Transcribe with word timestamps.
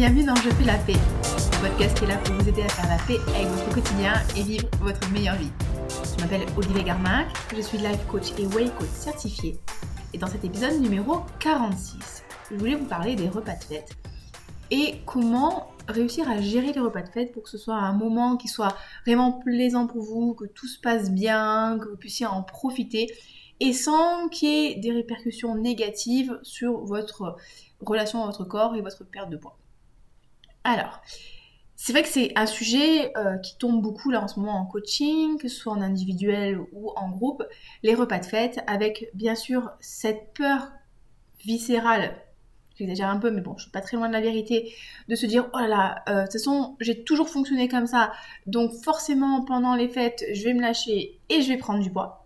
Bienvenue 0.00 0.24
dans 0.24 0.34
Je 0.36 0.48
fais 0.48 0.64
la 0.64 0.78
paix, 0.78 0.94
le 0.94 1.68
podcast 1.68 1.98
qui 1.98 2.04
est 2.04 2.06
là 2.06 2.16
pour 2.24 2.34
vous 2.36 2.48
aider 2.48 2.62
à 2.62 2.68
faire 2.70 2.88
la 2.88 2.96
paix 3.04 3.20
avec 3.34 3.48
votre 3.48 3.74
quotidien 3.74 4.14
et 4.34 4.42
vivre 4.42 4.66
votre 4.80 5.06
meilleure 5.10 5.36
vie. 5.36 5.50
Je 5.90 6.22
m'appelle 6.22 6.46
Olivier 6.56 6.84
Garmac, 6.84 7.26
je 7.54 7.60
suis 7.60 7.76
life 7.76 8.06
coach 8.08 8.32
et 8.38 8.46
way 8.46 8.70
coach 8.78 8.88
certifié. 8.94 9.60
Et 10.14 10.16
dans 10.16 10.26
cet 10.26 10.42
épisode 10.42 10.80
numéro 10.80 11.18
46, 11.40 12.24
je 12.50 12.56
voulais 12.56 12.76
vous 12.76 12.86
parler 12.86 13.14
des 13.14 13.28
repas 13.28 13.56
de 13.56 13.62
fête 13.62 13.90
et 14.70 15.02
comment 15.04 15.70
réussir 15.86 16.30
à 16.30 16.40
gérer 16.40 16.72
les 16.72 16.80
repas 16.80 17.02
de 17.02 17.10
fête 17.10 17.32
pour 17.32 17.42
que 17.42 17.50
ce 17.50 17.58
soit 17.58 17.76
un 17.76 17.92
moment 17.92 18.38
qui 18.38 18.48
soit 18.48 18.74
vraiment 19.04 19.32
plaisant 19.32 19.86
pour 19.86 20.02
vous, 20.02 20.32
que 20.32 20.46
tout 20.46 20.66
se 20.66 20.80
passe 20.80 21.10
bien, 21.10 21.78
que 21.78 21.90
vous 21.90 21.98
puissiez 21.98 22.24
en 22.24 22.42
profiter 22.42 23.06
et 23.60 23.74
sans 23.74 24.30
qu'il 24.30 24.48
y 24.48 24.64
ait 24.64 24.74
des 24.76 24.92
répercussions 24.92 25.56
négatives 25.56 26.40
sur 26.42 26.86
votre 26.86 27.36
relation 27.82 28.22
à 28.22 28.26
votre 28.28 28.44
corps 28.44 28.74
et 28.76 28.80
votre 28.80 29.04
perte 29.04 29.28
de 29.28 29.36
poids. 29.36 29.58
Alors, 30.64 31.00
c'est 31.76 31.92
vrai 31.92 32.02
que 32.02 32.08
c'est 32.08 32.32
un 32.36 32.46
sujet 32.46 33.16
euh, 33.16 33.38
qui 33.38 33.56
tombe 33.56 33.80
beaucoup 33.80 34.10
là 34.10 34.22
en 34.22 34.28
ce 34.28 34.38
moment 34.38 34.58
en 34.58 34.66
coaching, 34.66 35.38
que 35.38 35.48
ce 35.48 35.56
soit 35.56 35.72
en 35.72 35.80
individuel 35.80 36.60
ou 36.72 36.90
en 36.96 37.08
groupe, 37.08 37.42
les 37.82 37.94
repas 37.94 38.18
de 38.18 38.26
fête, 38.26 38.60
avec 38.66 39.10
bien 39.14 39.34
sûr 39.34 39.70
cette 39.80 40.34
peur 40.34 40.70
viscérale 41.44 42.14
j'exagère 42.80 43.10
un 43.10 43.18
peu, 43.18 43.30
mais 43.30 43.42
bon, 43.42 43.54
je 43.56 43.64
suis 43.64 43.70
pas 43.70 43.82
très 43.82 43.96
loin 43.96 44.08
de 44.08 44.12
la 44.12 44.20
vérité, 44.20 44.74
de 45.08 45.14
se 45.14 45.26
dire, 45.26 45.48
oh 45.52 45.58
là 45.58 45.68
là, 45.68 46.02
euh, 46.08 46.20
de 46.20 46.22
toute 46.22 46.32
façon, 46.32 46.76
j'ai 46.80 47.04
toujours 47.04 47.28
fonctionné 47.28 47.68
comme 47.68 47.86
ça, 47.86 48.12
donc 48.46 48.72
forcément, 48.82 49.44
pendant 49.44 49.74
les 49.74 49.88
fêtes, 49.88 50.24
je 50.32 50.44
vais 50.44 50.54
me 50.54 50.62
lâcher 50.62 51.20
et 51.28 51.42
je 51.42 51.48
vais 51.48 51.58
prendre 51.58 51.82
du 51.82 51.90
poids. 51.90 52.19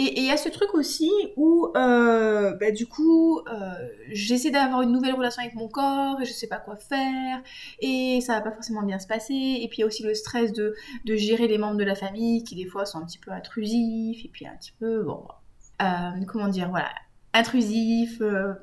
Et 0.00 0.20
il 0.20 0.24
y 0.24 0.30
a 0.30 0.36
ce 0.36 0.48
truc 0.48 0.74
aussi 0.74 1.10
où, 1.36 1.72
euh, 1.76 2.54
bah, 2.54 2.70
du 2.70 2.86
coup, 2.86 3.40
euh, 3.40 3.88
j'essaie 4.12 4.52
d'avoir 4.52 4.82
une 4.82 4.92
nouvelle 4.92 5.14
relation 5.14 5.42
avec 5.42 5.56
mon 5.56 5.66
corps 5.66 6.20
et 6.20 6.24
je 6.24 6.32
sais 6.32 6.46
pas 6.46 6.58
quoi 6.58 6.76
faire 6.76 7.42
et 7.80 8.20
ça 8.20 8.34
va 8.34 8.42
pas 8.42 8.52
forcément 8.52 8.84
bien 8.84 9.00
se 9.00 9.08
passer. 9.08 9.34
Et 9.34 9.66
puis 9.68 9.78
il 9.78 9.80
y 9.80 9.82
a 9.82 9.86
aussi 9.88 10.04
le 10.04 10.14
stress 10.14 10.52
de, 10.52 10.76
de 11.04 11.16
gérer 11.16 11.48
les 11.48 11.58
membres 11.58 11.78
de 11.78 11.84
la 11.84 11.96
famille 11.96 12.44
qui 12.44 12.54
des 12.54 12.66
fois 12.66 12.86
sont 12.86 12.98
un 12.98 13.06
petit 13.06 13.18
peu 13.18 13.32
intrusifs 13.32 14.24
et 14.24 14.28
puis 14.28 14.46
un 14.46 14.54
petit 14.54 14.72
peu, 14.78 15.02
bon, 15.02 15.26
comment 16.28 16.46
dire, 16.46 16.70
voilà, 16.70 16.90
intrusif, 17.34 18.20
euh, 18.20 18.54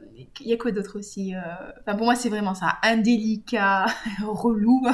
il 0.42 0.48
y 0.48 0.54
a 0.54 0.58
quoi 0.58 0.72
d'autre 0.72 0.98
aussi 0.98 1.36
euh, 1.36 1.40
Enfin 1.82 1.96
pour 1.96 2.06
moi 2.06 2.16
c'est 2.16 2.30
vraiment 2.30 2.56
ça, 2.56 2.78
indélicat, 2.84 3.86
relou. 4.24 4.86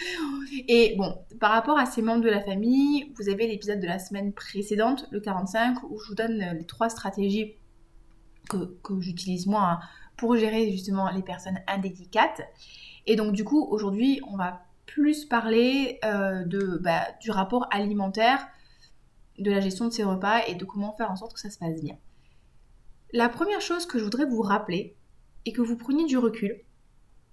Et 0.68 0.94
bon, 0.96 1.18
par 1.40 1.50
rapport 1.52 1.78
à 1.78 1.86
ces 1.86 2.02
membres 2.02 2.22
de 2.22 2.28
la 2.28 2.40
famille, 2.40 3.12
vous 3.16 3.28
avez 3.28 3.46
l'épisode 3.46 3.80
de 3.80 3.86
la 3.86 3.98
semaine 3.98 4.32
précédente, 4.32 5.06
le 5.10 5.20
45, 5.20 5.82
où 5.90 5.98
je 5.98 6.08
vous 6.08 6.14
donne 6.14 6.38
les 6.58 6.64
trois 6.64 6.88
stratégies 6.88 7.54
que, 8.48 9.00
j'utilise 9.00 9.46
moi 9.46 9.80
pour 10.16 10.36
gérer 10.36 10.70
justement 10.70 11.10
les 11.10 11.22
personnes 11.22 11.60
indélicates. 11.66 12.42
Et 13.06 13.16
donc 13.16 13.32
du 13.32 13.44
coup 13.44 13.66
aujourd'hui 13.70 14.20
on 14.30 14.36
va 14.36 14.62
plus 14.86 15.26
parler 15.26 15.98
euh, 16.04 16.44
de, 16.44 16.78
bah, 16.82 17.06
du 17.20 17.30
rapport 17.30 17.66
alimentaire, 17.70 18.48
de 19.38 19.50
la 19.50 19.60
gestion 19.60 19.84
de 19.84 19.90
ces 19.90 20.02
repas 20.02 20.40
et 20.46 20.54
de 20.54 20.64
comment 20.64 20.92
faire 20.92 21.10
en 21.10 21.16
sorte 21.16 21.34
que 21.34 21.40
ça 21.40 21.50
se 21.50 21.58
passe 21.58 21.80
bien. 21.80 21.96
La 23.12 23.28
première 23.28 23.60
chose 23.60 23.86
que 23.86 23.98
je 23.98 24.04
voudrais 24.04 24.26
vous 24.26 24.42
rappeler, 24.42 24.96
et 25.48 25.52
que 25.52 25.62
vous 25.62 25.76
preniez 25.76 26.04
du 26.04 26.18
recul 26.18 26.60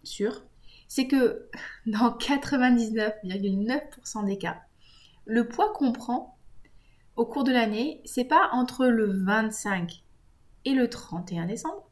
sur, 0.03 0.43
c'est 0.87 1.07
que 1.07 1.49
dans 1.85 2.11
99,9% 2.11 4.25
des 4.25 4.37
cas, 4.37 4.61
le 5.25 5.47
poids 5.47 5.73
qu'on 5.73 5.91
prend 5.91 6.37
au 7.17 7.25
cours 7.25 7.43
de 7.43 7.51
l'année, 7.51 8.01
c'est 8.05 8.25
pas 8.25 8.49
entre 8.53 8.87
le 8.87 9.11
25 9.11 10.03
et 10.65 10.73
le 10.73 10.89
31 10.89 11.45
décembre, 11.45 11.89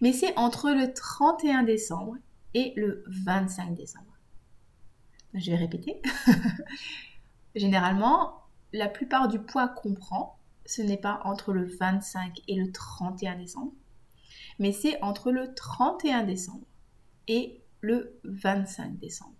mais 0.00 0.12
c'est 0.12 0.36
entre 0.36 0.70
le 0.70 0.92
31 0.92 1.62
décembre 1.62 2.16
et 2.54 2.72
le 2.76 3.04
25 3.06 3.74
décembre. 3.74 4.04
Je 5.34 5.50
vais 5.50 5.56
répéter. 5.56 6.00
Généralement, 7.54 8.42
la 8.72 8.88
plupart 8.88 9.28
du 9.28 9.38
poids 9.38 9.68
qu'on 9.68 9.94
prend, 9.94 10.37
ce 10.68 10.82
n'est 10.82 10.98
pas 10.98 11.20
entre 11.24 11.54
le 11.54 11.64
25 11.64 12.42
et 12.46 12.54
le 12.54 12.70
31 12.70 13.36
décembre, 13.36 13.72
mais 14.58 14.72
c'est 14.72 15.02
entre 15.02 15.32
le 15.32 15.54
31 15.54 16.24
décembre 16.24 16.66
et 17.26 17.62
le 17.80 18.20
25 18.24 18.98
décembre. 18.98 19.34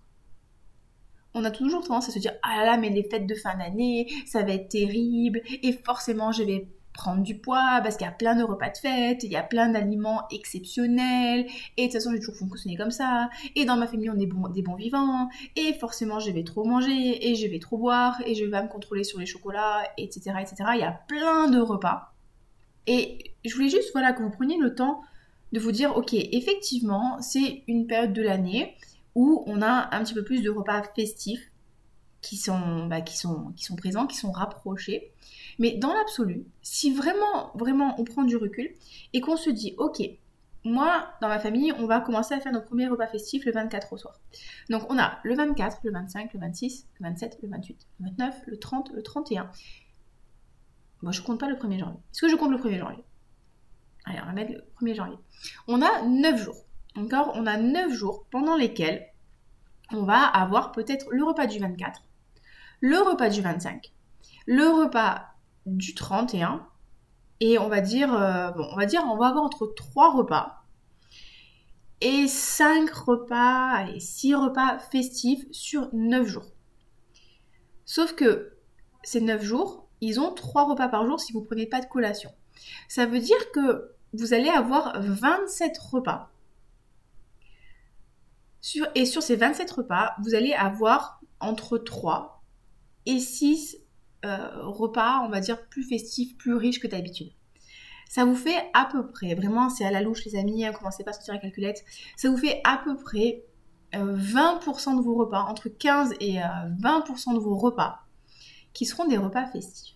On 1.34 1.44
a 1.44 1.50
toujours 1.50 1.86
tendance 1.86 2.08
à 2.08 2.12
se 2.12 2.18
dire 2.18 2.32
ah 2.42 2.56
là 2.56 2.64
là 2.64 2.76
mais 2.78 2.88
les 2.88 3.02
fêtes 3.02 3.26
de 3.26 3.34
fin 3.34 3.54
d'année 3.56 4.10
ça 4.26 4.42
va 4.42 4.52
être 4.52 4.70
terrible 4.70 5.42
et 5.62 5.74
forcément 5.84 6.32
je 6.32 6.42
vais 6.42 6.66
prendre 6.98 7.22
du 7.22 7.38
poids 7.38 7.80
parce 7.82 7.96
qu'il 7.96 8.04
y 8.04 8.10
a 8.10 8.12
plein 8.12 8.34
de 8.34 8.42
repas 8.42 8.70
de 8.70 8.76
fête, 8.76 9.22
il 9.22 9.30
y 9.30 9.36
a 9.36 9.42
plein 9.42 9.68
d'aliments 9.68 10.24
exceptionnels, 10.32 11.46
et 11.76 11.82
de 11.82 11.86
toute 11.86 11.92
façon 11.92 12.10
j'ai 12.12 12.18
toujours 12.18 12.36
fonctionné 12.36 12.76
comme 12.76 12.90
ça, 12.90 13.30
et 13.54 13.64
dans 13.64 13.76
ma 13.76 13.86
famille 13.86 14.10
on 14.10 14.18
est 14.18 14.26
bon, 14.26 14.48
des 14.48 14.62
bons 14.62 14.74
vivants, 14.74 15.28
et 15.54 15.74
forcément 15.74 16.18
je 16.18 16.32
vais 16.32 16.42
trop 16.42 16.64
manger, 16.64 17.30
et 17.30 17.36
je 17.36 17.46
vais 17.46 17.60
trop 17.60 17.78
boire, 17.78 18.20
et 18.26 18.34
je 18.34 18.44
vais 18.44 18.62
me 18.62 18.68
contrôler 18.68 19.04
sur 19.04 19.20
les 19.20 19.26
chocolats, 19.26 19.84
etc. 19.96 20.32
etc. 20.40 20.56
Il 20.74 20.80
y 20.80 20.82
a 20.82 21.00
plein 21.06 21.48
de 21.48 21.60
repas. 21.60 22.12
Et 22.88 23.32
je 23.44 23.54
voulais 23.54 23.68
juste 23.68 23.92
voilà, 23.92 24.12
que 24.12 24.22
vous 24.22 24.30
preniez 24.30 24.58
le 24.58 24.74
temps 24.74 25.02
de 25.52 25.60
vous 25.60 25.72
dire, 25.72 25.96
ok, 25.96 26.14
effectivement, 26.14 27.20
c'est 27.20 27.62
une 27.68 27.86
période 27.86 28.12
de 28.12 28.22
l'année 28.22 28.74
où 29.14 29.44
on 29.46 29.62
a 29.62 29.94
un 29.94 30.02
petit 30.02 30.14
peu 30.14 30.24
plus 30.24 30.42
de 30.42 30.50
repas 30.50 30.82
festifs 30.96 31.52
qui 32.20 32.36
sont, 32.36 32.86
bah, 32.86 33.00
qui 33.00 33.16
sont 33.16 33.54
présents, 33.76 34.06
qui 34.06 34.16
sont 34.16 34.32
rapprochés. 34.32 35.12
Mais 35.58 35.76
dans 35.76 35.92
l'absolu, 35.92 36.46
si 36.62 36.92
vraiment, 36.92 37.52
vraiment 37.54 37.94
on 37.98 38.04
prend 38.04 38.22
du 38.22 38.36
recul 38.36 38.70
et 39.12 39.20
qu'on 39.20 39.36
se 39.36 39.50
dit, 39.50 39.74
ok, 39.78 40.02
moi, 40.64 41.08
dans 41.20 41.28
ma 41.28 41.38
famille, 41.38 41.72
on 41.78 41.86
va 41.86 42.00
commencer 42.00 42.34
à 42.34 42.40
faire 42.40 42.52
nos 42.52 42.60
premiers 42.60 42.88
repas 42.88 43.06
festifs 43.06 43.44
le 43.44 43.52
24 43.52 43.92
au 43.92 43.96
soir. 43.96 44.20
Donc 44.70 44.90
on 44.90 44.98
a 44.98 45.18
le 45.22 45.34
24, 45.34 45.78
le 45.84 45.92
25, 45.92 46.34
le 46.34 46.40
26, 46.40 46.86
le 47.00 47.08
27, 47.08 47.38
le 47.42 47.48
28, 47.48 47.86
le 48.00 48.06
29, 48.06 48.42
le 48.46 48.58
30, 48.58 48.90
le 48.92 49.02
31. 49.02 49.50
Moi, 51.02 51.12
je 51.12 51.22
compte 51.22 51.38
pas 51.38 51.48
le 51.48 51.54
1er 51.54 51.78
janvier. 51.78 52.00
Est-ce 52.10 52.22
que 52.22 52.28
je 52.28 52.34
compte 52.36 52.50
le 52.50 52.58
1er 52.58 52.78
janvier? 52.78 53.04
Allez, 54.04 54.18
on 54.22 54.26
va 54.26 54.32
mettre 54.32 54.52
le 54.52 54.64
1er 54.80 54.94
janvier. 54.94 55.18
On 55.68 55.80
a 55.80 56.02
9 56.02 56.42
jours. 56.42 56.64
Encore, 56.96 57.32
on 57.34 57.46
a 57.46 57.56
9 57.56 57.92
jours 57.92 58.26
pendant 58.30 58.56
lesquels 58.56 59.06
on 59.92 60.02
va 60.02 60.22
avoir 60.22 60.72
peut-être 60.72 61.06
le 61.10 61.22
repas 61.24 61.46
du 61.46 61.60
24, 61.60 62.02
le 62.80 62.98
repas 62.98 63.28
du 63.28 63.40
25, 63.40 63.92
le 64.46 64.68
repas 64.68 65.26
du 65.66 65.94
31 65.94 66.66
et 67.40 67.58
on 67.58 67.68
va 67.68 67.80
dire, 67.80 68.12
euh, 68.14 68.50
bon, 68.50 68.66
on 68.72 68.76
va 68.76 68.86
dire, 68.86 69.02
on 69.06 69.16
va 69.16 69.28
avoir 69.28 69.44
entre 69.44 69.66
3 69.66 70.14
repas 70.14 70.62
et 72.00 72.28
5 72.28 72.90
repas, 72.90 73.70
allez, 73.70 74.00
6 74.00 74.34
repas 74.34 74.78
festifs 74.78 75.44
sur 75.50 75.88
9 75.92 76.26
jours. 76.26 76.46
Sauf 77.84 78.14
que 78.14 78.56
ces 79.02 79.20
9 79.20 79.42
jours, 79.42 79.88
ils 80.00 80.20
ont 80.20 80.32
3 80.32 80.64
repas 80.64 80.88
par 80.88 81.06
jour 81.06 81.20
si 81.20 81.32
vous 81.32 81.42
prenez 81.42 81.66
pas 81.66 81.80
de 81.80 81.86
collation. 81.86 82.30
Ça 82.88 83.06
veut 83.06 83.20
dire 83.20 83.50
que 83.52 83.94
vous 84.12 84.34
allez 84.34 84.48
avoir 84.48 85.00
27 85.00 85.78
repas. 85.78 86.30
Et 88.94 89.06
sur 89.06 89.22
ces 89.22 89.36
27 89.36 89.70
repas, 89.70 90.14
vous 90.22 90.34
allez 90.34 90.52
avoir 90.52 91.20
entre 91.40 91.78
3 91.78 92.37
et 93.08 93.18
6 93.18 93.78
euh, 94.24 94.48
repas, 94.62 95.22
on 95.24 95.28
va 95.30 95.40
dire, 95.40 95.66
plus 95.68 95.82
festifs, 95.82 96.36
plus 96.36 96.54
riches 96.54 96.78
que 96.78 96.86
d'habitude. 96.86 97.32
Ça 98.08 98.24
vous 98.24 98.34
fait 98.34 98.70
à 98.74 98.84
peu 98.84 99.06
près, 99.06 99.34
vraiment 99.34 99.68
c'est 99.68 99.84
à 99.84 99.90
la 99.90 100.00
louche 100.00 100.24
les 100.24 100.36
amis, 100.36 100.64
hein, 100.64 100.72
commencez 100.72 101.04
pas 101.04 101.10
à 101.10 101.14
sortir 101.14 101.34
la 101.34 101.40
calculette, 101.40 101.84
ça 102.16 102.30
vous 102.30 102.36
fait 102.36 102.60
à 102.64 102.80
peu 102.82 102.96
près 102.96 103.44
20% 103.92 103.96
euh, 103.96 104.96
de 104.96 105.02
vos 105.02 105.14
repas, 105.14 105.42
entre 105.42 105.68
15 105.68 106.14
et 106.20 106.36
20% 106.36 106.40
euh, 106.40 107.34
de 107.34 107.38
vos 107.38 107.56
repas, 107.56 108.00
qui 108.72 108.86
seront 108.86 109.06
des 109.06 109.18
repas 109.18 109.46
festifs. 109.46 109.94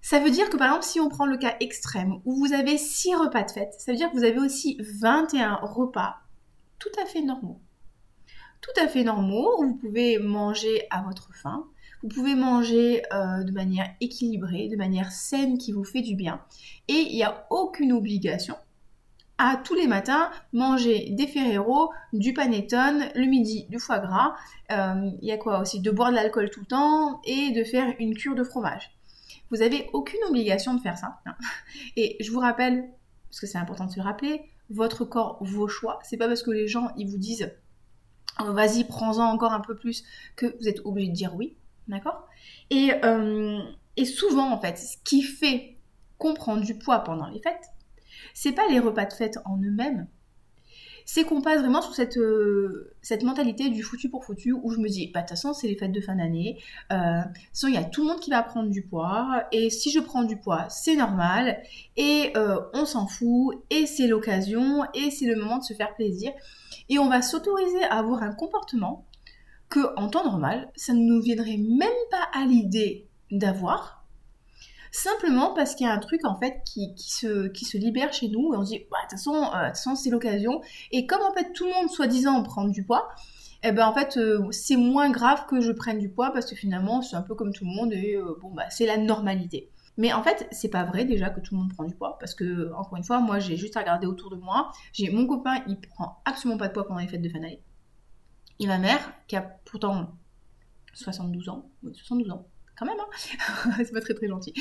Ça 0.00 0.20
veut 0.20 0.30
dire 0.30 0.48
que 0.48 0.56
par 0.56 0.68
exemple, 0.68 0.84
si 0.84 1.00
on 1.00 1.08
prend 1.08 1.26
le 1.26 1.36
cas 1.36 1.56
extrême 1.60 2.20
où 2.24 2.36
vous 2.36 2.52
avez 2.52 2.78
6 2.78 3.16
repas 3.16 3.42
de 3.42 3.50
fête, 3.50 3.74
ça 3.78 3.90
veut 3.90 3.98
dire 3.98 4.10
que 4.10 4.16
vous 4.16 4.24
avez 4.24 4.38
aussi 4.38 4.78
21 5.00 5.56
repas 5.62 6.16
tout 6.78 6.92
à 7.02 7.06
fait 7.06 7.22
normaux. 7.22 7.60
Tout 8.60 8.80
à 8.80 8.88
fait 8.88 9.04
normaux, 9.04 9.60
où 9.60 9.66
vous 9.68 9.76
pouvez 9.76 10.18
manger 10.18 10.86
à 10.90 11.02
votre 11.02 11.34
faim, 11.34 11.66
vous 12.02 12.08
pouvez 12.08 12.34
manger 12.34 13.02
euh, 13.12 13.42
de 13.42 13.52
manière 13.52 13.88
équilibrée, 14.00 14.68
de 14.68 14.76
manière 14.76 15.12
saine 15.12 15.58
qui 15.58 15.72
vous 15.72 15.84
fait 15.84 16.02
du 16.02 16.14
bien. 16.14 16.40
Et 16.88 16.94
il 16.94 17.14
n'y 17.14 17.24
a 17.24 17.46
aucune 17.50 17.92
obligation 17.92 18.56
à 19.38 19.56
tous 19.56 19.74
les 19.74 19.86
matins 19.86 20.30
manger 20.52 21.10
des 21.10 21.26
Ferrero, 21.26 21.90
du 22.12 22.32
panettone, 22.32 23.04
le 23.14 23.26
midi 23.26 23.66
du 23.68 23.78
foie 23.78 23.98
gras. 23.98 24.34
Euh, 24.72 25.10
il 25.20 25.28
y 25.28 25.32
a 25.32 25.36
quoi 25.36 25.60
aussi? 25.60 25.80
De 25.80 25.90
boire 25.90 26.10
de 26.10 26.16
l'alcool 26.16 26.50
tout 26.50 26.60
le 26.60 26.66
temps 26.66 27.20
et 27.24 27.50
de 27.50 27.64
faire 27.64 27.94
une 27.98 28.14
cure 28.14 28.34
de 28.34 28.44
fromage. 28.44 28.92
Vous 29.50 29.58
n'avez 29.58 29.88
aucune 29.92 30.20
obligation 30.28 30.74
de 30.74 30.80
faire 30.80 30.98
ça. 30.98 31.20
Et 31.96 32.16
je 32.20 32.30
vous 32.32 32.40
rappelle, 32.40 32.88
parce 33.28 33.40
que 33.40 33.46
c'est 33.46 33.58
important 33.58 33.86
de 33.86 33.92
se 33.92 34.00
rappeler, 34.00 34.42
votre 34.70 35.04
corps, 35.04 35.38
vos 35.40 35.68
choix. 35.68 36.00
C'est 36.02 36.16
pas 36.16 36.26
parce 36.26 36.42
que 36.42 36.50
les 36.50 36.66
gens 36.66 36.90
ils 36.96 37.06
vous 37.06 37.18
disent 37.18 37.52
oh, 38.40 38.52
vas-y, 38.52 38.84
prends-en 38.84 39.24
encore 39.24 39.52
un 39.52 39.60
peu 39.60 39.76
plus 39.76 40.02
que 40.34 40.56
vous 40.58 40.68
êtes 40.68 40.80
obligé 40.84 41.10
de 41.10 41.14
dire 41.14 41.36
oui. 41.36 41.56
D'accord? 41.88 42.26
Et, 42.70 42.92
euh, 43.04 43.60
et 43.96 44.04
souvent, 44.04 44.50
en 44.50 44.60
fait, 44.60 44.76
ce 44.76 44.96
qui 45.04 45.22
fait 45.22 45.76
qu'on 46.18 46.34
prend 46.34 46.56
du 46.56 46.74
poids 46.76 47.00
pendant 47.00 47.28
les 47.28 47.40
fêtes, 47.40 47.70
c'est 48.34 48.52
pas 48.52 48.66
les 48.68 48.80
repas 48.80 49.04
de 49.04 49.12
fête 49.12 49.38
en 49.44 49.56
eux-mêmes, 49.58 50.08
c'est 51.08 51.22
qu'on 51.22 51.40
passe 51.40 51.60
vraiment 51.60 51.82
sur 51.82 51.94
cette, 51.94 52.16
euh, 52.16 52.92
cette 53.00 53.22
mentalité 53.22 53.68
du 53.68 53.84
foutu 53.84 54.08
pour 54.08 54.24
foutu 54.24 54.52
où 54.52 54.72
je 54.72 54.80
me 54.80 54.88
dis, 54.88 55.12
bah 55.14 55.20
de 55.20 55.26
toute 55.26 55.36
façon 55.36 55.52
c'est 55.52 55.68
les 55.68 55.76
fêtes 55.76 55.92
de 55.92 56.00
fin 56.00 56.16
d'année, 56.16 56.58
euh, 56.90 57.20
il 57.62 57.74
y 57.74 57.76
a 57.76 57.84
tout 57.84 58.02
le 58.02 58.08
monde 58.08 58.18
qui 58.18 58.30
va 58.30 58.42
prendre 58.42 58.70
du 58.70 58.82
poids, 58.82 59.44
et 59.52 59.70
si 59.70 59.92
je 59.92 60.00
prends 60.00 60.24
du 60.24 60.36
poids 60.36 60.66
c'est 60.68 60.96
normal, 60.96 61.62
et 61.96 62.32
on 62.74 62.84
s'en 62.86 63.06
fout, 63.06 63.54
et 63.70 63.86
c'est 63.86 64.08
l'occasion, 64.08 64.84
et 64.94 65.12
c'est 65.12 65.26
le 65.26 65.36
moment 65.36 65.58
de 65.58 65.64
se 65.64 65.74
faire 65.74 65.94
plaisir, 65.94 66.32
et 66.88 66.98
on 66.98 67.08
va 67.08 67.22
s'autoriser 67.22 67.84
à 67.84 67.98
avoir 67.98 68.24
un 68.24 68.32
comportement 68.32 69.04
que 69.68 69.94
en 69.96 70.08
temps 70.08 70.24
normal, 70.24 70.70
ça 70.76 70.92
ne 70.92 71.00
nous 71.00 71.20
viendrait 71.20 71.56
même 71.56 71.88
pas 72.10 72.28
à 72.32 72.44
l'idée 72.44 73.06
d'avoir, 73.30 74.04
simplement 74.92 75.52
parce 75.54 75.74
qu'il 75.74 75.86
y 75.86 75.90
a 75.90 75.92
un 75.92 75.98
truc 75.98 76.24
en 76.24 76.38
fait 76.38 76.62
qui, 76.64 76.94
se, 76.96 77.76
libère 77.76 78.12
chez 78.12 78.28
nous 78.28 78.54
et 78.54 78.56
on 78.56 78.64
se 78.64 78.70
dit 78.70 78.86
bah, 78.90 78.98
de 79.10 79.16
toute 79.16 79.24
façon, 79.24 79.94
c'est 79.94 80.10
l'occasion 80.10 80.62
et 80.92 81.06
comme 81.06 81.22
en 81.22 81.32
fait 81.34 81.52
tout 81.52 81.66
le 81.66 81.72
monde 81.72 81.90
soi-disant 81.90 82.42
prend 82.42 82.64
du 82.66 82.82
poids 82.84 83.08
eh 83.62 83.72
ben 83.72 83.86
en 83.86 83.92
fait 83.92 84.16
euh, 84.16 84.46
c'est 84.52 84.76
moins 84.76 85.10
grave 85.10 85.46
que 85.46 85.60
je 85.60 85.72
prenne 85.72 85.98
du 85.98 86.08
poids 86.08 86.30
parce 86.32 86.46
que 86.46 86.54
finalement 86.54 87.02
c'est 87.02 87.16
un 87.16 87.22
peu 87.22 87.34
comme 87.34 87.52
tout 87.52 87.64
le 87.64 87.70
monde 87.70 87.92
et 87.92 88.14
euh, 88.14 88.38
bon 88.40 88.50
bah 88.50 88.64
c'est 88.70 88.86
la 88.86 88.96
normalité 88.96 89.70
mais 89.98 90.12
en 90.12 90.22
fait, 90.22 90.46
c'est 90.50 90.68
pas 90.68 90.84
vrai 90.84 91.04
déjà 91.04 91.30
que 91.30 91.40
tout 91.40 91.54
le 91.54 91.60
monde 91.60 91.72
prend 91.72 91.84
du 91.84 91.94
poids 91.94 92.18
parce 92.18 92.34
que, 92.34 92.70
encore 92.74 92.98
une 92.98 93.04
fois, 93.04 93.20
moi 93.20 93.38
j'ai 93.38 93.56
juste 93.56 93.76
à 93.76 93.80
regarder 93.80 94.06
autour 94.06 94.30
de 94.30 94.36
moi. 94.36 94.70
J'ai 94.92 95.10
mon 95.10 95.26
copain, 95.26 95.62
il 95.66 95.78
prend 95.80 96.20
absolument 96.24 96.58
pas 96.58 96.68
de 96.68 96.74
poids 96.74 96.86
pendant 96.86 97.00
les 97.00 97.08
fêtes 97.08 97.22
de 97.22 97.28
fin 97.28 97.40
d'année. 97.40 97.62
Et 98.58 98.66
ma 98.66 98.78
mère, 98.78 99.12
qui 99.26 99.36
a 99.36 99.42
pourtant 99.42 100.14
72 100.94 101.48
ans, 101.48 101.68
oui, 101.82 101.94
72 101.94 102.30
ans, 102.30 102.46
quand 102.76 102.86
même, 102.86 102.96
hein 102.98 103.72
c'est 103.78 103.92
pas 103.92 104.00
très 104.00 104.14
très 104.14 104.28
gentil. 104.28 104.54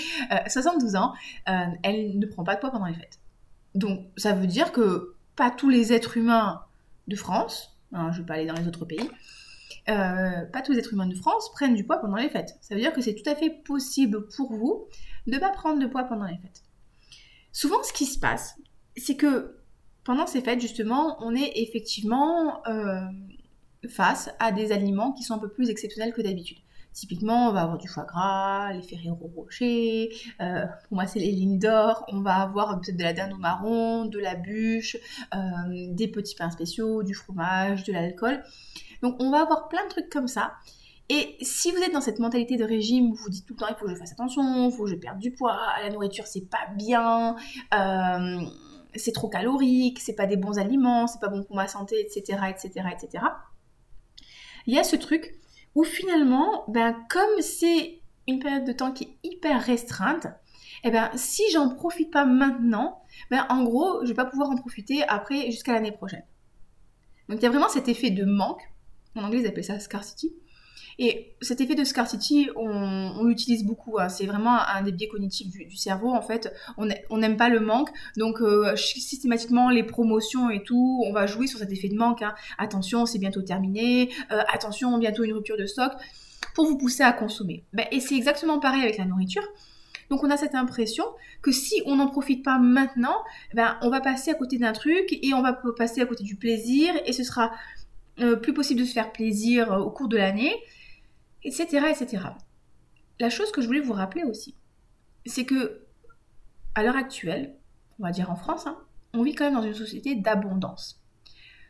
72 0.47 0.95
euh, 0.95 0.99
ans, 0.99 1.13
euh, 1.49 1.65
elle 1.83 2.19
ne 2.19 2.25
prend 2.25 2.43
pas 2.43 2.55
de 2.55 2.59
poids 2.59 2.71
pendant 2.71 2.85
les 2.85 2.93
fêtes. 2.93 3.19
Donc 3.73 4.07
ça 4.17 4.33
veut 4.33 4.47
dire 4.47 4.71
que 4.71 5.15
pas 5.35 5.51
tous 5.51 5.69
les 5.69 5.93
êtres 5.93 6.17
humains 6.17 6.61
de 7.07 7.15
France, 7.15 7.77
hein, 7.93 8.11
je 8.11 8.19
vais 8.19 8.25
pas 8.25 8.35
aller 8.35 8.45
dans 8.45 8.55
les 8.55 8.67
autres 8.67 8.85
pays, 8.85 9.09
euh, 9.89 10.45
pas 10.45 10.61
tous 10.61 10.71
les 10.71 10.79
êtres 10.79 10.93
humains 10.93 11.07
de 11.07 11.15
France 11.15 11.51
prennent 11.51 11.75
du 11.75 11.83
poids 11.83 11.97
pendant 11.97 12.17
les 12.17 12.29
fêtes. 12.29 12.57
Ça 12.61 12.73
veut 12.73 12.81
dire 12.81 12.93
que 12.93 13.01
c'est 13.01 13.15
tout 13.15 13.29
à 13.29 13.35
fait 13.35 13.49
possible 13.49 14.27
pour 14.35 14.53
vous 14.53 14.87
de 15.27 15.33
ne 15.33 15.39
pas 15.39 15.49
prendre 15.49 15.79
de 15.79 15.87
poids 15.87 16.03
pendant 16.03 16.25
les 16.25 16.37
fêtes. 16.37 16.63
Souvent, 17.51 17.81
ce 17.83 17.93
qui 17.93 18.05
se 18.05 18.19
passe, 18.19 18.57
c'est 18.97 19.15
que 19.15 19.57
pendant 20.03 20.27
ces 20.27 20.41
fêtes, 20.41 20.61
justement, 20.61 21.17
on 21.21 21.35
est 21.35 21.51
effectivement 21.55 22.61
face 23.87 24.29
à 24.39 24.51
des 24.51 24.71
aliments 24.71 25.11
qui 25.11 25.23
sont 25.23 25.33
un 25.33 25.39
peu 25.39 25.49
plus 25.49 25.69
exceptionnels 25.69 26.13
que 26.13 26.21
d'habitude. 26.21 26.57
Typiquement, 26.95 27.49
on 27.49 27.51
va 27.51 27.63
avoir 27.63 27.77
du 27.77 27.89
foie 27.89 28.05
gras, 28.05 28.71
les 28.71 28.81
Ferrero 28.81 29.29
Rocher, 29.35 30.11
euh, 30.39 30.65
pour 30.87 30.95
moi 30.95 31.05
c'est 31.05 31.19
les 31.19 31.31
lignes 31.31 31.59
d'or, 31.59 32.05
on 32.07 32.21
va 32.21 32.35
avoir 32.35 32.79
peut-être 32.79 32.95
de 32.95 33.03
la 33.03 33.11
dinde 33.11 33.33
au 33.33 33.37
marron, 33.37 34.05
de 34.05 34.17
la 34.17 34.35
bûche, 34.35 34.95
euh, 35.33 35.37
des 35.89 36.07
petits 36.07 36.35
pains 36.35 36.51
spéciaux, 36.51 37.03
du 37.03 37.13
fromage, 37.13 37.83
de 37.83 37.91
l'alcool. 37.91 38.41
Donc 39.01 39.17
on 39.19 39.29
va 39.29 39.41
avoir 39.41 39.67
plein 39.67 39.83
de 39.83 39.89
trucs 39.89 40.09
comme 40.09 40.29
ça. 40.29 40.53
Et 41.09 41.35
si 41.41 41.69
vous 41.71 41.79
êtes 41.79 41.91
dans 41.91 41.99
cette 41.99 42.19
mentalité 42.19 42.55
de 42.55 42.63
régime 42.63 43.11
où 43.11 43.15
vous 43.15 43.29
dites 43.29 43.45
tout 43.45 43.55
le 43.55 43.59
temps 43.59 43.67
il 43.69 43.75
faut 43.75 43.85
que 43.85 43.91
je 43.91 43.97
fasse 43.97 44.13
attention, 44.13 44.69
il 44.69 44.71
faut 44.71 44.85
que 44.85 44.89
je 44.89 44.95
perde 44.95 45.19
du 45.19 45.31
poids, 45.31 45.59
la 45.83 45.89
nourriture 45.89 46.25
c'est 46.27 46.49
pas 46.49 46.67
bien, 46.77 47.35
euh, 47.73 48.39
c'est 48.95 49.11
trop 49.11 49.27
calorique, 49.27 49.99
c'est 49.99 50.15
pas 50.15 50.27
des 50.27 50.37
bons 50.37 50.57
aliments, 50.57 51.07
c'est 51.07 51.19
pas 51.19 51.27
bon 51.27 51.43
pour 51.43 51.57
ma 51.57 51.67
santé, 51.67 51.99
etc., 51.99 52.39
etc., 52.49 52.87
etc. 52.93 53.25
Il 54.67 54.73
y 54.73 54.79
a 54.79 54.83
ce 54.83 54.95
truc 54.95 55.35
où 55.75 55.83
finalement, 55.83 56.65
ben, 56.67 56.95
comme 57.09 57.41
c'est 57.41 57.99
une 58.27 58.39
période 58.39 58.65
de 58.65 58.71
temps 58.71 58.91
qui 58.91 59.03
est 59.03 59.17
hyper 59.23 59.61
restreinte, 59.61 60.27
eh 60.83 60.91
ben, 60.91 61.09
si 61.15 61.43
j'en 61.51 61.69
profite 61.69 62.11
pas 62.11 62.25
maintenant, 62.25 63.01
ben, 63.29 63.45
en 63.49 63.63
gros, 63.63 64.03
je 64.03 64.09
vais 64.09 64.13
pas 64.13 64.25
pouvoir 64.25 64.49
en 64.49 64.55
profiter 64.55 65.03
après 65.07 65.51
jusqu'à 65.51 65.73
l'année 65.73 65.91
prochaine. 65.91 66.23
Donc 67.29 67.39
il 67.39 67.43
y 67.43 67.47
a 67.47 67.49
vraiment 67.49 67.69
cet 67.69 67.87
effet 67.87 68.11
de 68.11 68.23
manque. 68.23 68.61
En 69.15 69.23
anglais, 69.23 69.41
ils 69.41 69.47
appellent 69.47 69.63
ça 69.63 69.79
scarcity. 69.79 70.35
Et 70.97 71.35
cet 71.41 71.59
effet 71.61 71.75
de 71.75 71.83
scarcity, 71.83 72.49
on, 72.55 73.23
l'utilise 73.25 73.65
beaucoup. 73.65 73.99
Hein. 73.99 74.09
C'est 74.09 74.25
vraiment 74.25 74.57
un 74.59 74.81
des 74.81 74.91
biais 74.91 75.07
cognitifs 75.07 75.49
du, 75.49 75.75
cerveau. 75.75 76.13
En 76.13 76.21
fait, 76.21 76.53
on 76.77 77.17
n'aime 77.17 77.37
pas 77.37 77.49
le 77.49 77.59
manque. 77.59 77.89
Donc, 78.17 78.41
euh, 78.41 78.75
systématiquement, 78.75 79.69
les 79.69 79.83
promotions 79.83 80.49
et 80.49 80.63
tout, 80.63 81.03
on 81.05 81.11
va 81.11 81.25
jouer 81.25 81.47
sur 81.47 81.59
cet 81.59 81.71
effet 81.71 81.89
de 81.89 81.95
manque. 81.95 82.21
Hein. 82.21 82.33
Attention, 82.57 83.05
c'est 83.05 83.19
bientôt 83.19 83.41
terminé. 83.41 84.09
Euh, 84.31 84.41
attention, 84.53 84.97
bientôt 84.97 85.23
une 85.23 85.33
rupture 85.33 85.57
de 85.57 85.65
stock. 85.65 85.91
Pour 86.53 86.65
vous 86.65 86.77
pousser 86.77 87.03
à 87.03 87.11
consommer. 87.11 87.65
Ben, 87.73 87.85
et 87.91 87.99
c'est 87.99 88.15
exactement 88.15 88.59
pareil 88.59 88.81
avec 88.81 88.97
la 88.97 89.05
nourriture. 89.05 89.43
Donc 90.09 90.23
on 90.23 90.29
a 90.29 90.37
cette 90.37 90.55
impression 90.55 91.03
que 91.41 91.51
si 91.51 91.81
on 91.85 91.95
n'en 91.95 92.07
profite 92.07 92.45
pas 92.45 92.59
maintenant, 92.59 93.17
ben, 93.53 93.77
on 93.81 93.89
va 93.89 93.99
passer 93.99 94.31
à 94.31 94.35
côté 94.35 94.57
d'un 94.57 94.71
truc 94.71 95.17
et 95.21 95.33
on 95.33 95.41
va 95.41 95.59
passer 95.77 95.99
à 95.99 96.05
côté 96.05 96.23
du 96.23 96.35
plaisir 96.35 96.93
et 97.05 97.11
ce 97.11 97.23
sera 97.23 97.51
euh, 98.19 98.35
plus 98.35 98.53
possible 98.53 98.79
de 98.79 98.85
se 98.85 98.93
faire 98.93 99.11
plaisir 99.11 99.71
au 99.71 99.89
cours 99.89 100.07
de 100.07 100.17
l'année 100.17 100.53
etc.. 101.45 102.19
La 103.19 103.29
chose 103.29 103.51
que 103.51 103.61
je 103.61 103.67
voulais 103.67 103.79
vous 103.79 103.93
rappeler 103.93 104.23
aussi, 104.23 104.55
c'est 105.25 105.45
que 105.45 105.85
à 106.75 106.83
l'heure 106.83 106.97
actuelle, 106.97 107.55
on 107.99 108.03
va 108.03 108.11
dire 108.11 108.29
en 108.29 108.35
France, 108.35 108.67
hein, 108.67 108.77
on 109.13 109.23
vit 109.23 109.33
quand 109.33 109.45
même 109.45 109.53
dans 109.53 109.61
une 109.61 109.73
société 109.73 110.15
d'abondance. 110.15 111.01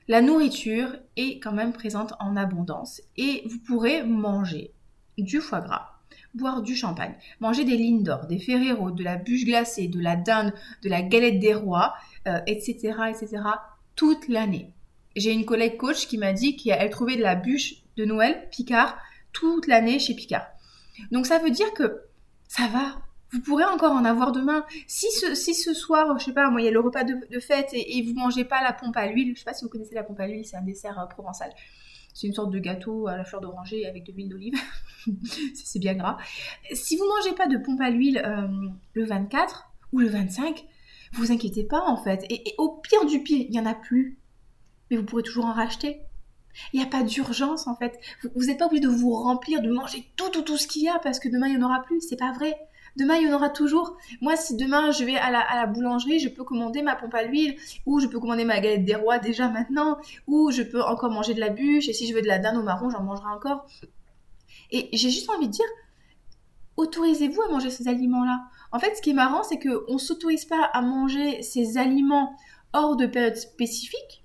La 0.08 0.22
nourriture 0.22 0.96
est 1.16 1.40
quand 1.40 1.52
même 1.52 1.74
présente 1.74 2.14
en 2.20 2.36
abondance 2.36 3.02
et 3.18 3.44
vous 3.50 3.60
pourrez 3.60 4.04
manger 4.04 4.72
du 5.18 5.40
foie 5.40 5.62
gras, 5.62 6.00
boire 6.34 6.62
du 6.62 6.76
champagne, 6.76 7.16
manger 7.40 7.66
des 7.66 7.78
lignes 7.78 8.04
d'or, 8.04 8.28
des 8.28 8.40
Ferrero, 8.40 8.92
de 8.92 9.04
la 9.04 9.18
bûche 9.18 9.46
glacée, 9.46 9.88
de 9.88 10.00
la 10.00 10.16
dinde, 10.16 10.54
de 10.84 10.90
la 10.90 11.02
galette 11.02 11.40
des 11.40 11.54
rois, 11.54 11.96
etc., 12.46 12.94
euh, 13.00 13.06
etc., 13.06 13.42
toute 13.96 14.28
l'année. 14.28 14.74
J'ai 15.16 15.32
une 15.32 15.46
collègue 15.46 15.78
coach 15.78 16.08
qui 16.08 16.18
m'a 16.18 16.34
dit 16.34 16.58
qu'elle 16.58 16.90
trouvait 16.90 17.16
de 17.16 17.22
la 17.22 17.36
bûche 17.36 17.76
de 17.98 18.06
Noël, 18.06 18.48
Picard, 18.52 18.98
toute 19.36 19.68
l'année 19.68 20.00
chez 20.00 20.16
Picard. 20.16 20.48
Donc 21.12 21.28
ça 21.28 21.38
veut 21.38 21.52
dire 21.52 21.72
que 21.74 22.02
ça 22.48 22.68
va. 22.68 23.02
Vous 23.32 23.42
pourrez 23.42 23.66
encore 23.66 23.92
en 23.92 24.06
avoir 24.06 24.32
demain. 24.32 24.66
Si 24.88 25.12
ce, 25.12 25.36
si 25.36 25.54
ce 25.54 25.74
soir, 25.74 26.18
je 26.18 26.26
sais 26.26 26.34
pas, 26.34 26.50
moi, 26.50 26.62
il 26.62 26.66
y 26.66 26.68
a 26.68 26.72
le 26.72 26.80
repas 26.80 27.04
de, 27.04 27.40
fête 27.40 27.74
et, 27.74 27.98
et, 27.98 28.02
vous 28.02 28.14
mangez 28.14 28.46
pas 28.46 28.64
la 28.64 28.72
pompe 28.72 28.96
à 28.96 29.08
l'huile, 29.08 29.34
je 29.36 29.40
sais 29.40 29.46
pas 29.46 29.54
si 29.54 29.66
vous 29.66 29.70
connaissez 29.70 29.96
la 29.96 30.04
pompe 30.04 30.20
à 30.20 30.28
l'huile, 30.28 30.46
c'est 30.46 30.56
un 30.56 30.62
dessert 30.62 30.98
euh, 31.00 31.06
provençal. 31.06 31.52
C'est 32.14 32.28
une 32.28 32.34
sorte 32.34 32.52
de 32.52 32.60
gâteau 32.60 33.08
à 33.08 33.18
la 33.18 33.26
fleur 33.26 33.42
d'oranger 33.42 33.86
avec 33.86 34.06
de 34.06 34.14
l'huile 34.14 34.30
d'olive. 34.30 34.54
c'est 35.54 35.80
bien 35.80 35.96
gras. 35.96 36.18
Si 36.72 36.96
vous 36.96 37.04
mangez 37.06 37.36
pas 37.36 37.48
de 37.48 37.58
pompe 37.58 37.82
à 37.82 37.90
l'huile 37.90 38.22
euh, 38.26 38.48
le 38.94 39.04
24 39.04 39.66
ou 39.92 40.00
le 40.00 40.08
25, 40.08 40.66
vous 41.14 41.34
inquiétez 41.34 41.66
pas 41.66 41.82
en 41.82 42.02
fait. 42.02 42.24
Et, 42.30 42.50
et 42.50 42.56
au 42.58 42.70
pire 42.70 43.06
du 43.06 43.22
pire, 43.22 43.46
il 43.50 43.54
y 43.54 43.60
en 43.60 43.66
a 43.66 43.74
plus. 43.74 44.18
Mais 44.90 44.96
vous 44.96 45.04
pourrez 45.04 45.24
toujours 45.24 45.46
en 45.46 45.54
racheter. 45.54 46.05
Il 46.74 46.80
n'y 46.80 46.86
a 46.86 46.90
pas 46.90 47.04
d'urgence 47.04 47.68
en 47.68 47.76
fait. 47.76 48.00
Vous 48.36 48.46
n'êtes 48.46 48.60
pas 48.60 48.66
obligé 48.66 48.82
de 48.82 48.90
vous 48.90 49.14
remplir, 49.14 49.62
de 49.62 49.70
manger 49.70 50.10
tout, 50.16 50.30
tout, 50.30 50.42
tout 50.42 50.58
ce 50.58 50.68
qu'il 50.68 50.84
y 50.84 50.90
a 50.90 51.00
parce 51.00 51.20
que 51.20 51.30
demain 51.30 51.48
il 51.48 51.58
n'y 51.58 51.64
en 51.64 51.68
aura 51.68 51.84
plus. 51.84 52.02
C'est 52.02 52.20
pas 52.20 52.32
vrai. 52.32 52.58
Demain, 52.98 53.16
il 53.16 53.28
y 53.28 53.32
en 53.32 53.36
aura 53.36 53.50
toujours. 53.50 53.98
Moi, 54.22 54.38
si 54.38 54.56
demain 54.56 54.92
je 54.92 55.04
vais 55.04 55.18
à 55.18 55.30
la, 55.30 55.66
boulangerie, 55.66 56.20
je 56.20 56.30
peux 56.30 56.46
commander 56.46 56.82
ma 56.82 56.96
pompe 56.96 57.14
à 57.14 57.24
l'huile, 57.24 57.58
ou 57.86 58.00
je 58.00 58.08
peux 58.08 58.20
commander 58.20 58.46
ma 58.46 58.60
galette 58.62 58.86
des 58.86 58.96
rois 58.96 59.20
déjà 59.20 59.50
maintenant, 59.50 59.98
ou 60.28 60.50
je 60.52 60.62
peux 60.62 60.82
encore 60.82 61.12
manger 61.12 61.34
de 61.34 61.42
la 61.42 61.50
bûche, 61.50 61.90
et 61.90 61.94
si 61.94 62.08
je 62.08 62.14
veux 62.14 62.22
de 62.22 62.28
la 62.28 62.40
dinde 62.40 62.58
au 62.58 62.64
marron, 62.64 62.90
j'en 62.90 63.04
mangerai 63.04 63.28
encore. 63.28 63.66
Et 64.72 64.90
j'ai 64.94 65.10
juste 65.10 65.30
envie 65.30 65.48
de 65.48 65.52
dire, 65.52 65.66
autorisez-vous 66.78 67.42
à 67.42 67.50
manger 67.50 67.70
ces 67.70 67.90
aliments-là. 67.90 68.46
En 68.72 68.80
fait, 68.80 68.96
ce 68.96 69.02
qui 69.02 69.10
est 69.10 69.14
marrant, 69.14 69.44
c'est 69.44 69.60
qu'on 69.60 69.94
ne 69.94 70.00
s'autorise 70.00 70.46
pas 70.46 70.64
à 70.74 70.82
manger 70.82 71.42
ces 71.42 71.78
aliments 71.78 72.38
hors 72.72 72.96
de 72.96 73.08
période 73.08 73.36
spécifique, 73.36 74.24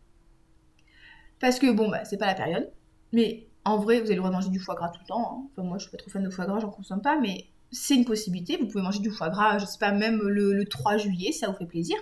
parce 1.40 1.58
que 1.58 1.72
bon, 1.72 1.88
bah, 1.88 2.04
c'est 2.04 2.18
pas 2.18 2.26
la 2.26 2.34
période. 2.34 2.70
Mais 3.12 3.48
en 3.64 3.78
vrai, 3.78 4.00
vous 4.00 4.06
allez 4.06 4.14
le 4.14 4.20
droit 4.20 4.30
de 4.30 4.34
manger 4.34 4.50
du 4.50 4.60
foie 4.60 4.74
gras 4.74 4.90
tout 4.90 5.00
le 5.02 5.08
temps. 5.08 5.32
Hein. 5.32 5.48
Enfin, 5.50 5.66
moi, 5.66 5.78
je 5.78 5.84
suis 5.84 5.90
pas 5.90 5.96
trop 5.96 6.10
fan 6.10 6.22
de 6.22 6.30
foie 6.30 6.46
gras, 6.46 6.60
j'en 6.60 6.70
consomme 6.70 7.02
pas, 7.02 7.18
mais 7.18 7.46
c'est 7.72 7.94
une 7.94 8.04
possibilité. 8.04 8.56
Vous 8.56 8.66
pouvez 8.66 8.82
manger 8.82 9.00
du 9.00 9.10
foie 9.10 9.30
gras, 9.30 9.58
je 9.58 9.66
sais 9.66 9.78
pas, 9.78 9.92
même 9.92 10.20
le, 10.20 10.64
3 10.64 10.98
juillet, 10.98 11.32
ça 11.32 11.48
vous 11.48 11.56
fait 11.56 11.66
plaisir. 11.66 11.96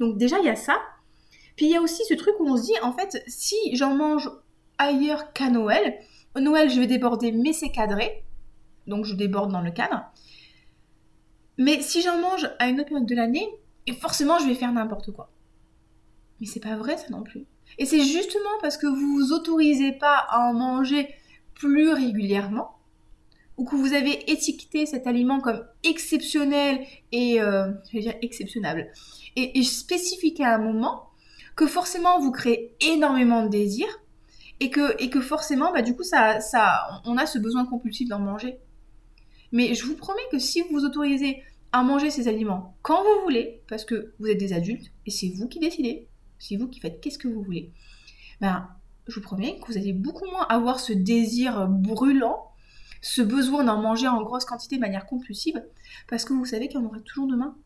Donc, 0.00 0.16
déjà, 0.16 0.38
il 0.38 0.44
y 0.44 0.48
a 0.48 0.56
ça. 0.56 0.78
Puis, 1.56 1.66
il 1.66 1.72
y 1.72 1.76
a 1.76 1.82
aussi 1.82 2.02
ce 2.08 2.14
truc 2.14 2.34
où 2.40 2.48
on 2.48 2.56
se 2.56 2.62
dit, 2.62 2.78
en 2.82 2.92
fait, 2.92 3.22
si 3.26 3.56
j'en 3.74 3.94
mange 3.96 4.30
ailleurs 4.78 5.32
qu'à 5.32 5.50
Noël, 5.50 5.98
Noël, 6.36 6.70
je 6.70 6.78
vais 6.78 6.86
déborder, 6.86 7.32
mais 7.32 7.52
c'est 7.52 7.70
cadré. 7.70 8.22
Donc, 8.86 9.04
je 9.04 9.14
déborde 9.14 9.50
dans 9.50 9.60
le 9.60 9.72
cadre. 9.72 10.04
Mais 11.56 11.80
si 11.82 12.00
j'en 12.02 12.20
mange 12.20 12.48
à 12.60 12.68
une 12.68 12.78
autre 12.80 12.88
période 12.88 13.08
de 13.08 13.14
l'année, 13.14 13.48
forcément, 14.00 14.38
je 14.38 14.46
vais 14.46 14.54
faire 14.54 14.72
n'importe 14.72 15.10
quoi. 15.10 15.30
Mais 16.40 16.46
c'est 16.46 16.60
pas 16.60 16.76
vrai, 16.76 16.96
ça 16.96 17.08
non 17.10 17.22
plus. 17.22 17.46
Et 17.76 17.84
c'est 17.86 18.02
justement 18.02 18.58
parce 18.62 18.76
que 18.76 18.86
vous 18.86 19.16
vous 19.16 19.32
autorisez 19.32 19.92
pas 19.92 20.26
à 20.28 20.48
en 20.48 20.54
manger 20.54 21.14
plus 21.54 21.90
régulièrement, 21.90 22.78
ou 23.56 23.64
que 23.64 23.74
vous 23.74 23.92
avez 23.92 24.30
étiqueté 24.30 24.86
cet 24.86 25.06
aliment 25.06 25.40
comme 25.40 25.64
exceptionnel 25.82 26.86
et, 27.12 27.42
euh, 27.42 27.70
je 27.90 27.98
vais 27.98 28.02
dire 28.02 28.14
exceptionnable, 28.22 28.88
et, 29.36 29.62
spécifique 29.62 30.40
à 30.40 30.54
un 30.54 30.58
moment, 30.58 31.10
que 31.56 31.66
forcément 31.66 32.20
vous 32.20 32.30
créez 32.30 32.76
énormément 32.80 33.44
de 33.44 33.48
désir, 33.48 33.86
et 34.60 34.70
que, 34.70 35.20
forcément, 35.20 35.72
bah, 35.72 35.82
du 35.82 35.94
coup, 35.94 36.02
ça, 36.02 36.40
ça, 36.40 37.02
on 37.04 37.16
a 37.16 37.26
ce 37.26 37.38
besoin 37.38 37.64
compulsif 37.64 38.08
d'en 38.08 38.18
manger. 38.18 38.58
Mais 39.52 39.74
je 39.74 39.84
vous 39.84 39.94
promets 39.94 40.20
que 40.32 40.38
si 40.38 40.62
vous 40.62 40.68
vous 40.70 40.84
autorisez 40.84 41.42
à 41.72 41.82
manger 41.82 42.10
ces 42.10 42.28
aliments 42.28 42.76
quand 42.82 43.02
vous 43.02 43.22
voulez, 43.22 43.62
parce 43.68 43.84
que 43.84 44.12
vous 44.18 44.26
êtes 44.26 44.38
des 44.38 44.52
adultes, 44.52 44.90
et 45.06 45.10
c'est 45.10 45.28
vous 45.28 45.48
qui 45.48 45.58
décidez, 45.58 46.08
c'est 46.38 46.56
vous 46.56 46.68
qui 46.68 46.80
faites 46.80 47.00
qu'est-ce 47.00 47.18
que 47.18 47.28
vous 47.28 47.42
voulez, 47.42 47.72
ben, 48.40 48.68
je 49.06 49.14
vous 49.14 49.22
promets 49.22 49.58
que 49.58 49.72
vous 49.72 49.78
allez 49.78 49.92
beaucoup 49.92 50.26
moins 50.26 50.46
avoir 50.48 50.80
ce 50.80 50.92
désir 50.92 51.66
brûlant, 51.68 52.52
ce 53.00 53.22
besoin 53.22 53.64
d'en 53.64 53.80
manger 53.80 54.08
en 54.08 54.22
grosse 54.22 54.44
quantité 54.44 54.76
de 54.76 54.80
manière 54.80 55.06
compulsive, 55.06 55.62
parce 56.08 56.24
que 56.24 56.32
vous 56.32 56.44
savez 56.44 56.68
qu'il 56.68 56.80
y 56.80 56.82
en 56.82 56.86
aura 56.86 57.00
toujours 57.00 57.26
demain, 57.26 57.56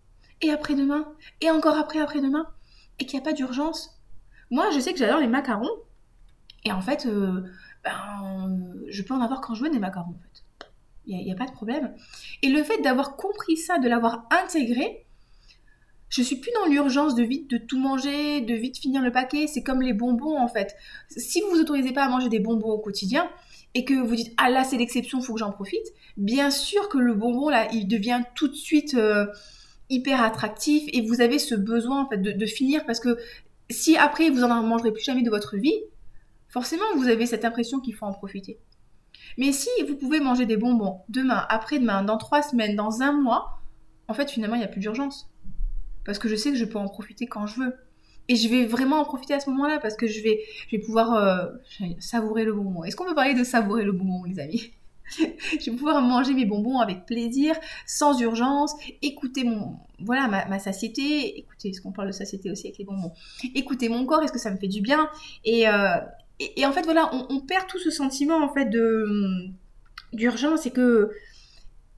et 0.41 0.51
après-demain, 0.51 1.09
et 1.41 1.51
encore 1.51 1.77
après 1.77 2.01
après-demain, 2.01 2.47
et 2.99 3.07
qu'il 3.07 3.19
n'y 3.19 3.23
a 3.23 3.25
pas 3.25 3.33
d'urgence. 3.33 4.01
Moi, 4.51 4.71
je 4.71 4.81
sais 4.81 4.93
que 4.93 4.99
j'adore 4.99 5.21
les 5.21 5.29
macarons, 5.29 5.71
et 6.65 6.73
en 6.73 6.81
fait, 6.81 7.07
euh, 7.07 7.43
ben, 7.85 8.77
je 8.89 9.03
peux 9.03 9.15
en 9.15 9.21
avoir 9.21 9.41
quand 9.41 9.55
je 9.55 9.65
veux 9.65 9.71
des 9.71 9.79
macarons, 9.79 10.11
en 10.11 10.19
fait. 10.19 10.69
Il 11.07 11.17
n'y 11.17 11.31
a, 11.31 11.35
a, 11.35 11.37
pas 11.37 11.47
de 11.47 11.53
problème. 11.53 11.97
Et 12.43 12.49
le 12.49 12.63
fait 12.63 12.81
d'avoir 12.81 13.17
compris 13.17 13.57
ça, 13.57 13.79
de 13.79 13.89
l'avoir 13.89 14.29
intégré, 14.31 15.05
je 16.13 16.21
suis 16.21 16.37
plus 16.37 16.53
dans 16.53 16.71
l'urgence 16.71 17.15
de 17.15 17.23
vite 17.23 17.49
de 17.49 17.57
tout 17.57 17.79
manger, 17.79 18.43
de 18.43 18.55
vite 18.55 18.77
finir 18.77 19.01
le 19.01 19.11
paquet. 19.11 19.47
C'est 19.47 19.63
comme 19.63 19.81
les 19.81 19.95
bonbons 19.95 20.39
en 20.39 20.47
fait. 20.47 20.77
Si 21.09 21.41
vous 21.41 21.49
vous 21.49 21.61
autorisez 21.61 21.93
pas 21.93 22.05
à 22.05 22.09
manger 22.11 22.29
des 22.29 22.39
bonbons 22.39 22.69
au 22.69 22.79
quotidien 22.79 23.31
et 23.73 23.87
que 23.87 23.95
vous 23.95 24.15
dites 24.15 24.35
ah 24.37 24.51
là 24.51 24.63
c'est 24.63 24.77
l'exception, 24.77 25.23
faut 25.23 25.33
que 25.33 25.41
j'en 25.41 25.53
profite. 25.53 25.87
Bien 26.19 26.51
sûr 26.51 26.91
que 26.91 26.99
le 26.99 27.15
bonbon 27.15 27.49
là, 27.49 27.67
il 27.73 27.89
devient 27.89 28.21
tout 28.35 28.49
de 28.49 28.55
suite 28.55 28.93
euh, 28.93 29.25
hyper 29.89 30.23
attractif 30.23 30.85
et 30.93 31.01
vous 31.01 31.23
avez 31.23 31.39
ce 31.39 31.55
besoin 31.55 32.03
en 32.03 32.09
fait 32.11 32.19
de, 32.19 32.47
finir 32.47 32.85
parce 32.85 33.01
que 33.01 33.17
si 33.71 33.97
après 33.97 34.29
vous 34.29 34.43
en 34.43 34.63
mangerez 34.63 34.93
plus 34.93 35.03
jamais 35.03 35.23
de 35.23 35.31
votre 35.31 35.57
vie, 35.57 35.81
forcément 36.49 36.85
vous 36.97 37.09
avez 37.09 37.25
cette 37.25 37.47
impression 37.47 37.81
qu'il 37.81 37.95
faut 37.95 38.05
en 38.05 38.13
profiter. 38.13 38.59
Mais 39.39 39.51
si 39.53 39.71
vous 39.89 39.97
pouvez 39.97 40.21
manger 40.21 40.45
des 40.45 40.59
bonbons 40.59 41.01
demain, 41.09 41.47
après-demain, 41.49 42.03
dans 42.03 42.19
trois 42.19 42.43
semaines, 42.43 42.77
dans 42.77 43.01
un 43.01 43.13
mois, 43.13 43.63
en 44.09 44.13
fait 44.13 44.31
finalement 44.31 44.57
il 44.57 44.59
n'y 44.59 44.67
a 44.67 44.69
plus 44.69 44.81
d'urgence 44.81 45.32
parce 46.05 46.19
que 46.19 46.29
je 46.29 46.37
sais 46.37 46.51
que 46.51 46.57
je 46.57 46.65
peux 46.65 46.79
en 46.79 46.89
profiter 46.89 47.27
quand 47.27 47.47
je 47.47 47.61
veux. 47.61 47.75
Et 48.29 48.37
je 48.37 48.49
vais 48.49 48.65
vraiment 48.65 49.01
en 49.01 49.05
profiter 49.05 49.35
à 49.35 49.41
ce 49.41 49.51
moment-là 49.51 49.79
parce 49.81 49.97
que 49.97 50.07
je 50.07 50.23
vais, 50.23 50.41
je 50.69 50.77
vais 50.77 50.83
pouvoir 50.83 51.15
euh, 51.15 51.49
savourer 51.99 52.45
le 52.45 52.53
bonbon. 52.53 52.85
Est-ce 52.85 52.95
qu'on 52.95 53.05
peut 53.05 53.15
parler 53.15 53.35
de 53.35 53.45
savourer 53.45 53.85
le 53.85 53.93
bonbon, 53.93 54.25
les 54.25 54.39
amis? 54.39 54.73
Je 55.19 55.71
vais 55.71 55.77
pouvoir 55.77 56.01
manger 56.01 56.33
mes 56.33 56.47
bonbons 56.47 56.79
avec 56.79 57.05
plaisir, 57.05 57.55
sans 57.87 58.19
urgence, 58.21 58.75
écouter 59.03 59.45
mon, 59.45 59.77
voilà, 59.99 60.27
ma, 60.29 60.59
satiété. 60.59 61.39
Écoutez, 61.39 61.69
est-ce 61.69 61.83
qu'on 61.83 61.93
parle 61.93 62.09
de 62.09 62.13
satiété 62.13 62.51
aussi 62.51 62.69
avec 62.69 62.79
les 62.79 62.85
bonbons? 62.85 63.13
Écouter 63.55 63.91
mon 63.91 64.07
corps, 64.07 64.23
est-ce 64.23 64.33
que 64.33 64.39
ça 64.39 64.51
me 64.51 64.57
fait 64.57 64.69
du 64.69 64.81
bien? 64.81 65.11
Et, 65.45 65.69
euh, 65.69 65.99
et, 66.39 66.65
en 66.65 66.73
fait, 66.73 66.83
voilà, 66.83 67.11
on, 67.13 67.27
on, 67.29 67.41
perd 67.41 67.67
tout 67.67 67.79
ce 67.79 67.91
sentiment 67.91 68.43
en 68.43 68.55
fait 68.55 68.67
de 68.67 69.49
d'urgence 70.15 70.67
et 70.67 70.71
que 70.71 71.11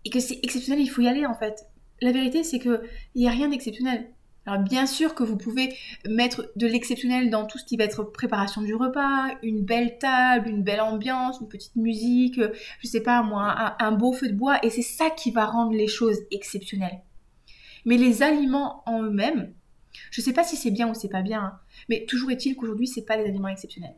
et 0.05 0.11
que 0.11 0.19
c'est 0.19 0.41
exceptionnel, 0.43 0.83
il 0.83 0.89
faut 0.89 1.03
y 1.03 1.09
aller 1.09 1.25
en 1.25 1.35
fait 1.35 1.67
la 2.05 2.13
vérité, 2.13 2.45
c'est 2.45 2.59
qu'il 2.59 2.81
n'y 3.17 3.27
a 3.27 3.31
rien 3.31 3.49
d'exceptionnel. 3.49 4.11
Alors 4.47 4.61
bien 4.61 4.87
sûr 4.87 5.15
que 5.15 5.23
vous 5.23 5.39
pouvez 5.39 5.75
mettre 6.07 6.53
de 6.57 6.67
l'exceptionnel 6.67 7.31
dans 7.31 7.47
tout 7.47 7.57
ce 7.57 7.65
qui 7.65 7.79
va 7.79 7.85
être 7.85 8.05
préparation 8.05 8.61
du 8.61 8.75
repas, 8.75 9.29
une 9.43 9.65
belle 9.65 9.97
table, 9.99 10.49
une 10.49 10.63
belle 10.63 10.83
ambiance, 10.83 11.39
une 11.41 11.49
petite 11.49 11.77
musique, 11.77 12.39
je 12.81 12.87
sais 12.87 13.03
pas 13.03 13.23
moi, 13.23 13.75
un, 13.79 13.93
beau 13.93 14.13
feu 14.13 14.29
de 14.29 14.35
bois, 14.35 14.59
et 14.63 14.69
c'est 14.69 14.83
ça 14.83 15.09
qui 15.09 15.31
va 15.31 15.47
rendre 15.47 15.73
les 15.73 15.89
choses 15.89 16.19
exceptionnelles. 16.31 17.01
Mais 17.87 17.97
les 17.97 18.23
aliments 18.23 18.83
en 18.85 19.03
eux-mêmes, 19.03 19.55
je 20.11 20.21
sais 20.21 20.35
pas 20.35 20.45
si 20.45 20.57
c'est 20.57 20.71
bien 20.71 20.91
ou 20.91 20.95
c'est 20.95 21.09
pas 21.09 21.23
bien, 21.23 21.41
hein, 21.41 21.59
mais 21.89 22.05
toujours 22.05 22.31
est-il 22.31 22.55
qu'aujourd'hui 22.55 22.87
c'est 22.87 23.07
pas 23.07 23.17
des 23.17 23.25
aliments 23.25 23.49
exceptionnels. 23.49 23.97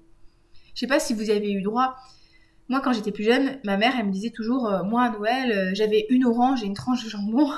Je 0.74 0.80
sais 0.80 0.86
pas 0.86 1.00
si 1.00 1.12
vous 1.12 1.30
avez 1.30 1.50
eu 1.50 1.62
droit. 1.62 1.96
Moi, 2.68 2.80
quand 2.80 2.92
j'étais 2.92 3.12
plus 3.12 3.24
jeune, 3.24 3.60
ma 3.64 3.76
mère, 3.76 3.94
elle 3.98 4.06
me 4.06 4.12
disait 4.12 4.30
toujours, 4.30 4.66
euh, 4.66 4.82
moi 4.82 5.04
à 5.04 5.10
Noël, 5.10 5.52
euh, 5.52 5.70
j'avais 5.72 6.04
une 6.10 6.24
orange 6.24 6.62
et 6.62 6.66
une 6.66 6.74
tranche 6.74 7.04
de 7.04 7.08
jambon. 7.08 7.48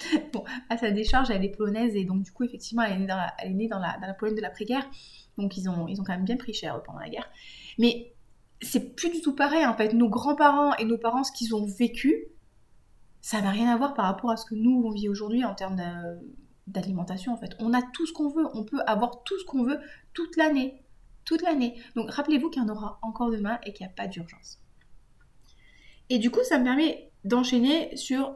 bon, 0.32 0.44
à 0.68 0.76
sa 0.76 0.90
décharge, 0.90 1.30
elle 1.30 1.44
est 1.44 1.56
polonaise 1.56 1.94
et 1.96 2.04
donc 2.04 2.22
du 2.22 2.32
coup, 2.32 2.44
effectivement, 2.44 2.82
elle 2.82 2.92
est 2.92 2.98
née 2.98 3.06
dans 3.06 3.16
la, 3.16 3.34
elle 3.38 3.50
est 3.50 3.54
née 3.54 3.68
dans 3.68 3.78
la, 3.78 3.96
dans 4.00 4.06
la 4.06 4.14
Pologne 4.14 4.36
de 4.36 4.40
l'après-guerre. 4.40 4.88
Donc 5.36 5.56
ils 5.56 5.68
ont, 5.68 5.86
ils 5.88 6.00
ont 6.00 6.04
quand 6.04 6.12
même 6.12 6.24
bien 6.24 6.36
pris 6.36 6.52
cher 6.52 6.82
pendant 6.82 6.98
la 6.98 7.08
guerre. 7.08 7.28
Mais 7.78 8.12
c'est 8.60 8.96
plus 8.96 9.10
du 9.10 9.20
tout 9.20 9.34
pareil 9.34 9.64
en 9.66 9.74
fait. 9.74 9.92
Nos 9.92 10.08
grands-parents 10.08 10.74
et 10.76 10.84
nos 10.84 10.98
parents, 10.98 11.24
ce 11.24 11.32
qu'ils 11.32 11.54
ont 11.54 11.66
vécu, 11.66 12.26
ça 13.20 13.40
n'a 13.40 13.50
rien 13.50 13.72
à 13.72 13.76
voir 13.76 13.94
par 13.94 14.06
rapport 14.06 14.30
à 14.30 14.36
ce 14.36 14.46
que 14.46 14.54
nous 14.54 14.82
on 14.84 14.90
vit 14.90 15.08
aujourd'hui 15.08 15.44
en 15.44 15.54
termes 15.54 15.76
d'alimentation 16.66 17.32
en 17.32 17.36
fait. 17.36 17.54
On 17.58 17.72
a 17.72 17.82
tout 17.82 18.06
ce 18.06 18.12
qu'on 18.12 18.28
veut, 18.28 18.46
on 18.54 18.64
peut 18.64 18.80
avoir 18.86 19.22
tout 19.22 19.38
ce 19.38 19.44
qu'on 19.44 19.62
veut 19.62 19.78
toute 20.12 20.36
l'année. 20.36 20.82
Toute 21.24 21.42
l'année. 21.42 21.74
Donc 21.94 22.10
rappelez-vous 22.10 22.50
qu'il 22.50 22.62
y 22.62 22.64
en 22.64 22.68
aura 22.68 22.98
encore 23.02 23.30
demain 23.30 23.58
et 23.64 23.72
qu'il 23.72 23.86
n'y 23.86 23.92
a 23.92 23.94
pas 23.94 24.08
d'urgence. 24.08 24.60
Et 26.10 26.18
du 26.18 26.30
coup, 26.30 26.40
ça 26.42 26.58
me 26.58 26.64
permet 26.64 27.10
d'enchaîner 27.24 27.94
sur 27.96 28.34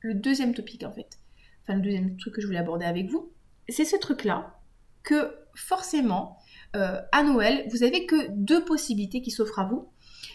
le 0.00 0.14
deuxième 0.14 0.54
topic 0.54 0.84
en 0.84 0.92
fait, 0.92 1.18
enfin 1.62 1.74
le 1.76 1.82
deuxième 1.82 2.16
truc 2.16 2.34
que 2.34 2.40
je 2.40 2.46
voulais 2.46 2.58
aborder 2.58 2.86
avec 2.86 3.10
vous, 3.10 3.32
c'est 3.68 3.84
ce 3.84 3.96
truc-là 3.96 4.58
que 5.02 5.34
forcément, 5.54 6.38
euh, 6.76 7.00
à 7.12 7.22
Noël, 7.22 7.66
vous 7.70 7.82
avez 7.82 8.06
que 8.06 8.30
deux 8.30 8.64
possibilités 8.64 9.20
qui 9.22 9.30
s'offrent 9.30 9.58
à 9.58 9.64
vous. 9.64 9.88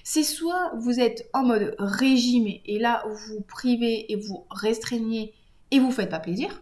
C'est 0.03 0.23
soit 0.23 0.73
vous 0.77 0.99
êtes 0.99 1.29
en 1.33 1.43
mode 1.43 1.75
régime 1.77 2.47
et 2.47 2.79
là 2.79 3.03
vous 3.07 3.41
privez 3.41 4.11
et 4.11 4.15
vous 4.15 4.45
restreignez 4.49 5.33
et 5.71 5.79
vous 5.79 5.91
faites 5.91 6.09
pas 6.09 6.19
plaisir. 6.19 6.61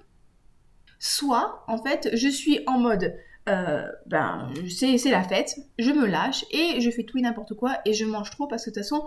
Soit 1.00 1.64
en 1.68 1.82
fait 1.82 2.10
je 2.14 2.28
suis 2.28 2.60
en 2.68 2.78
mode 2.78 3.16
euh, 3.50 3.88
ben 4.06 4.54
c'est 4.70 5.10
la 5.10 5.24
fête, 5.24 5.56
je 5.80 5.90
me 5.92 6.06
lâche 6.06 6.46
et 6.52 6.80
je 6.82 6.92
fais 6.92 7.04
tout 7.04 7.18
et 7.18 7.22
n'importe 7.22 7.56
quoi 7.56 7.80
et 7.86 7.94
je 7.94 8.06
mange 8.06 8.30
trop 8.30 8.48
parce 8.48 8.66
que 8.66 8.70
de 8.70 8.76
toute 8.76 8.84
façon 8.84 9.04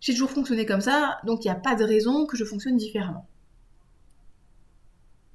j'ai 0.00 0.12
toujours 0.12 0.30
fonctionné 0.30 0.66
comme 0.66 0.80
ça, 0.80 1.20
donc 1.24 1.44
il 1.44 1.48
n'y 1.48 1.52
a 1.52 1.56
pas 1.56 1.74
de 1.74 1.84
raison 1.84 2.26
que 2.26 2.36
je 2.36 2.44
fonctionne 2.44 2.76
différemment. 2.76 3.26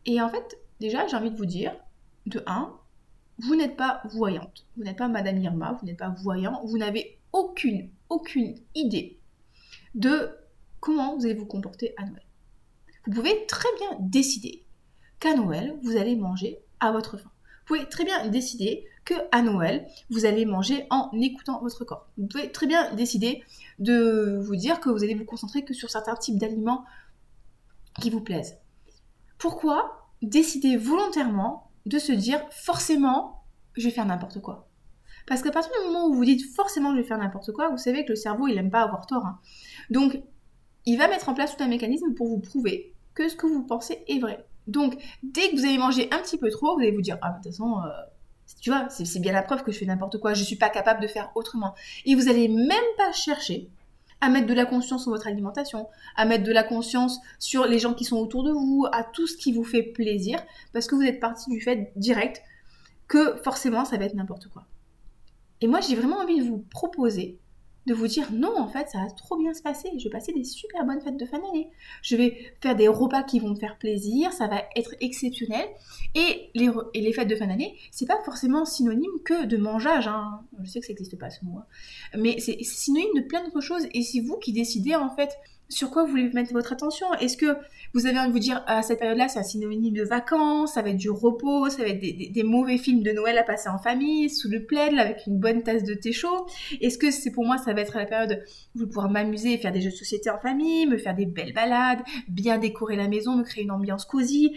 Et 0.06 0.22
en 0.22 0.30
fait, 0.30 0.58
déjà, 0.80 1.08
j'ai 1.08 1.16
envie 1.16 1.32
de 1.32 1.38
vous 1.38 1.46
dire, 1.46 1.76
de 2.26 2.44
1, 2.46 2.74
vous 3.40 3.56
n'êtes 3.56 3.76
pas 3.76 4.02
voyante, 4.06 4.66
vous 4.78 4.84
n'êtes 4.84 4.98
pas 4.98 5.08
Madame 5.08 5.38
Irma, 5.38 5.78
vous 5.80 5.86
n'êtes 5.86 5.98
pas 5.98 6.10
voyant, 6.10 6.62
vous 6.66 6.78
n'avez 6.78 7.20
aucune, 7.32 7.90
aucune 8.10 8.56
idée 8.76 9.20
de 9.94 10.30
comment 10.80 11.16
vous 11.16 11.26
allez 11.26 11.34
vous 11.34 11.46
comporter 11.46 11.94
à 11.98 12.06
Noël. 12.06 12.26
Vous 13.06 13.14
pouvez 13.14 13.46
très 13.46 13.70
bien 13.80 13.98
décider 14.00 14.64
qu'à 15.20 15.36
Noël, 15.36 15.78
vous 15.84 15.98
allez 15.98 16.16
manger 16.16 16.60
à 16.80 16.92
votre 16.92 17.18
faim. 17.18 17.32
Vous 17.68 17.76
pouvez 17.76 17.90
très 17.90 18.06
bien 18.06 18.28
décider 18.28 18.86
que 19.06 19.14
à 19.32 19.42
Noël, 19.42 19.88
vous 20.10 20.26
allez 20.26 20.46
manger 20.46 20.88
en 20.90 21.12
écoutant 21.14 21.62
votre 21.62 21.86
corps. 21.86 22.08
Vous 22.18 22.28
pouvez 22.28 22.52
très 22.52 22.66
bien 22.66 22.94
décider 22.96 23.44
de 23.80 24.40
vous 24.44 24.56
dire 24.56 24.80
que 24.80 24.90
vous 24.90 25.04
allez 25.04 25.14
vous 25.14 25.26
concentrer 25.26 25.64
que 25.64 25.74
sur 25.74 25.90
certains 25.92 26.16
types 26.16 26.38
d'aliments 26.38 26.84
qui 28.02 28.10
vous 28.10 28.22
plaisent. 28.22 28.58
Pourquoi 29.38 30.10
décider 30.22 30.76
volontairement 30.76 31.70
de 31.86 32.00
se 32.00 32.12
dire 32.12 32.42
forcément 32.52 33.44
je 33.76 33.86
vais 33.86 33.92
faire 33.94 34.06
n'importe 34.06 34.42
quoi? 34.42 34.68
Parce 35.28 35.42
qu'à 35.42 35.52
partir 35.52 35.72
du 35.80 35.88
moment 35.88 36.08
où 36.08 36.14
vous 36.14 36.26
dites 36.26 36.44
forcément 36.56 36.92
je 36.92 36.98
vais 36.98 37.08
faire 37.08 37.18
n'importe 37.18 37.52
quoi, 37.52 37.70
vous 37.70 37.78
savez 37.78 38.06
que 38.06 38.10
le 38.10 38.16
cerveau 38.16 38.48
il 38.48 38.56
n'aime 38.56 38.72
pas 38.72 38.82
avoir 38.82 39.06
tort. 39.06 39.26
Hein. 39.26 39.40
Donc 39.92 40.20
il 40.86 40.98
va 40.98 41.08
mettre 41.08 41.30
en 41.30 41.36
place 41.36 41.56
tout 41.56 41.64
un 41.64 41.68
mécanisme 41.68 42.14
pour 42.16 42.28
vous 42.28 42.40
prouver 42.40 42.96
que 43.14 43.30
ce 43.30 43.36
que 43.36 43.46
vous 43.46 43.64
pensez 43.64 44.04
est 44.08 44.20
vrai. 44.20 44.46
Donc 44.68 44.98
dès 45.22 45.50
que 45.50 45.58
vous 45.58 45.66
allez 45.66 45.78
manger 45.78 46.10
un 46.12 46.20
petit 46.20 46.40
peu 46.40 46.50
trop, 46.50 46.76
vous 46.76 46.82
allez 46.82 46.92
vous 46.92 47.02
dire 47.02 47.18
ah 47.22 47.32
de 47.32 47.36
toute 47.36 47.52
façon 47.52 47.78
euh, 47.80 47.90
tu 48.66 48.72
vois, 48.72 48.88
c'est 48.90 49.20
bien 49.20 49.32
la 49.32 49.44
preuve 49.44 49.62
que 49.62 49.72
je 49.72 49.78
fais 49.78 49.86
n'importe 49.86 50.18
quoi, 50.18 50.34
je 50.34 50.44
suis 50.44 50.56
pas 50.56 50.70
capable 50.70 51.00
de 51.00 51.06
faire 51.06 51.30
autrement. 51.36 51.76
Et 52.04 52.16
vous 52.16 52.30
allez 52.30 52.48
même 52.48 52.84
pas 52.98 53.12
chercher 53.12 53.70
à 54.22 54.30
mettre 54.32 54.48
de 54.48 54.56
la 54.56 54.66
conscience 54.66 55.04
sur 55.04 55.12
votre 55.12 55.28
alimentation, 55.28 55.88
à 56.16 56.26
mettre 56.26 56.44
de 56.44 56.52
la 56.52 56.64
conscience 56.64 57.20
sur 57.38 57.68
les 57.68 57.78
gens 57.78 57.94
qui 57.94 58.06
sont 58.06 58.18
autour 58.18 58.44
de 58.44 58.50
vous, 58.50 58.88
à 58.92 59.04
tout 59.04 59.28
ce 59.28 59.38
qui 59.38 59.54
vous 59.54 59.64
fait 59.64 59.84
plaisir, 59.84 60.44
parce 60.74 60.88
que 60.88 60.96
vous 60.96 61.04
êtes 61.04 61.20
parti 61.20 61.52
du 61.52 61.62
fait 61.62 61.92
direct 61.96 62.42
que 63.08 63.40
forcément 63.44 63.86
ça 63.86 63.98
va 63.98 64.06
être 64.06 64.16
n'importe 64.16 64.48
quoi. 64.48 64.66
Et 65.62 65.68
moi 65.68 65.80
j'ai 65.80 65.96
vraiment 65.96 66.18
envie 66.18 66.40
de 66.40 66.50
vous 66.50 66.66
proposer 66.72 67.38
de 67.86 67.94
vous 67.94 68.08
dire 68.08 68.32
non, 68.32 68.58
en 68.58 68.68
fait, 68.68 68.90
ça 68.90 69.00
va 69.00 69.12
trop 69.12 69.38
bien 69.38 69.54
se 69.54 69.62
passer. 69.62 69.90
Je 69.98 70.06
vais 70.06 70.10
passer 70.10 70.34
des 70.34 70.44
super 70.44 70.86
bonnes 70.86 71.02
fêtes 71.02 71.18
de 71.18 71.26
fin 71.26 71.40
d'année. 71.40 71.70
Je 72.02 72.16
vais 72.16 72.54
faire 72.62 72.76
des 72.76 72.88
repas 72.88 73.24
qui 73.24 73.40
vont 73.40 73.50
me 73.50 73.56
faire 73.56 73.78
plaisir, 73.78 74.34
ça 74.34 74.48
va 74.48 74.64
être 74.76 74.96
exceptionnel. 75.02 75.68
Et 76.16 76.50
les, 76.56 77.14
fêtes 77.14 77.28
de 77.28 77.36
fin 77.36 77.48
d'année, 77.48 77.76
c'est 77.92 78.08
pas 78.08 78.20
forcément 78.24 78.66
synonyme 78.66 79.20
que 79.24 79.46
de 79.46 79.58
mangeage. 79.58 80.08
Hein. 80.08 80.42
Je 80.64 80.70
sais 80.70 80.80
que 80.80 80.86
ça 80.86 80.94
n'existe 80.94 81.18
pas 81.20 81.30
ce 81.30 81.44
mot, 81.46 81.60
hein. 81.60 81.66
mais 82.18 82.40
c'est 82.40 82.58
synonyme 82.64 83.14
de 83.16 83.22
plein 83.22 83.44
d'autres 83.44 83.62
choses. 83.62 83.88
Et 83.94 84.02
c'est 84.02 84.22
vous 84.22 84.38
qui 84.38 84.54
décidez 84.54 84.96
en 84.96 85.10
fait 85.16 85.38
sur 85.70 85.90
quoi 85.90 86.04
vous 86.04 86.10
voulez 86.10 86.30
mettre 86.34 86.54
votre 86.54 86.74
attention? 86.74 87.12
Est-ce 87.16 87.38
que 87.38 87.58
vous 87.94 88.06
avez 88.06 88.20
envie 88.20 88.28
de 88.28 88.34
vous 88.34 88.40
dire, 88.40 88.64
à 88.68 88.82
cette 88.82 89.00
période-là, 89.00 89.28
c'est 89.28 89.40
un 89.40 89.44
synonyme 89.44 89.94
de 89.94 90.04
vacances, 90.04 90.74
ça 90.74 90.82
va 90.82 90.90
être 90.90 90.98
du 90.98 91.10
repos, 91.10 91.70
ça 91.70 91.84
va 91.84 91.90
être 91.90 92.00
des, 92.00 92.44
mauvais 92.44 92.78
films 92.78 93.04
de 93.04 93.12
Noël 93.12 93.38
à 93.38 93.44
passer 93.44 93.70
en 93.70 93.78
famille, 93.78 94.30
sous 94.30 94.50
le 94.50 94.66
plaid, 94.66 94.98
avec 95.00 95.26
une 95.28 95.40
bonne 95.40 95.64
tasse 95.64 95.84
de 95.84 95.94
thé 95.94 96.12
chaud? 96.12 96.46
Est-ce 96.82 96.98
que 96.98 97.10
c'est 97.12 97.32
pour 97.32 97.46
moi, 97.46 97.58
ça 97.58 97.74
va 97.74 97.82
être 97.82 97.98
la 97.98 98.06
période 98.06 98.44
où 98.76 98.80
je 98.80 98.84
vais 98.84 98.90
pouvoir 98.90 99.10
m'amuser 99.10 99.54
et 99.54 99.58
faire 99.58 99.72
des 99.72 99.82
jeux 99.82 99.92
de 99.92 99.96
société 99.96 100.30
en 100.30 100.38
famille, 100.38 100.86
me 100.88 100.98
faire 100.98 101.16
des 101.16 101.26
belles 101.26 101.54
balades, 101.54 102.00
bien 102.28 102.58
décorer 102.58 102.96
la 102.96 103.08
maison, 103.08 103.36
me 103.36 103.44
créer 103.44 103.64
une 103.64 103.72
ambiance 103.72 104.06
cosy? 104.06 104.56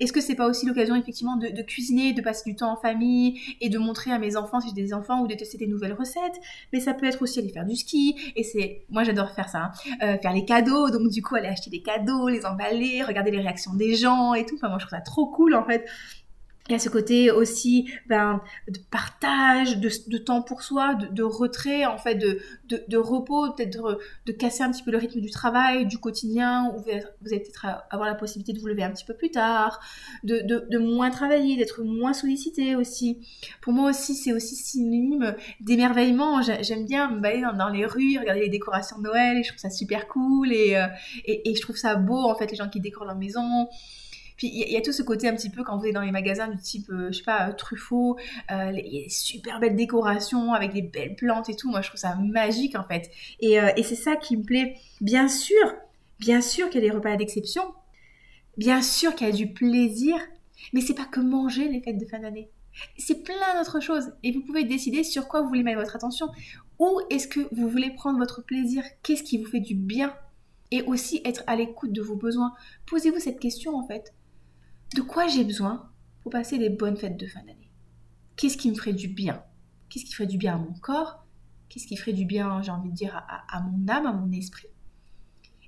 Est-ce 0.00 0.12
que 0.12 0.20
c'est 0.20 0.34
pas 0.34 0.46
aussi 0.46 0.66
l'occasion 0.66 0.96
effectivement 0.96 1.36
de, 1.36 1.62
cuisiner, 1.62 2.12
de 2.12 2.22
passer 2.22 2.48
du 2.48 2.56
temps 2.56 2.72
en 2.72 2.76
famille 2.76 3.40
et 3.60 3.68
de 3.68 3.78
montrer 3.78 4.10
à 4.10 4.18
mes 4.18 4.36
enfants 4.36 4.60
si 4.60 4.68
j'ai 4.68 4.74
des 4.74 4.94
enfants 4.94 5.20
ou 5.22 5.26
de 5.26 5.34
tester 5.34 5.58
des 5.58 5.66
nouvelles 5.66 5.92
recettes? 5.92 6.40
Mais 6.72 6.80
ça 6.80 6.94
peut 6.94 7.06
être 7.06 7.22
aussi 7.22 7.38
aller 7.38 7.50
faire 7.50 7.66
du 7.66 7.76
ski 7.76 8.16
et 8.34 8.42
c'est, 8.42 8.84
moi 8.88 9.04
j'adore 9.04 9.30
faire 9.30 9.48
ça, 9.48 9.58
hein. 9.64 9.72
euh, 10.02 10.18
faire 10.18 10.32
les 10.32 10.44
cadeaux. 10.44 10.90
Donc 10.90 11.08
du 11.08 11.22
coup 11.22 11.36
aller 11.36 11.48
acheter 11.48 11.70
des 11.70 11.82
cadeaux, 11.82 12.28
les 12.28 12.46
emballer, 12.46 13.02
regarder 13.02 13.30
les 13.30 13.40
réactions 13.40 13.74
des 13.74 13.94
gens 13.94 14.34
et 14.34 14.46
tout. 14.46 14.56
Enfin 14.56 14.68
moi 14.68 14.78
je 14.78 14.86
trouve 14.86 14.98
ça 14.98 15.02
trop 15.02 15.26
cool 15.26 15.54
en 15.54 15.64
fait. 15.64 15.86
Il 16.70 16.74
y 16.74 16.76
a 16.76 16.78
ce 16.78 16.88
côté 16.88 17.32
aussi 17.32 17.90
ben, 18.06 18.40
de 18.68 18.78
partage, 18.90 19.78
de, 19.78 20.18
temps 20.18 20.40
pour 20.40 20.62
soi, 20.62 20.94
de, 20.94 21.22
retrait, 21.24 21.84
en 21.84 21.98
fait, 21.98 22.14
de, 22.14 22.40
de 22.68 22.96
repos, 22.96 23.50
peut-être 23.52 23.98
de, 24.26 24.32
casser 24.32 24.62
un 24.62 24.70
petit 24.70 24.84
peu 24.84 24.92
le 24.92 24.98
rythme 24.98 25.20
du 25.20 25.30
travail, 25.30 25.86
du 25.86 25.98
quotidien, 25.98 26.72
où 26.72 26.80
vous 26.80 26.88
allez 26.88 27.40
peut-être 27.40 27.66
avoir 27.90 28.08
la 28.08 28.14
possibilité 28.14 28.52
de 28.52 28.60
vous 28.60 28.68
lever 28.68 28.84
un 28.84 28.90
petit 28.90 29.04
peu 29.04 29.14
plus 29.14 29.32
tard, 29.32 29.80
de, 30.22 30.78
moins 30.78 31.10
travailler, 31.10 31.56
d'être 31.56 31.82
moins 31.82 32.12
sollicité 32.12 32.76
aussi. 32.76 33.18
Pour 33.60 33.72
moi 33.72 33.90
aussi, 33.90 34.14
c'est 34.14 34.32
aussi 34.32 34.54
synonyme 34.54 35.34
d'émerveillement. 35.60 36.40
J'aime 36.42 36.86
bien 36.86 37.10
me 37.10 37.20
balader 37.20 37.42
dans, 37.58 37.68
les 37.68 37.84
rues, 37.84 38.16
regarder 38.18 38.42
les 38.42 38.48
décorations 38.48 38.98
de 38.98 39.02
Noël, 39.02 39.38
et 39.38 39.42
je 39.42 39.48
trouve 39.48 39.60
ça 39.60 39.70
super 39.70 40.06
cool, 40.06 40.52
et, 40.52 40.76
euh, 40.76 40.86
et, 41.24 41.50
et 41.50 41.54
je 41.56 41.60
trouve 41.60 41.76
ça 41.76 41.96
beau, 41.96 42.30
en 42.30 42.36
fait, 42.36 42.48
les 42.48 42.56
gens 42.56 42.68
qui 42.68 42.80
décorent 42.80 43.06
leur 43.06 43.16
maison. 43.16 43.68
Puis 44.40 44.48
il 44.54 44.72
y, 44.72 44.76
a 44.78 44.80
tout 44.80 44.92
ce 44.92 45.02
côté 45.02 45.28
un 45.28 45.34
petit 45.36 45.50
peu 45.50 45.62
quand 45.62 45.76
vous 45.76 45.84
êtes 45.84 45.92
dans 45.92 46.00
les 46.00 46.12
magasins 46.12 46.48
du 46.48 46.56
type, 46.56 46.88
euh, 46.88 47.08
je 47.12 47.18
sais 47.18 47.24
pas, 47.24 47.52
Truffaut, 47.52 48.16
euh, 48.50 48.72
il 48.72 48.90
y 48.90 49.00
a 49.00 49.02
des 49.02 49.08
super 49.10 49.60
belles 49.60 49.76
décorations 49.76 50.54
avec 50.54 50.72
des 50.72 50.80
belles 50.80 51.14
plantes 51.14 51.50
et 51.50 51.56
tout. 51.56 51.68
Moi, 51.68 51.82
je 51.82 51.88
trouve 51.88 52.00
ça 52.00 52.14
magique 52.14 52.74
en 52.74 52.84
fait. 52.84 53.10
Et, 53.40 53.60
euh, 53.60 53.68
et 53.76 53.82
c'est 53.82 53.96
ça 53.96 54.16
qui 54.16 54.38
me 54.38 54.42
plaît. 54.42 54.76
Bien 55.02 55.28
sûr, 55.28 55.74
bien 56.20 56.40
sûr 56.40 56.70
qu'il 56.70 56.82
y 56.82 56.86
a 56.86 56.88
des 56.88 56.96
repas 56.96 57.14
d'exception. 57.16 57.74
Bien 58.56 58.80
sûr 58.80 59.14
qu'il 59.14 59.26
y 59.26 59.30
a 59.30 59.34
du 59.34 59.52
plaisir. 59.52 60.16
Mais 60.72 60.80
c'est 60.80 60.94
pas 60.94 61.04
que 61.04 61.20
manger 61.20 61.68
les 61.68 61.82
fêtes 61.82 61.98
de 61.98 62.06
fin 62.06 62.20
d'année. 62.20 62.48
C'est 62.96 63.22
plein 63.22 63.58
d'autres 63.58 63.80
choses. 63.80 64.10
Et 64.22 64.32
vous 64.32 64.40
pouvez 64.40 64.64
décider 64.64 65.04
sur 65.04 65.28
quoi 65.28 65.42
vous 65.42 65.48
voulez 65.48 65.62
mettre 65.62 65.80
votre 65.80 65.96
attention. 65.96 66.28
Où 66.78 66.98
est-ce 67.10 67.28
que 67.28 67.40
vous 67.52 67.68
voulez 67.68 67.90
prendre 67.90 68.18
votre 68.18 68.42
plaisir? 68.42 68.84
Qu'est-ce 69.02 69.22
qui 69.22 69.36
vous 69.36 69.50
fait 69.50 69.60
du 69.60 69.74
bien? 69.74 70.14
Et 70.70 70.80
aussi 70.84 71.20
être 71.26 71.44
à 71.46 71.56
l'écoute 71.56 71.92
de 71.92 72.00
vos 72.00 72.16
besoins. 72.16 72.54
Posez-vous 72.86 73.18
cette 73.18 73.38
question 73.38 73.76
en 73.76 73.86
fait 73.86 74.14
de 74.94 75.02
quoi 75.02 75.28
j'ai 75.28 75.44
besoin 75.44 75.88
pour 76.22 76.32
passer 76.32 76.58
des 76.58 76.70
bonnes 76.70 76.96
fêtes 76.96 77.16
de 77.16 77.26
fin 77.26 77.40
d'année? 77.40 77.70
Qu'est-ce 78.36 78.56
qui 78.56 78.70
me 78.70 78.74
ferait 78.74 78.92
du 78.92 79.08
bien? 79.08 79.42
Qu'est-ce 79.88 80.04
qui 80.04 80.12
ferait 80.12 80.26
du 80.26 80.38
bien 80.38 80.54
à 80.54 80.58
mon 80.58 80.72
corps? 80.72 81.24
Qu'est-ce 81.68 81.86
qui 81.86 81.96
ferait 81.96 82.12
du 82.12 82.24
bien, 82.24 82.62
j'ai 82.62 82.70
envie 82.70 82.90
de 82.90 82.94
dire, 82.94 83.14
à, 83.16 83.60
mon 83.60 83.88
âme, 83.88 84.06
à 84.06 84.12
mon 84.12 84.32
esprit? 84.32 84.66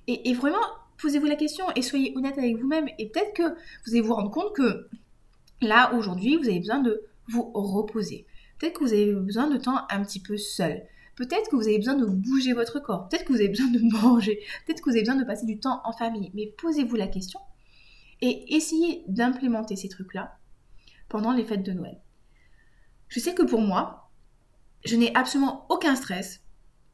Et, 0.07 0.33
vraiment, 0.33 0.57
posez-vous 1.01 1.25
la 1.25 1.35
question 1.35 1.65
et 1.75 1.81
soyez 1.81 2.13
honnête 2.17 2.37
avec 2.37 2.57
vous-même. 2.57 2.87
Et 2.99 3.07
peut-être 3.09 3.33
que 3.33 3.43
vous 3.43 3.91
allez 3.91 4.01
vous 4.01 4.13
rendre 4.13 4.31
compte 4.31 4.53
que 4.53 4.89
là, 5.61 5.93
aujourd'hui, 5.93 6.35
vous 6.35 6.49
avez 6.49 6.59
besoin 6.59 6.79
de 6.79 7.03
vous 7.29 7.49
reposer. 7.53 8.25
Peut-être 8.59 8.79
que 8.79 8.83
vous 8.83 8.93
avez 8.93 9.13
besoin 9.13 9.47
de 9.47 9.57
temps 9.57 9.79
un 9.89 10.03
petit 10.03 10.19
peu 10.19 10.35
seul. 10.35 10.83
Peut-être 11.15 11.49
que 11.49 11.55
vous 11.55 11.67
avez 11.67 11.77
besoin 11.77 11.95
de 11.95 12.05
bouger 12.05 12.53
votre 12.53 12.79
corps. 12.79 13.07
Peut-être 13.07 13.23
que 13.23 13.31
vous 13.31 13.39
avez 13.39 13.49
besoin 13.49 13.67
de 13.67 13.79
manger. 14.01 14.39
Peut-être 14.65 14.81
que 14.81 14.89
vous 14.89 14.95
avez 14.95 15.01
besoin 15.01 15.15
de 15.15 15.23
passer 15.23 15.45
du 15.45 15.59
temps 15.59 15.81
en 15.85 15.93
famille. 15.93 16.31
Mais 16.33 16.53
posez-vous 16.57 16.95
la 16.95 17.07
question 17.07 17.39
et 18.25 18.55
essayez 18.55 19.03
d'implémenter 19.09 19.75
ces 19.75 19.89
trucs-là 19.89 20.37
pendant 21.09 21.33
les 21.33 21.43
fêtes 21.43 21.61
de 21.61 21.73
Noël. 21.73 21.99
Je 23.09 23.19
sais 23.19 23.35
que 23.35 23.43
pour 23.43 23.59
moi, 23.59 24.11
je 24.85 24.95
n'ai 24.95 25.13
absolument 25.13 25.65
aucun 25.69 25.97
stress 25.97 26.41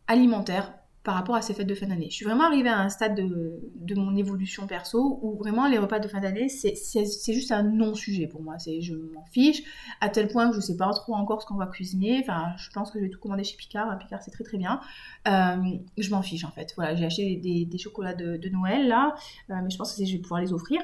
alimentaire 0.08 0.79
par 1.10 1.16
rapport 1.16 1.34
à 1.34 1.42
ces 1.42 1.56
fêtes 1.56 1.66
de 1.66 1.74
fin 1.74 1.88
d'année. 1.88 2.06
Je 2.12 2.18
suis 2.18 2.26
vraiment 2.26 2.44
arrivée 2.44 2.70
à 2.70 2.78
un 2.78 2.90
stade 2.90 3.16
de, 3.16 3.96
mon 3.96 4.16
évolution 4.16 4.68
perso 4.68 5.18
où 5.24 5.36
vraiment 5.40 5.68
les 5.68 5.80
repas 5.80 5.98
de 5.98 6.08
fin 6.08 6.20
d'année, 6.20 6.50
c'est 6.50 7.34
juste 7.34 7.52
un 7.52 7.64
non-sujet 7.64 8.28
pour 8.28 8.44
moi. 8.44 8.58
Je 8.60 8.94
m'en 8.94 9.26
fiche, 9.26 9.64
à 10.02 10.10
tel 10.10 10.28
point 10.28 10.50
que 10.50 10.54
je 10.54 10.58
ne 10.60 10.62
sais 10.62 10.78
pas 10.78 10.88
trop 10.92 11.16
encore 11.16 11.42
ce 11.42 11.48
qu'on 11.48 11.56
va 11.56 11.66
cuisiner. 11.66 12.20
Enfin, 12.22 12.54
je 12.58 12.70
pense 12.70 12.92
que 12.92 13.00
je 13.00 13.06
vais 13.06 13.10
tout 13.10 13.18
commander 13.18 13.44
chez 13.44 13.58
Picard. 13.58 13.98
Picard, 13.98 14.22
c'est 14.22 14.30
très 14.30 14.44
très 14.44 14.60
bien. 14.60 14.82
Euh, 15.28 15.56
je 15.98 16.12
m'en 16.12 16.22
fiche 16.22 16.46
en 16.46 16.52
fait. 16.52 16.74
Voilà, 16.76 16.94
j'ai 16.94 17.06
acheté 17.06 17.38
des, 17.38 17.78
chocolats 17.80 18.14
de, 18.14 18.50
Noël 18.50 18.88
là, 18.88 19.16
euh, 19.50 19.56
mais 19.64 19.72
je 19.72 19.78
pense 19.80 19.96
que 19.96 20.06
je 20.06 20.12
vais 20.12 20.20
pouvoir 20.20 20.42
les 20.42 20.54
offrir 20.54 20.80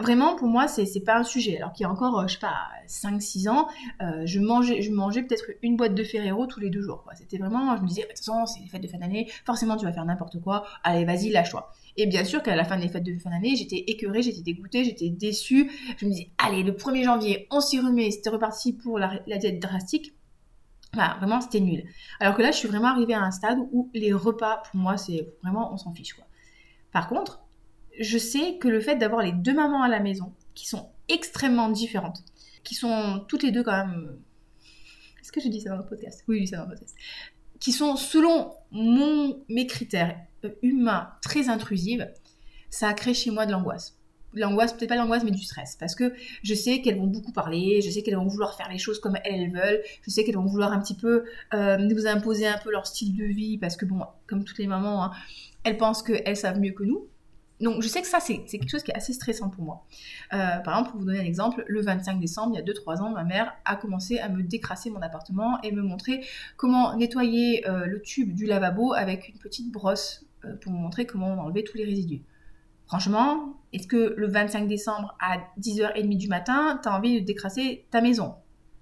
vraiment, 0.00 0.34
pour 0.36 0.48
moi, 0.48 0.66
c'est 0.68 1.00
pas 1.04 1.18
un 1.18 1.24
sujet. 1.24 1.58
Alors 1.58 1.72
qu'il 1.72 1.84
y 1.84 1.86
a 1.86 1.90
encore, 1.90 2.18
euh, 2.18 2.26
je 2.26 2.34
sais 2.34 2.38
pas, 2.40 2.68
5-6 2.88 3.48
ans, 3.48 3.68
euh, 4.02 4.22
je 4.24 4.40
mangeais, 4.40 4.82
je 4.82 4.90
mangeais 4.90 5.22
peut-être 5.22 5.44
une 5.62 5.76
boîte 5.76 5.94
de 5.94 6.02
Ferrero 6.02 6.46
tous 6.46 6.60
les 6.60 6.70
deux 6.70 6.82
jours. 6.82 7.04
C'était 7.14 7.38
vraiment, 7.38 7.76
je 7.76 7.82
me 7.82 7.88
disais, 7.88 8.02
de 8.02 8.08
toute 8.08 8.18
façon, 8.18 8.46
c'est 8.46 8.60
les 8.60 8.68
fêtes 8.68 8.82
de 8.82 8.88
fin 8.88 8.98
d'année, 8.98 9.30
forcément, 9.44 9.76
tu 9.76 9.84
vas 9.84 9.92
faire 9.92 10.04
n'importe 10.04 10.40
quoi. 10.40 10.64
Allez, 10.82 11.04
vas-y, 11.04 11.30
lâche-toi. 11.30 11.70
Et 11.96 12.06
bien 12.06 12.24
sûr 12.24 12.42
qu'à 12.42 12.56
la 12.56 12.64
fin 12.64 12.78
des 12.78 12.88
fêtes 12.88 13.04
de 13.04 13.16
fin 13.18 13.30
d'année, 13.30 13.54
j'étais 13.56 13.84
écœurée, 13.86 14.22
j'étais 14.22 14.42
dégoûtée, 14.42 14.84
j'étais 14.84 15.10
déçue. 15.10 15.70
Je 15.98 16.06
me 16.06 16.10
disais, 16.10 16.30
allez, 16.38 16.62
le 16.62 16.72
1er 16.72 17.04
janvier, 17.04 17.46
on 17.50 17.60
s'y 17.60 17.78
remet, 17.78 18.10
c'était 18.10 18.30
reparti 18.30 18.72
pour 18.72 18.98
la, 18.98 19.20
diète 19.38 19.60
drastique. 19.60 20.14
Voilà, 20.92 21.16
vraiment, 21.18 21.40
c'était 21.40 21.60
nul. 21.60 21.84
Alors 22.20 22.34
que 22.34 22.42
là, 22.42 22.52
je 22.52 22.56
suis 22.56 22.68
vraiment 22.68 22.88
arrivée 22.88 23.14
à 23.14 23.22
un 23.22 23.30
stade 23.30 23.58
où 23.72 23.90
les 23.94 24.12
repas, 24.12 24.62
pour 24.70 24.80
moi, 24.80 24.96
c'est 24.96 25.28
vraiment, 25.42 25.72
on 25.72 25.76
s'en 25.76 25.92
fiche, 25.92 26.14
quoi. 26.14 26.24
Par 26.92 27.08
contre, 27.08 27.43
je 28.00 28.18
sais 28.18 28.58
que 28.58 28.68
le 28.68 28.80
fait 28.80 28.96
d'avoir 28.96 29.22
les 29.22 29.32
deux 29.32 29.54
mamans 29.54 29.82
à 29.82 29.88
la 29.88 30.00
maison, 30.00 30.32
qui 30.54 30.66
sont 30.66 30.88
extrêmement 31.08 31.68
différentes, 31.68 32.22
qui 32.62 32.74
sont 32.74 33.24
toutes 33.28 33.42
les 33.42 33.50
deux 33.50 33.62
quand 33.62 33.86
même... 33.86 34.18
Est-ce 35.20 35.32
que 35.32 35.40
je 35.40 35.48
dis 35.48 35.60
ça 35.60 35.70
dans 35.70 35.78
le 35.78 35.86
podcast? 35.86 36.24
Oui, 36.28 36.40
oui, 36.40 36.46
c'est 36.46 36.56
dans 36.56 36.62
le 36.64 36.70
podcast. 36.70 36.94
Qui 37.60 37.72
sont 37.72 37.96
selon 37.96 38.54
mon, 38.70 39.42
mes 39.48 39.66
critères 39.66 40.16
euh, 40.44 40.50
humains 40.62 41.10
très 41.22 41.48
intrusives, 41.48 42.10
ça 42.70 42.88
a 42.88 42.94
créé 42.94 43.14
chez 43.14 43.30
moi 43.30 43.46
de 43.46 43.52
l'angoisse. 43.52 43.96
L'angoisse, 44.34 44.72
peut-être 44.72 44.88
pas 44.88 44.96
l'angoisse, 44.96 45.22
mais 45.22 45.30
du 45.30 45.42
stress. 45.42 45.76
Parce 45.76 45.94
que 45.94 46.12
je 46.42 46.54
sais 46.54 46.80
qu'elles 46.82 46.98
vont 46.98 47.06
beaucoup 47.06 47.32
parler, 47.32 47.80
je 47.80 47.90
sais 47.90 48.02
qu'elles 48.02 48.16
vont 48.16 48.26
vouloir 48.26 48.56
faire 48.56 48.68
les 48.68 48.78
choses 48.78 48.98
comme 48.98 49.16
elles, 49.24 49.50
veulent, 49.50 49.80
je 50.02 50.10
sais 50.10 50.24
qu'elles 50.24 50.34
vont 50.34 50.44
vouloir 50.44 50.72
un 50.72 50.80
petit 50.80 50.96
peu 50.96 51.24
euh, 51.54 51.76
nous 51.78 52.06
imposer 52.06 52.46
un 52.46 52.58
peu 52.58 52.70
leur 52.70 52.86
style 52.86 53.16
de 53.16 53.24
vie, 53.24 53.58
parce 53.58 53.76
que 53.76 53.84
bon, 53.84 54.00
comme 54.26 54.44
toutes 54.44 54.58
les 54.58 54.66
mamans, 54.66 55.04
hein, 55.04 55.12
elles 55.62 55.78
pensent 55.78 56.02
qu'elles 56.02 56.36
savent 56.36 56.58
mieux 56.58 56.72
que 56.72 56.82
nous. 56.82 57.08
Donc 57.60 57.82
je 57.82 57.88
sais 57.88 58.02
que 58.02 58.08
ça, 58.08 58.18
c'est 58.20 58.44
quelque 58.44 58.68
chose 58.68 58.82
qui 58.82 58.90
est 58.90 58.96
assez 58.96 59.12
stressant 59.12 59.48
pour 59.48 59.64
moi. 59.64 59.84
Euh, 60.32 60.58
par 60.58 60.74
exemple, 60.74 60.90
pour 60.90 61.00
vous 61.00 61.06
donner 61.06 61.20
un 61.20 61.24
exemple, 61.24 61.64
le 61.68 61.80
25 61.80 62.18
décembre, 62.18 62.54
il 62.54 62.58
y 62.58 62.60
a 62.60 62.64
2-3 62.64 63.00
ans, 63.00 63.10
ma 63.10 63.24
mère 63.24 63.52
a 63.64 63.76
commencé 63.76 64.18
à 64.18 64.28
me 64.28 64.42
décrasser 64.42 64.90
mon 64.90 65.00
appartement 65.00 65.60
et 65.62 65.70
me 65.70 65.82
montrer 65.82 66.24
comment 66.56 66.96
nettoyer 66.96 67.68
euh, 67.68 67.86
le 67.86 68.02
tube 68.02 68.34
du 68.34 68.46
lavabo 68.46 68.92
avec 68.92 69.28
une 69.28 69.38
petite 69.38 69.70
brosse 69.70 70.26
euh, 70.44 70.56
pour 70.56 70.72
me 70.72 70.78
montrer 70.78 71.06
comment 71.06 71.32
enlever 71.38 71.62
tous 71.62 71.76
les 71.76 71.84
résidus. 71.84 72.22
Franchement, 72.86 73.54
est-ce 73.72 73.86
que 73.86 74.14
le 74.16 74.26
25 74.26 74.66
décembre 74.66 75.16
à 75.20 75.38
10h30 75.60 76.16
du 76.18 76.28
matin, 76.28 76.80
tu 76.82 76.88
as 76.88 76.94
envie 76.94 77.20
de 77.20 77.24
décrasser 77.24 77.86
ta 77.90 78.00
maison 78.00 78.34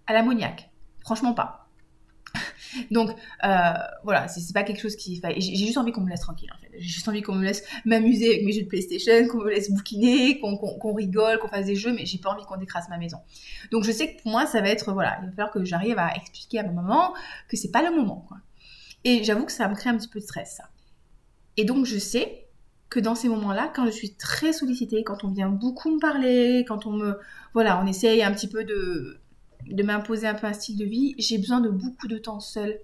à 0.07 0.13
l'ammoniaque 0.13 0.71
Franchement 1.01 1.35
pas. 1.35 1.62
Donc 2.91 3.11
euh, 3.45 3.73
voilà, 4.05 4.29
c'est 4.29 4.53
pas 4.53 4.63
quelque 4.63 4.81
chose 4.81 4.97
qui. 4.97 5.21
J'ai 5.37 5.67
juste 5.67 5.79
envie 5.79 5.93
qu'on 5.93 6.01
me 6.01 6.11
laisse 6.11 6.21
tranquille 6.21 6.51
en 6.55 6.59
fait. 6.59 6.71
J'ai 6.75 6.89
juste 6.89 7.09
envie 7.09 7.23
qu'on 7.23 7.35
me 7.35 7.45
laisse 7.45 7.63
m'amuser 7.85 8.29
avec 8.29 8.45
mes 8.45 8.53
jeux 8.53 8.63
de 8.63 8.69
PlayStation, 8.69 9.27
qu'on 9.29 9.39
me 9.39 9.51
laisse 9.51 9.71
bouquiner, 9.71 10.41
qu'on 10.41 10.95
rigole, 10.95 11.39
qu'on 11.39 11.49
fasse 11.49 11.67
des 11.67 11.77
jeux, 11.77 11.93
mais 11.93 12.07
j'ai 12.07 12.19
pas 12.19 12.31
envie 12.31 12.45
qu'on 12.45 12.57
décrase 12.57 12.89
ma 12.89 12.99
maison. 12.99 13.19
Donc 13.71 13.85
je 13.85 13.93
sais 13.93 14.15
que 14.15 14.23
pour 14.23 14.33
moi 14.33 14.47
ça 14.47 14.61
va 14.61 14.69
être 14.69 14.93
voilà, 14.93 15.19
il 15.23 15.27
va 15.27 15.33
falloir 15.33 15.51
que 15.51 15.65
j'arrive 15.65 15.99
à 15.99 16.15
expliquer 16.17 16.61
à 16.61 16.63
ma 16.65 16.73
maman 16.73 17.15
que 17.49 17.57
c'est 17.57 17.71
pas 17.71 17.83
le 17.83 17.95
moment 17.95 18.25
quoi. 18.29 18.39
Et 19.05 19.25
j'avoue 19.25 19.45
que 19.45 19.53
ça 19.53 19.69
me 19.69 19.75
crée 19.75 19.91
un 19.91 19.97
petit 19.97 20.09
peu 20.09 20.21
de 20.21 20.25
stress 20.25 20.57
ça. 20.57 20.65
Et 21.57 21.65
donc 21.65 21.87
je 21.87 21.99
sais 21.99 22.47
que 22.89 23.01
dans 23.01 23.15
ces 23.15 23.29
moments-là, 23.29 23.73
quand 23.75 23.87
je 23.87 23.91
suis 23.91 24.15
très 24.15 24.53
sollicitée, 24.53 25.03
quand 25.03 25.25
on 25.25 25.29
vient 25.29 25.49
beaucoup 25.49 25.95
me 25.95 25.99
parler, 25.99 26.65
quand 26.69 26.85
on 26.87 26.93
me 26.93 27.19
voilà, 27.55 27.83
on 27.83 27.87
essaye 27.87 28.23
un 28.23 28.33
petit 28.33 28.49
peu 28.49 28.65
de 28.65 29.22
de 29.73 29.83
m'imposer 29.83 30.27
un 30.27 30.35
peu 30.35 30.47
un 30.47 30.53
style 30.53 30.77
de 30.77 30.85
vie, 30.85 31.15
j'ai 31.19 31.39
besoin 31.39 31.61
de 31.61 31.69
beaucoup 31.69 32.09
de 32.09 32.19
temps 32.19 32.41
seul. 32.41 32.81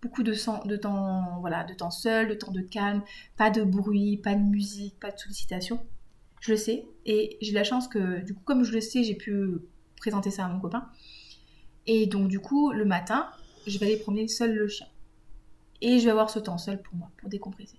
Beaucoup 0.00 0.24
de, 0.24 0.34
temps, 0.76 1.38
voilà, 1.40 1.62
de 1.62 1.74
temps 1.74 1.92
seul, 1.92 2.28
de 2.28 2.34
temps 2.34 2.50
de 2.50 2.60
calme, 2.60 3.04
pas 3.36 3.50
de 3.50 3.62
bruit, 3.62 4.16
pas 4.16 4.34
de 4.34 4.40
musique, 4.40 4.98
pas 4.98 5.12
de 5.12 5.18
sollicitation. 5.18 5.80
Je 6.40 6.50
le 6.50 6.56
sais. 6.56 6.84
Et 7.06 7.38
j'ai 7.40 7.52
la 7.52 7.62
chance 7.62 7.86
que, 7.86 8.20
du 8.24 8.34
coup, 8.34 8.42
comme 8.44 8.64
je 8.64 8.72
le 8.72 8.80
sais, 8.80 9.04
j'ai 9.04 9.14
pu 9.14 9.58
présenter 9.96 10.32
ça 10.32 10.44
à 10.44 10.48
mon 10.48 10.58
copain. 10.58 10.88
Et 11.86 12.06
donc, 12.06 12.26
du 12.26 12.40
coup, 12.40 12.72
le 12.72 12.84
matin, 12.84 13.28
je 13.68 13.78
vais 13.78 13.86
aller 13.86 13.96
promener 13.96 14.26
seul 14.26 14.54
le 14.54 14.66
chien. 14.66 14.88
Et 15.80 16.00
je 16.00 16.04
vais 16.04 16.10
avoir 16.10 16.30
ce 16.30 16.40
temps 16.40 16.58
seul 16.58 16.82
pour 16.82 16.96
moi, 16.96 17.10
pour 17.18 17.28
décompresser. 17.28 17.78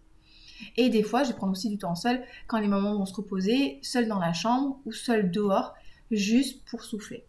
Et 0.77 0.89
des 0.89 1.03
fois, 1.03 1.23
je 1.23 1.29
vais 1.29 1.35
prendre 1.35 1.51
aussi 1.51 1.69
du 1.69 1.77
temps 1.77 1.95
seul 1.95 2.23
quand 2.47 2.59
les 2.59 2.67
mamans 2.67 2.97
vont 2.97 3.05
se 3.05 3.13
reposer, 3.13 3.79
seul 3.81 4.07
dans 4.07 4.19
la 4.19 4.31
chambre 4.31 4.79
ou 4.85 4.93
seul 4.93 5.29
dehors, 5.29 5.73
juste 6.11 6.63
pour 6.65 6.83
souffler. 6.83 7.25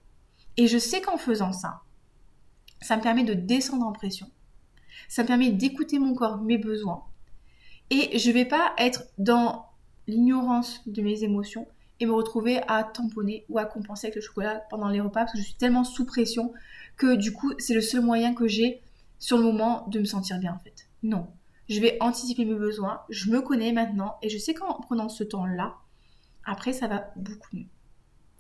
Et 0.57 0.67
je 0.67 0.79
sais 0.79 1.01
qu'en 1.01 1.17
faisant 1.17 1.53
ça, 1.53 1.83
ça 2.81 2.97
me 2.97 3.03
permet 3.03 3.25
de 3.25 3.35
descendre 3.35 3.87
en 3.87 3.93
pression. 3.93 4.31
Ça 5.09 5.23
me 5.23 5.29
permet 5.29 5.51
d'écouter 5.51 5.99
mon 5.99 6.15
corps, 6.15 6.41
mes 6.41 6.59
besoins. 6.59 7.05
Et 7.91 8.19
je 8.19 8.29
ne 8.29 8.35
vais 8.35 8.45
pas 8.45 8.75
être 8.79 9.05
dans 9.19 9.67
l'ignorance 10.07 10.81
de 10.87 11.03
mes 11.03 11.25
émotions 11.25 11.67
et 12.01 12.07
me 12.07 12.13
retrouver 12.13 12.61
à 12.69 12.85
tamponner 12.85 13.45
ou 13.49 13.59
à 13.59 13.65
compenser 13.65 14.09
avec 14.09 14.17
le 14.17 14.21
chocolat 14.21 14.63
pendant 14.71 14.89
les 14.89 15.01
repas 15.01 15.21
parce 15.21 15.33
que 15.33 15.39
je 15.39 15.45
suis 15.45 15.55
tellement 15.55 15.85
sous 15.85 16.05
pression 16.05 16.53
que 16.97 17.15
du 17.15 17.33
coup 17.33 17.53
c'est 17.59 17.75
le 17.75 17.81
seul 17.81 18.01
moyen 18.01 18.35
que 18.35 18.49
j'ai 18.49 18.83
sur 19.19 19.39
le 19.39 19.45
moment 19.45 19.87
de 19.89 20.01
me 20.01 20.05
sentir 20.05 20.39
bien 20.39 20.55
en 20.55 20.59
fait. 20.59 20.89
Non, 21.03 21.29
je 21.69 21.81
vais 21.81 21.97
anticiper 22.01 22.45
mes 22.45 22.55
besoins, 22.55 23.01
je 23.09 23.31
me 23.31 23.41
connais 23.41 23.73
maintenant 23.73 24.17
et 24.23 24.29
je 24.29 24.39
sais 24.39 24.55
qu'en 24.55 24.75
prenant 24.81 25.09
ce 25.09 25.25
temps-là, 25.25 25.77
après 26.45 26.73
ça 26.73 26.89
va 26.89 27.13
beaucoup 27.17 27.57
mieux. 27.57 27.67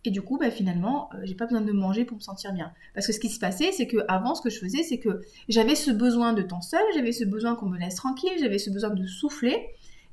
Et 0.04 0.10
du 0.10 0.20
coup, 0.20 0.38
bah, 0.38 0.50
finalement, 0.50 1.08
euh, 1.14 1.20
j'ai 1.24 1.34
pas 1.34 1.46
besoin 1.46 1.62
de 1.62 1.72
manger 1.72 2.04
pour 2.04 2.16
me 2.16 2.22
sentir 2.22 2.52
bien. 2.52 2.72
Parce 2.94 3.06
que 3.06 3.12
ce 3.12 3.20
qui 3.20 3.30
se 3.30 3.38
passait, 3.40 3.72
c'est 3.72 3.86
que 3.86 3.98
avant, 4.08 4.34
ce 4.34 4.42
que 4.42 4.50
je 4.50 4.58
faisais, 4.58 4.82
c'est 4.82 4.98
que 4.98 5.22
j'avais 5.48 5.74
ce 5.74 5.90
besoin 5.90 6.34
de 6.34 6.42
temps 6.42 6.60
seul, 6.60 6.82
j'avais 6.94 7.12
ce 7.12 7.24
besoin 7.24 7.54
qu'on 7.54 7.66
me 7.66 7.78
laisse 7.78 7.94
tranquille, 7.94 8.32
j'avais 8.38 8.58
ce 8.58 8.70
besoin 8.70 8.90
de 8.90 9.06
souffler, 9.06 9.70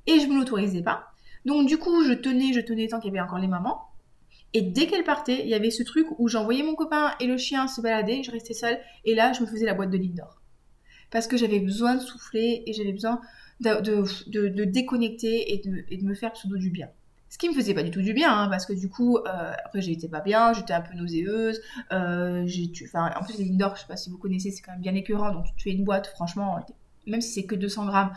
et 0.08 0.20
je 0.20 0.28
me 0.28 0.36
l'autorisais 0.36 0.82
pas. 0.82 1.08
Donc 1.46 1.68
du 1.68 1.78
coup, 1.78 2.04
je 2.04 2.14
tenais, 2.14 2.54
je 2.54 2.62
tenais 2.62 2.88
tant 2.88 3.00
qu'il 3.00 3.14
y 3.14 3.18
avait 3.18 3.26
encore 3.26 3.40
les 3.40 3.48
mamans. 3.48 3.82
Et 4.54 4.62
dès 4.62 4.88
qu'elle 4.88 5.04
partait, 5.04 5.42
il 5.44 5.48
y 5.48 5.54
avait 5.54 5.72
ce 5.72 5.84
truc 5.84 6.08
où 6.18 6.28
j'envoyais 6.28 6.64
mon 6.64 6.76
copain 6.76 7.12
et 7.20 7.28
le 7.28 7.38
chien 7.38 7.68
se 7.68 7.82
balader, 7.82 8.22
je 8.24 8.32
restais 8.32 8.54
seule, 8.54 8.80
et 9.06 9.16
là, 9.16 9.34
je 9.34 9.42
me 9.42 9.48
faisais 9.48 9.66
la 9.66 9.74
boîte 9.74 9.90
de 9.90 9.98
ligne 9.98 10.16
d'or. 10.16 10.42
Parce 11.10 11.28
que 11.28 11.38
j'avais 11.38 11.60
besoin 11.60 11.96
de 11.96 12.02
souffler 12.02 12.64
et 12.66 12.74
j'avais 12.74 12.92
besoin 12.92 13.22
de, 13.60 14.66
déconnecter 14.66 15.54
et 15.54 15.98
de, 15.98 16.06
me 16.06 16.14
faire 16.14 16.34
pseudo 16.34 16.58
du 16.58 16.70
bien. 16.70 16.90
Ce 17.32 17.38
qui 17.38 17.48
me 17.48 17.54
faisait 17.54 17.74
pas 17.74 17.82
du 17.82 17.92
tout 17.92 18.02
du 18.02 18.14
bien, 18.14 18.30
hein, 18.30 18.50
parce 18.50 18.66
que 18.66 18.74
du 18.74 18.90
coup, 18.90 19.18
euh, 19.18 19.54
après 19.64 19.82
j'étais 19.82 20.10
pas 20.10 20.20
bien, 20.20 20.52
j'étais 20.52 20.74
un 20.74 20.82
peu 20.82 20.94
nauséeuse. 20.96 21.62
Euh, 21.94 22.42
en 22.44 23.24
plus, 23.24 23.38
les 23.38 23.46
lignes 23.46 23.58
d'or, 23.58 23.78
je 23.78 23.82
sais 23.82 23.88
pas 23.88 23.96
si 23.96 24.10
vous 24.10 24.18
connaissez, 24.18 24.52
c'est 24.52 24.62
quand 24.62 24.74
même 24.74 24.82
bien 24.82 24.94
écœurant. 24.96 25.32
Donc 25.32 25.46
tu 25.56 25.64
fais 25.64 25.72
une 25.72 25.86
boîte, 25.86 26.08
franchement, 26.08 26.60
même 27.08 27.22
si 27.22 27.32
c'est 27.32 27.46
que 27.46 27.56
200 27.56 27.86
grammes, 27.86 28.12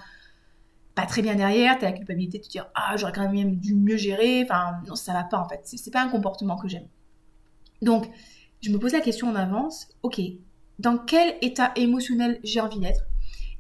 pas 0.97 1.07
très 1.07 1.23
bien 1.23 1.37
derrière, 1.37 1.79
t'as 1.79 1.87
la 1.87 1.97
culpabilité 1.97 2.39
de 2.39 2.43
te 2.43 2.49
dire 2.49 2.67
ah 2.75 2.97
j'aurais 2.97 3.13
quand 3.13 3.31
même 3.31 3.57
dû 3.57 3.77
mieux 3.77 3.97
gérer, 3.97 4.43
enfin 4.45 4.81
non 4.87 4.97
ça 4.97 5.13
va 5.13 5.23
pas 5.25 5.39
en 5.39 5.49
fait, 5.49 5.61
c'est 5.65 5.93
pas 5.93 6.03
un 6.03 6.09
comportement 6.09 6.57
que 6.57 6.67
j'aime. 6.67 6.87
Donc 7.83 8.11
je 8.63 8.71
me 8.71 8.79
pose 8.79 8.95
la 8.95 9.01
question 9.01 9.29
en 9.29 9.37
avance, 9.37 9.89
ok, 10.03 10.21
dans 10.81 10.99
quel 10.99 11.37
état 11.41 11.71
émotionnel 11.77 12.41
j'ai 12.43 12.61
envie 12.61 12.81
d'être? 12.81 13.07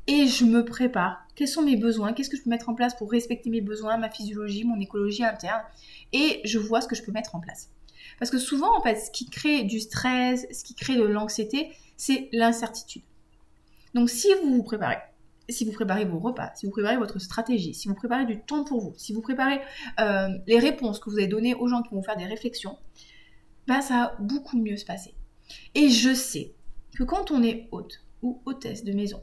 Et 0.09 0.27
je 0.27 0.45
me 0.45 0.65
prépare. 0.65 1.24
Quels 1.35 1.49
sont 1.49 1.63
mes 1.63 1.77
besoins 1.77 2.13
Qu'est-ce 2.13 2.31
que 2.31 2.37
je 2.37 2.43
peux 2.43 2.51
mettre 2.51 2.69
en 2.69 2.75
place 2.75 2.95
pour 2.97 3.11
respecter 3.11 3.51
mes 3.51 3.61
besoins, 3.61 3.97
ma 3.97 4.11
physiologie, 4.11 4.65
mon 4.65 4.79
écologie 4.81 5.25
interne 5.25 5.63
Et 6.13 6.41
je 6.45 6.59
vois 6.59 6.81
ce 6.81 6.89
que 6.89 6.95
je 6.95 7.03
peux 7.03 7.13
mettre 7.13 7.35
en 7.35 7.41
place. 7.41 7.71
Parce 8.19 8.31
que 8.31 8.39
souvent, 8.39 8.77
en 8.77 8.83
fait, 8.83 8.97
ce 8.97 9.11
qui 9.11 9.29
crée 9.29 9.65
du 9.65 9.81
stress, 9.81 10.47
ce 10.53 10.63
qui 10.63 10.75
crée 10.75 10.97
de 10.97 11.03
l'anxiété, 11.03 11.73
c'est 11.97 12.29
l'incertitude. 12.33 13.03
Donc, 13.95 14.11
si 14.11 14.29
vous 14.43 14.55
vous 14.55 14.63
préparez, 14.63 14.99
si 15.49 15.65
vous 15.65 15.73
préparez 15.73 16.05
vos 16.05 16.19
repas, 16.19 16.53
si 16.55 16.67
vous 16.67 16.73
préparez 16.73 16.97
votre 16.97 17.19
stratégie, 17.19 17.75
si 17.75 17.89
vous 17.89 17.95
préparez 17.95 18.25
du 18.27 18.41
temps 18.41 18.65
pour 18.65 18.81
vous, 18.81 18.95
si 18.97 19.13
vous 19.13 19.21
préparez 19.21 19.61
euh, 20.01 20.29
les 20.47 20.59
réponses 20.59 20.99
que 20.99 21.11
vous 21.11 21.19
avez 21.19 21.27
données 21.27 21.55
aux 21.55 21.69
gens 21.69 21.83
qui 21.83 21.95
vont 21.95 22.03
faire 22.03 22.17
des 22.17 22.27
réflexions, 22.27 22.79
bah 23.67 23.81
ça 23.81 23.95
va 23.95 24.17
beaucoup 24.21 24.59
mieux 24.59 24.77
se 24.77 24.85
passer. 24.85 25.15
Et 25.75 25.89
je 25.89 26.15
sais 26.15 26.55
que 26.97 27.05
quand 27.05 27.31
on 27.31 27.43
est 27.43 27.69
hôte 27.73 28.03
ou 28.23 28.41
hôtesse 28.47 28.85
de 28.85 28.93
maison, 28.93 29.23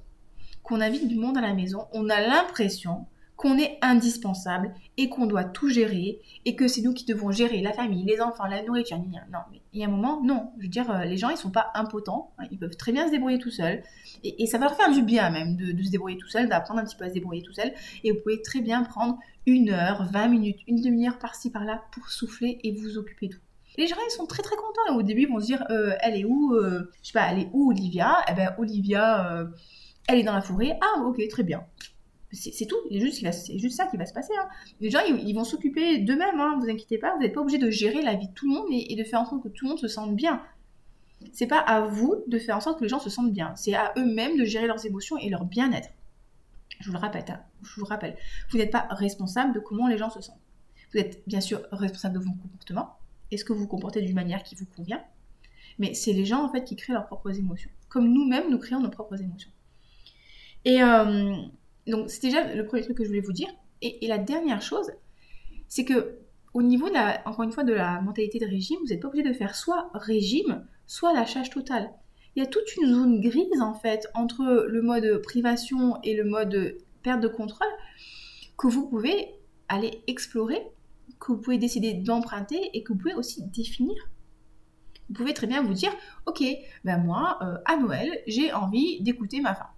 qu'on 0.63 0.81
invite 0.81 1.07
du 1.07 1.15
monde 1.15 1.37
à 1.37 1.41
la 1.41 1.53
maison, 1.53 1.85
on 1.93 2.09
a 2.09 2.21
l'impression 2.21 3.05
qu'on 3.41 3.57
est 3.57 3.79
indispensable 3.81 4.71
et 4.97 5.09
qu'on 5.09 5.25
doit 5.25 5.43
tout 5.43 5.67
gérer 5.67 6.19
et 6.45 6.55
que 6.55 6.67
c'est 6.67 6.81
nous 6.81 6.93
qui 6.93 7.05
devons 7.05 7.31
gérer 7.31 7.59
la 7.61 7.73
famille, 7.73 8.05
les 8.05 8.21
enfants, 8.21 8.45
la 8.45 8.61
nourriture. 8.61 8.99
Non, 8.99 9.39
mais 9.51 9.61
il 9.73 9.81
y 9.81 9.83
a 9.83 9.87
un 9.87 9.89
moment, 9.89 10.21
non. 10.23 10.51
Je 10.59 10.63
veux 10.63 10.69
dire, 10.69 10.91
euh, 10.91 11.05
les 11.05 11.17
gens, 11.17 11.29
ils 11.29 11.37
sont 11.37 11.49
pas 11.49 11.71
impotents. 11.73 12.33
Hein, 12.37 12.43
ils 12.51 12.59
peuvent 12.59 12.77
très 12.77 12.91
bien 12.91 13.07
se 13.07 13.11
débrouiller 13.11 13.39
tout 13.39 13.49
seuls. 13.49 13.81
Et, 14.23 14.45
ça 14.45 14.59
va 14.59 14.65
leur 14.65 14.75
faire 14.75 14.91
du 14.91 15.01
bien 15.01 15.31
même 15.31 15.55
de, 15.55 15.83
se 15.83 15.89
débrouiller 15.89 16.17
tout 16.17 16.27
seul, 16.27 16.49
d'apprendre 16.49 16.81
un 16.81 16.83
petit 16.83 16.95
peu 16.95 17.05
à 17.05 17.09
se 17.09 17.15
débrouiller 17.15 17.41
tout 17.41 17.53
seul. 17.53 17.73
Et 18.03 18.11
vous 18.11 18.19
pouvez 18.21 18.43
très 18.43 18.61
bien 18.61 18.83
prendre 18.83 19.17
une 19.47 19.71
heure, 19.71 20.05
20 20.11 20.27
minutes, 20.27 20.59
une 20.67 20.79
demi-heure 20.79 21.17
par-ci 21.17 21.49
par-là 21.49 21.81
pour 21.93 22.09
souffler 22.09 22.59
et 22.63 22.71
vous 22.73 22.99
occuper 22.99 23.27
d'eux. 23.27 23.41
Les 23.75 23.87
gens, 23.87 23.95
ils 24.05 24.11
sont 24.11 24.27
très 24.27 24.43
très 24.43 24.55
contents. 24.55 24.95
Au 24.95 25.01
début, 25.01 25.23
ils 25.23 25.29
vont 25.29 25.39
se 25.39 25.45
dire, 25.45 25.65
euh, 25.71 25.95
elle 26.01 26.15
est 26.15 26.25
où 26.25 26.53
euh, 26.53 26.91
Je 27.01 27.07
sais 27.07 27.13
pas, 27.13 27.31
elle 27.31 27.39
est 27.39 27.49
où 27.53 27.71
Olivia? 27.71 28.17
Eh 28.29 28.33
ben, 28.35 28.53
Olivia 28.59 29.47
elle 30.07 30.19
est 30.19 30.23
dans 30.23 30.33
la 30.33 30.41
forêt, 30.41 30.77
ah 30.81 31.01
ok, 31.03 31.21
très 31.29 31.43
bien. 31.43 31.65
C'est 32.33 32.65
tout, 32.65 32.77
c'est 32.89 32.99
juste, 32.99 33.25
juste, 33.59 33.75
ça 33.75 33.87
qui 33.87 33.97
va 33.97 34.05
se 34.05 34.13
passer. 34.13 34.31
Hein. 34.39 34.47
Les 34.79 34.89
gens, 34.89 35.01
ils, 35.05 35.33
vont 35.33 35.43
s'occuper 35.43 35.97
d'eux-mêmes, 35.97 36.39
hein, 36.39 36.57
vous 36.61 36.69
inquiétez 36.69 36.97
pas, 36.97 37.13
vous 37.13 37.21
n'êtes 37.21 37.33
pas 37.33 37.41
obligé 37.41 37.57
de 37.57 37.69
gérer 37.69 38.01
la 38.01 38.15
vie 38.15 38.29
de 38.29 38.33
tout 38.33 38.47
le 38.47 38.55
monde 38.55 38.67
et, 38.71 38.95
de 38.95 39.03
faire 39.03 39.19
en 39.19 39.25
sorte 39.25 39.43
que 39.43 39.49
tout 39.49 39.65
le 39.65 39.71
monde 39.71 39.79
se 39.79 39.89
sente 39.89 40.15
bien. 40.15 40.41
C'est 41.33 41.47
pas 41.47 41.59
à 41.59 41.81
vous 41.81 42.23
de 42.27 42.39
faire 42.39 42.55
en 42.55 42.61
sorte 42.61 42.79
que 42.79 42.83
les 42.83 42.89
gens 42.89 42.99
se 42.99 43.09
sentent 43.09 43.33
bien, 43.33 43.53
c'est 43.55 43.75
à 43.75 43.93
eux-mêmes 43.97 44.37
de 44.37 44.45
gérer 44.45 44.65
leurs 44.65 44.85
émotions 44.85 45.17
et 45.17 45.29
leur 45.29 45.43
bien-être. 45.43 45.89
Je 46.79 46.87
vous 46.87 46.93
le 46.93 46.99
rappelle, 46.99 47.25
hein, 47.29 47.41
je 47.61 47.79
vous 47.79 47.85
rappelle, 47.85 48.15
vous 48.49 48.57
n'êtes 48.57 48.71
pas 48.71 48.87
responsable 48.89 49.53
de 49.53 49.59
comment 49.59 49.87
les 49.87 49.97
gens 49.97 50.09
se 50.09 50.21
sentent. 50.21 50.39
Vous 50.93 50.99
êtes 50.99 51.21
bien 51.27 51.41
sûr 51.41 51.61
responsable 51.71 52.15
de 52.17 52.23
vos 52.23 52.31
comportements. 52.31 52.97
Est-ce 53.29 53.45
que 53.45 53.53
vous 53.53 53.59
vous 53.59 53.67
comportez 53.67 54.01
d'une 54.01 54.15
manière 54.15 54.43
qui 54.43 54.55
vous 54.55 54.65
convient 54.65 55.03
Mais 55.79 55.93
c'est 55.93 56.13
les 56.13 56.25
gens 56.25 56.43
en 56.43 56.51
fait 56.51 56.63
qui 56.63 56.75
créent 56.75 56.93
leurs 56.93 57.07
propres 57.07 57.37
émotions. 57.37 57.69
Comme 57.87 58.11
nous-mêmes, 58.11 58.49
nous 58.49 58.57
créons 58.57 58.79
nos 58.79 58.89
propres 58.89 59.21
émotions. 59.21 59.51
Et 60.65 60.81
euh, 60.81 61.33
donc, 61.87 62.09
c'est 62.09 62.21
déjà 62.21 62.53
le 62.53 62.65
premier 62.65 62.83
truc 62.83 62.97
que 62.97 63.03
je 63.03 63.09
voulais 63.09 63.21
vous 63.21 63.33
dire. 63.33 63.49
Et, 63.81 64.07
la 64.07 64.17
dernière 64.17 64.61
chose, 64.61 64.91
c'est 65.67 65.85
que 65.85 66.17
au 66.53 66.61
niveau, 66.61 66.89
de 66.89 66.93
la, 66.93 67.21
encore 67.25 67.43
une 67.43 67.51
fois, 67.51 67.63
de 67.63 67.73
la 67.73 68.01
mentalité 68.01 68.37
de 68.37 68.45
régime, 68.45 68.77
vous 68.81 68.87
n'êtes 68.87 69.01
pas 69.01 69.07
obligé 69.07 69.27
de 69.27 69.33
faire 69.33 69.55
soit 69.55 69.89
régime, 69.93 70.65
soit 70.85 71.13
la 71.13 71.25
charge 71.25 71.49
totale. 71.49 71.89
Il 72.35 72.43
y 72.43 72.45
a 72.45 72.49
toute 72.49 72.75
une 72.75 72.93
zone 72.93 73.21
grise, 73.21 73.61
en 73.61 73.73
fait, 73.73 74.07
entre 74.13 74.65
le 74.67 74.81
mode 74.81 75.21
privation 75.23 75.99
et 76.03 76.15
le 76.15 76.25
mode 76.25 76.77
perte 77.03 77.21
de 77.21 77.27
contrôle, 77.27 77.67
que 78.57 78.67
vous 78.67 78.87
pouvez 78.87 79.33
aller 79.69 80.03
explorer, 80.07 80.61
que 81.19 81.31
vous 81.31 81.37
pouvez 81.37 81.57
décider 81.57 81.93
d'emprunter 81.93 82.69
et 82.73 82.83
que 82.83 82.93
vous 82.93 82.99
pouvez 82.99 83.13
aussi 83.13 83.43
définir. 83.47 83.95
Vous 85.09 85.15
pouvez 85.15 85.33
très 85.33 85.47
bien 85.47 85.63
vous 85.63 85.73
dire, 85.73 85.91
ok, 86.25 86.43
ben 86.83 86.97
moi, 86.97 87.39
euh, 87.41 87.57
à 87.65 87.77
Noël, 87.77 88.09
j'ai 88.27 88.53
envie 88.53 89.01
d'écouter 89.01 89.41
ma 89.41 89.55
femme. 89.55 89.70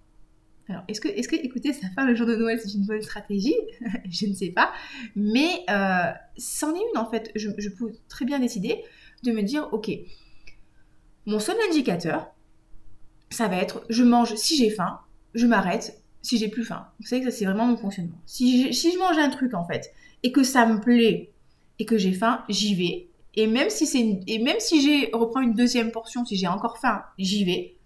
Alors, 0.68 0.82
est-ce 0.88 1.00
que, 1.00 1.08
est 1.08 1.22
que 1.28 1.36
écouter 1.36 1.72
sa 1.72 1.88
femme 1.90 2.06
le 2.06 2.14
jour 2.14 2.26
de 2.26 2.36
Noël, 2.36 2.58
c'est 2.58 2.72
une 2.72 2.86
bonne 2.86 3.02
stratégie? 3.02 3.54
Je 4.10 4.26
ne 4.26 4.32
sais 4.32 4.50
pas. 4.50 4.72
Mais 5.14 5.64
euh, 5.68 6.10
c'en 6.36 6.74
est 6.74 6.78
une, 6.78 6.98
en 6.98 7.10
fait. 7.10 7.30
Je, 7.34 7.68
peux 7.68 7.92
très 8.08 8.24
bien 8.24 8.38
décider 8.38 8.82
de 9.22 9.32
me 9.32 9.42
dire, 9.42 9.68
ok, 9.72 9.90
mon 11.26 11.38
seul 11.38 11.56
indicateur, 11.68 12.34
ça 13.30 13.48
va 13.48 13.56
être, 13.56 13.84
je 13.88 14.04
mange 14.04 14.34
si 14.36 14.56
j'ai 14.56 14.70
faim, 14.70 15.00
je 15.34 15.46
m'arrête 15.46 16.00
si 16.22 16.38
j'ai 16.38 16.48
plus 16.48 16.64
faim. 16.64 16.86
Vous 17.00 17.06
savez 17.06 17.22
que 17.22 17.30
ça, 17.30 17.36
c'est 17.36 17.44
vraiment 17.44 17.66
mon 17.66 17.76
fonctionnement. 17.76 18.18
Si, 18.24 18.72
si 18.72 18.92
je 18.92 18.98
mange 18.98 19.18
un 19.18 19.28
truc, 19.28 19.52
en 19.54 19.66
fait, 19.66 19.92
et 20.22 20.32
que 20.32 20.42
ça 20.42 20.64
me 20.66 20.80
plaît, 20.80 21.32
et 21.78 21.84
que 21.84 21.98
j'ai 21.98 22.12
faim, 22.12 22.44
j'y 22.48 22.74
vais. 22.74 23.08
Et 23.34 23.46
même 23.46 23.68
si 23.68 23.86
c'est 23.86 24.20
et 24.26 24.38
même 24.38 24.60
si 24.60 24.80
j'ai 24.80 25.10
reprends 25.12 25.40
une 25.40 25.54
deuxième 25.54 25.90
portion, 25.90 26.24
si 26.24 26.36
j'ai 26.36 26.46
encore 26.46 26.78
faim, 26.78 27.02
j'y 27.18 27.44
vais. 27.44 27.76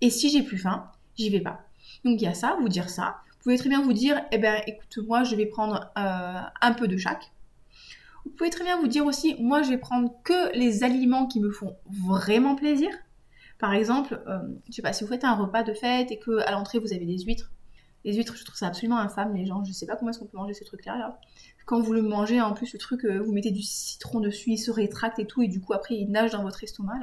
Et 0.00 0.10
si 0.10 0.30
j'ai 0.30 0.42
plus 0.42 0.58
faim, 0.58 0.90
j'y 1.16 1.30
vais 1.30 1.40
pas. 1.40 1.60
Donc 2.04 2.20
il 2.20 2.24
y 2.24 2.26
a 2.26 2.34
ça, 2.34 2.56
vous 2.60 2.68
dire 2.68 2.90
ça. 2.90 3.16
Vous 3.30 3.44
pouvez 3.44 3.58
très 3.58 3.68
bien 3.68 3.82
vous 3.82 3.92
dire, 3.92 4.22
eh 4.32 4.38
ben 4.38 4.62
écoute, 4.66 4.98
moi 5.06 5.24
je 5.24 5.36
vais 5.36 5.46
prendre 5.46 5.92
euh, 5.98 6.40
un 6.60 6.72
peu 6.72 6.88
de 6.88 6.96
chaque. 6.96 7.32
Vous 8.24 8.30
pouvez 8.32 8.50
très 8.50 8.64
bien 8.64 8.78
vous 8.80 8.88
dire 8.88 9.04
aussi, 9.04 9.36
moi 9.40 9.62
je 9.62 9.70
vais 9.70 9.78
prendre 9.78 10.10
que 10.24 10.56
les 10.56 10.82
aliments 10.82 11.26
qui 11.26 11.40
me 11.40 11.50
font 11.50 11.76
vraiment 11.90 12.54
plaisir. 12.54 12.90
Par 13.58 13.72
exemple, 13.74 14.22
euh, 14.26 14.38
je 14.68 14.72
sais 14.72 14.82
pas, 14.82 14.92
si 14.92 15.04
vous 15.04 15.10
faites 15.10 15.24
un 15.24 15.34
repas 15.34 15.62
de 15.62 15.74
fête 15.74 16.10
et 16.10 16.18
que 16.18 16.38
à 16.46 16.52
l'entrée 16.52 16.78
vous 16.78 16.92
avez 16.92 17.04
des 17.04 17.18
huîtres, 17.18 17.50
les 18.04 18.14
huîtres, 18.14 18.36
je 18.36 18.44
trouve 18.44 18.56
ça 18.56 18.66
absolument 18.66 18.98
infâme, 18.98 19.34
les 19.34 19.46
gens. 19.46 19.64
Je 19.64 19.72
sais 19.72 19.86
pas 19.86 19.96
comment 19.96 20.10
est-ce 20.10 20.18
qu'on 20.18 20.26
peut 20.26 20.36
manger 20.36 20.52
ces 20.52 20.64
trucs-là. 20.64 20.98
Là. 20.98 21.18
Quand 21.64 21.80
vous 21.80 21.92
le 21.94 22.02
mangez, 22.02 22.40
en 22.40 22.52
plus, 22.52 22.72
le 22.74 22.78
truc, 22.78 23.04
euh, 23.04 23.22
vous 23.22 23.32
mettez 23.32 23.50
du 23.50 23.62
citron 23.62 24.20
dessus, 24.20 24.50
il 24.50 24.58
se 24.58 24.70
rétracte 24.70 25.18
et 25.18 25.26
tout, 25.26 25.42
et 25.42 25.48
du 25.48 25.60
coup, 25.60 25.72
après, 25.72 25.94
il 25.94 26.10
nage 26.10 26.32
dans 26.32 26.42
votre 26.42 26.62
estomac. 26.62 26.98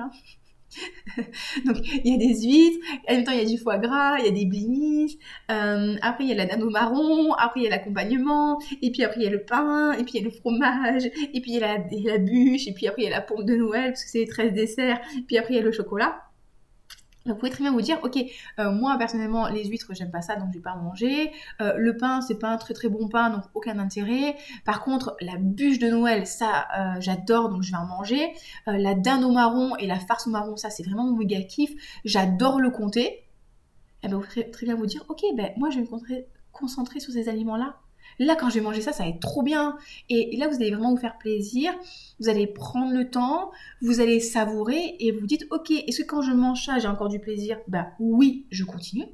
Donc 1.66 1.78
il 1.82 2.12
y 2.12 2.16
a 2.16 2.18
des 2.18 2.42
huîtres, 2.42 2.86
en 3.10 3.14
même 3.14 3.24
temps 3.24 3.32
il 3.32 3.40
y 3.40 3.42
a 3.42 3.46
du 3.46 3.58
foie 3.58 3.78
gras, 3.78 4.18
il 4.20 4.26
y 4.26 4.28
a 4.28 4.32
des 4.32 4.46
blinis, 4.46 5.18
euh, 5.50 5.96
après 6.02 6.24
il 6.24 6.30
y 6.30 6.34
a 6.34 6.36
la 6.36 6.46
nano 6.46 6.70
marron, 6.70 7.34
après 7.34 7.62
il 7.62 7.64
y 7.64 7.68
a 7.68 7.70
l'accompagnement, 7.70 8.60
et 8.82 8.92
puis 8.92 9.04
après 9.04 9.22
il 9.22 9.24
y 9.24 9.28
a 9.28 9.32
le 9.32 9.44
pain, 9.44 9.94
et 9.94 10.04
puis 10.04 10.14
il 10.16 10.22
y 10.22 10.22
a 10.22 10.26
le 10.26 10.32
fromage, 10.32 11.06
et 11.06 11.42
puis 11.42 11.52
il 11.52 11.60
y 11.60 11.64
a 11.64 11.78
la, 11.78 12.18
bûche, 12.18 12.68
et 12.68 12.74
puis 12.74 12.88
après 12.88 13.04
il 13.04 13.06
y 13.06 13.14
a 13.14 13.16
la 13.16 13.22
pompe 13.22 13.46
de 13.46 13.56
Noël 13.56 13.92
parce 13.92 14.04
que 14.04 14.10
c'est 14.10 14.20
les 14.20 14.28
13 14.28 14.54
desserts, 14.54 15.02
et 15.18 15.22
puis 15.22 15.38
après 15.38 15.54
il 15.54 15.58
y 15.58 15.60
a 15.60 15.64
le 15.64 15.72
chocolat 15.72 16.31
vous 17.26 17.36
pouvez 17.36 17.52
très 17.52 17.64
bien 17.64 17.72
vous 17.72 17.82
dire, 17.82 18.00
ok, 18.04 18.18
euh, 18.60 18.72
moi 18.72 18.98
personnellement 18.98 19.48
les 19.48 19.66
huîtres 19.66 19.94
j'aime 19.94 20.10
pas 20.10 20.22
ça 20.22 20.36
donc 20.36 20.50
je 20.52 20.58
vais 20.58 20.64
pas 20.64 20.74
en 20.74 20.82
manger. 20.82 21.32
Euh, 21.62 21.74
le 21.78 21.96
pain 21.96 22.22
c'est 22.22 22.40
pas 22.40 22.50
un 22.50 22.58
très 22.58 22.74
très 22.74 22.90
bon 22.90 23.08
pain 23.08 23.30
donc 23.30 23.44
aucun 23.54 23.78
intérêt. 23.80 24.36
Par 24.66 24.84
contre 24.84 25.16
la 25.22 25.38
bûche 25.38 25.80
de 25.80 25.88
Noël 25.88 26.26
ça 26.26 26.68
euh, 26.78 27.00
j'adore 27.00 27.50
donc 27.50 27.62
je 27.62 27.72
vais 27.72 27.78
en 27.78 27.86
manger. 27.86 28.34
la 28.66 28.96
dinde 28.96 29.24
au 29.24 29.32
marron 29.32 29.76
et 29.78 29.88
la 29.88 30.00
farce 30.00 30.28
au 30.28 30.32
marron 30.32 30.56
ça 30.58 30.70
c'est 30.70 30.84
vraiment 30.84 31.04
mon 31.04 31.16
méga 31.16 31.42
kiff. 31.42 31.72
J'adore 32.06 32.60
le 32.60 32.72
compter. 32.72 33.06
Et 34.04 34.08
eh 34.08 34.08
ben 34.08 34.18
vous 34.18 34.24
pouvez 34.24 34.50
très 34.50 34.66
bien 34.66 34.76
vous 34.76 34.88
dire, 34.88 35.06
ok 35.10 35.22
ben 35.36 35.52
moi 35.58 35.70
je 35.70 35.80
vais 35.80 35.84
me 35.84 36.26
concentrer 36.52 37.00
sur 37.00 37.14
ces 37.14 37.30
aliments 37.30 37.58
là. 37.58 37.76
Là, 38.24 38.36
quand 38.36 38.50
je 38.50 38.56
vais 38.56 38.62
manger 38.62 38.82
ça, 38.82 38.94
ça 38.94 39.02
va 39.02 39.10
être 39.10 39.20
trop 39.20 39.42
bien. 39.42 39.80
Et 40.10 40.38
là, 40.38 40.48
vous 40.48 40.58
allez 40.58 40.70
vraiment 40.70 40.92
vous 40.92 41.02
faire 41.02 41.18
plaisir. 41.18 41.74
Vous 42.20 42.30
allez 42.30 42.46
prendre 42.46 42.94
le 42.94 43.10
temps, 43.10 43.50
vous 43.82 44.00
allez 44.00 44.20
savourer 44.20 44.96
et 45.00 45.12
vous 45.12 45.26
dites, 45.26 45.48
ok, 45.50 45.72
est-ce 45.72 46.04
que 46.04 46.08
quand 46.08 46.22
je 46.22 46.32
mange 46.32 46.64
ça, 46.64 46.78
j'ai 46.78 46.88
encore 46.88 47.10
du 47.10 47.18
plaisir? 47.18 47.58
Bah 47.68 47.88
oui, 48.00 48.46
je 48.52 48.64
continue. 48.64 49.08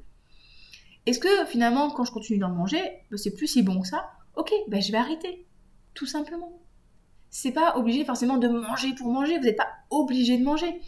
Est-ce 1.06 1.20
que 1.20 1.46
finalement, 1.46 1.90
quand 1.90 2.04
je 2.04 2.12
continue 2.12 2.38
d'en 2.38 2.50
manger, 2.50 2.82
bah, 3.10 3.16
c'est 3.16 3.34
plus 3.34 3.48
si 3.48 3.64
bon 3.64 3.80
que 3.80 3.88
ça? 3.88 4.10
Ok, 4.36 4.52
bah 4.68 4.82
je 4.82 4.92
vais 4.92 4.98
arrêter. 4.98 5.46
Tout 5.94 6.06
simplement. 6.06 6.60
C'est 7.30 7.54
pas 7.54 7.78
obligé 7.78 8.04
forcément 8.04 8.36
de 8.38 8.50
manger 8.50 8.94
pour 8.94 9.08
manger. 9.08 9.38
Vous 9.38 9.46
n'êtes 9.46 9.56
pas 9.56 9.70
obligé 9.90 10.38
de 10.38 10.44
manger. 10.44 10.82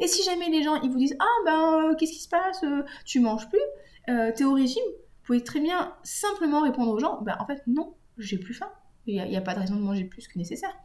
Et 0.00 0.08
si 0.08 0.24
jamais 0.24 0.50
les 0.50 0.64
gens 0.64 0.74
ils 0.82 0.90
vous 0.90 0.98
disent 0.98 1.16
ah 1.20 1.44
ben 1.44 1.94
qu'est-ce 1.96 2.12
qui 2.14 2.18
se 2.20 2.28
passe? 2.28 2.64
Tu 3.04 3.20
manges 3.20 3.48
plus? 3.48 3.60
Euh, 4.08 4.32
T'es 4.34 4.42
au 4.42 4.54
régime? 4.54 4.82
Pouvez 5.30 5.44
très 5.44 5.60
bien 5.60 5.94
simplement 6.02 6.62
répondre 6.62 6.90
aux 6.90 6.98
gens, 6.98 7.20
ben 7.22 7.36
en 7.38 7.46
fait 7.46 7.62
non, 7.68 7.94
j'ai 8.18 8.36
plus 8.36 8.52
faim. 8.52 8.70
Il 9.06 9.14
n'y 9.14 9.36
a, 9.36 9.40
pas 9.40 9.54
de 9.54 9.60
raison 9.60 9.76
de 9.76 9.80
manger 9.80 10.04
plus 10.04 10.26
que 10.26 10.36
nécessaire. 10.36 10.76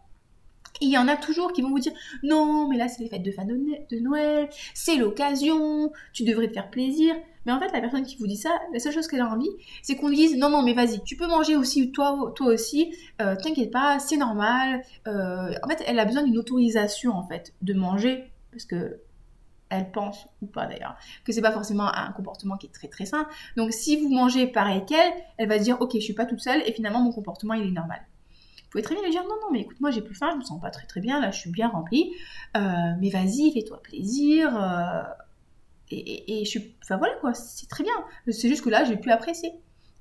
Il 0.81 0.89
y 0.89 0.97
en 0.97 1.07
a 1.07 1.17
toujours 1.17 1.51
qui 1.51 1.63
vont 1.63 1.69
vous 1.69 1.79
dire 1.79 1.93
non, 2.21 2.69
mais 2.69 2.77
là 2.77 2.87
c'est 2.87 3.01
les 3.01 3.09
fêtes 3.09 3.23
de 3.23 3.31
fin 3.31 3.43
de, 3.43 3.99
Noël, 4.01 4.47
c'est 4.75 4.97
l'occasion, 4.97 5.91
tu 6.13 6.23
devrais 6.23 6.47
te 6.47 6.53
faire 6.53 6.69
plaisir. 6.69 7.15
Mais 7.45 7.53
en 7.53 7.59
fait, 7.59 7.71
la 7.71 7.81
personne 7.81 8.03
qui 8.03 8.17
vous 8.17 8.27
dit 8.27 8.37
ça, 8.37 8.49
la 8.71 8.79
seule 8.79 8.93
chose 8.93 9.07
qu'elle 9.07 9.21
a 9.21 9.29
envie, 9.29 9.49
c'est 9.81 9.95
qu'on 9.95 10.09
lui 10.09 10.15
dise 10.15 10.37
non, 10.37 10.49
non, 10.49 10.61
mais 10.61 10.73
vas-y, 10.73 11.03
tu 11.03 11.15
peux 11.15 11.27
manger 11.27 11.55
aussi, 11.55 11.91
toi, 11.91 12.31
toi 12.35 12.47
aussi, 12.47 12.95
euh, 13.21 13.35
t'inquiète 13.35 13.71
pas, 13.71 13.97
c'est 13.97 14.17
normal. 14.17 14.83
Euh, 15.07 15.53
en 15.63 15.67
fait, 15.67 15.83
elle 15.87 15.97
a 15.97 16.05
besoin 16.05 16.23
d'une 16.23 16.37
autorisation, 16.37 17.13
en 17.13 17.27
fait, 17.27 17.53
de 17.63 17.73
manger, 17.73 18.31
parce 18.51 18.65
que 18.65 18.99
elle 19.77 19.91
pense, 19.91 20.27
ou 20.41 20.47
pas 20.47 20.65
d'ailleurs, 20.65 20.95
que 21.23 21.31
c'est 21.31 21.41
pas 21.41 21.51
forcément 21.51 21.87
un 21.93 22.11
comportement 22.11 22.57
qui 22.57 22.67
est 22.67 22.73
très 22.73 22.87
très 22.87 23.05
sain. 23.05 23.27
Donc 23.57 23.71
si 23.71 23.97
vous 23.97 24.09
mangez 24.09 24.47
pareil 24.47 24.83
qu'elle, 24.85 25.13
elle 25.37 25.49
va 25.49 25.59
dire 25.59 25.77
ok, 25.81 25.91
je 25.95 25.99
suis 25.99 26.13
pas 26.13 26.25
toute 26.25 26.39
seule 26.39 26.61
et 26.65 26.73
finalement 26.73 27.01
mon 27.01 27.11
comportement 27.11 27.53
il 27.53 27.67
est 27.67 27.71
normal. 27.71 28.01
Vous 28.63 28.69
pouvez 28.71 28.83
très 28.83 28.95
bien 28.95 29.03
lui 29.03 29.11
dire 29.11 29.23
non, 29.23 29.35
non, 29.41 29.51
mais 29.51 29.61
écoute, 29.61 29.79
moi 29.79 29.91
j'ai 29.91 30.01
plus 30.01 30.15
faim, 30.15 30.29
je 30.33 30.37
me 30.37 30.43
sens 30.43 30.59
pas 30.59 30.71
très 30.71 30.85
très 30.85 31.01
bien, 31.01 31.21
là 31.21 31.31
je 31.31 31.39
suis 31.39 31.51
bien 31.51 31.69
remplie, 31.69 32.11
euh, 32.57 32.59
mais 32.99 33.09
vas-y, 33.09 33.51
fais-toi 33.53 33.81
plaisir. 33.81 34.49
et, 35.91 36.41
et, 36.41 36.45
je 36.45 36.49
suis. 36.49 36.75
Enfin 36.83 36.97
voilà 36.97 37.15
quoi, 37.15 37.33
c'est 37.33 37.67
très 37.67 37.83
bien. 37.83 37.93
C'est 38.29 38.49
juste 38.49 38.63
que 38.63 38.69
là, 38.69 38.83
j'ai 38.83 38.97
pu 38.97 39.11
apprécier. 39.11 39.53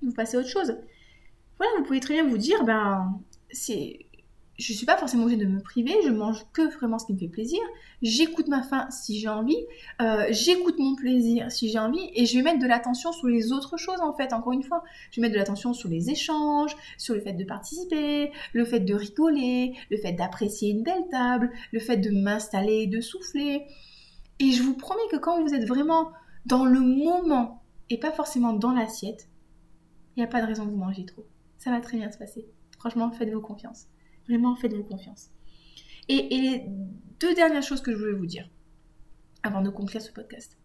Vous 0.03 0.13
passez 0.13 0.37
à 0.37 0.41
autre 0.41 0.49
chose. 0.49 0.77
Voilà, 1.59 1.73
vous 1.79 1.85
pouvez 1.85 2.01
très 2.01 2.15
bien 2.15 2.27
vous 2.27 2.39
dire, 2.39 2.65
ben, 2.65 3.21
c'est 3.51 4.07
je 4.57 4.73
suis 4.73 4.87
pas 4.87 4.97
forcément 4.97 5.25
obligée 5.25 5.43
de 5.43 5.49
me 5.49 5.61
priver, 5.61 5.95
je 6.05 6.11
mange 6.11 6.45
que 6.53 6.63
vraiment 6.77 6.99
ce 6.99 7.07
qui 7.07 7.15
me 7.15 7.19
fait 7.19 7.29
plaisir, 7.29 7.61
j'écoute 8.03 8.49
ma 8.49 8.63
faim 8.63 8.87
si 8.91 9.19
j'ai 9.19 9.29
envie, 9.29 9.57
euh, 10.01 10.27
j'écoute 10.31 10.79
mon 10.79 10.95
plaisir 10.95 11.51
si 11.51 11.71
j'ai 11.71 11.79
envie, 11.79 12.11
et 12.15 12.25
je 12.27 12.37
vais 12.37 12.43
mettre 12.43 12.61
de 12.61 12.67
l'attention 12.67 13.13
sur 13.13 13.27
les 13.27 13.53
autres 13.53 13.77
choses 13.77 14.01
en 14.01 14.13
fait, 14.13 14.33
encore 14.33 14.53
une 14.53 14.63
fois. 14.63 14.85
Je 15.11 15.21
vais 15.21 15.27
mettre 15.27 15.35
de 15.35 15.39
l'attention 15.39 15.73
sur 15.73 15.89
les 15.89 16.11
échanges, 16.11 16.77
sur 16.99 17.15
le 17.15 17.21
fait 17.21 17.33
de 17.33 17.45
participer, 17.45 18.31
le 18.53 18.65
fait 18.65 18.81
de 18.81 18.95
rigoler, 18.95 19.75
le 19.91 19.97
fait 19.97 20.13
d'apprécier 20.13 20.71
une 20.71 20.83
belle 20.83 21.09
table, 21.11 21.51
le 21.73 21.81
fait 21.81 21.97
de 21.97 22.11
m'installer, 22.11 22.87
de 22.87 23.01
souffler. 23.01 23.65
Et 24.39 24.53
je 24.53 24.63
vous 24.63 24.75
promets 24.75 25.01
que 25.11 25.17
quand 25.17 25.43
vous 25.43 25.55
êtes 25.55 25.67
vraiment 25.67 26.11
dans 26.47 26.65
le 26.65 26.81
moment 26.81 27.63
et 27.91 27.99
pas 27.99 28.13
forcément 28.13 28.53
dans 28.53 28.73
l'assiette, 28.73 29.29
il 30.17 30.21
n'y 30.21 30.25
a 30.25 30.29
pas 30.29 30.41
de 30.41 30.47
raison 30.47 30.65
que 30.65 30.71
vous 30.71 30.77
mangez 30.77 31.05
trop. 31.05 31.27
Ça 31.59 31.71
va 31.71 31.81
très 31.81 31.97
bien 31.97 32.11
se 32.11 32.19
passer. 32.19 32.47
Franchement, 32.79 33.11
faites-vous 33.11 33.41
confiance. 33.41 33.87
Vraiment, 34.29 34.57
faites-vous 34.57 34.85
confiance. 34.85 35.31
Et, 36.09 36.29
les 36.31 36.67
deux 37.21 37.35
dernières 37.35 37.63
choses 37.63 37.81
que 37.81 37.93
je 37.93 37.97
voulais 37.97 38.13
vous 38.13 38.27
dire, 38.27 38.49
avant 39.43 39.63
de 39.63 39.71
conclure 39.71 40.03
ce 40.03 40.13
podcast. 40.13 40.59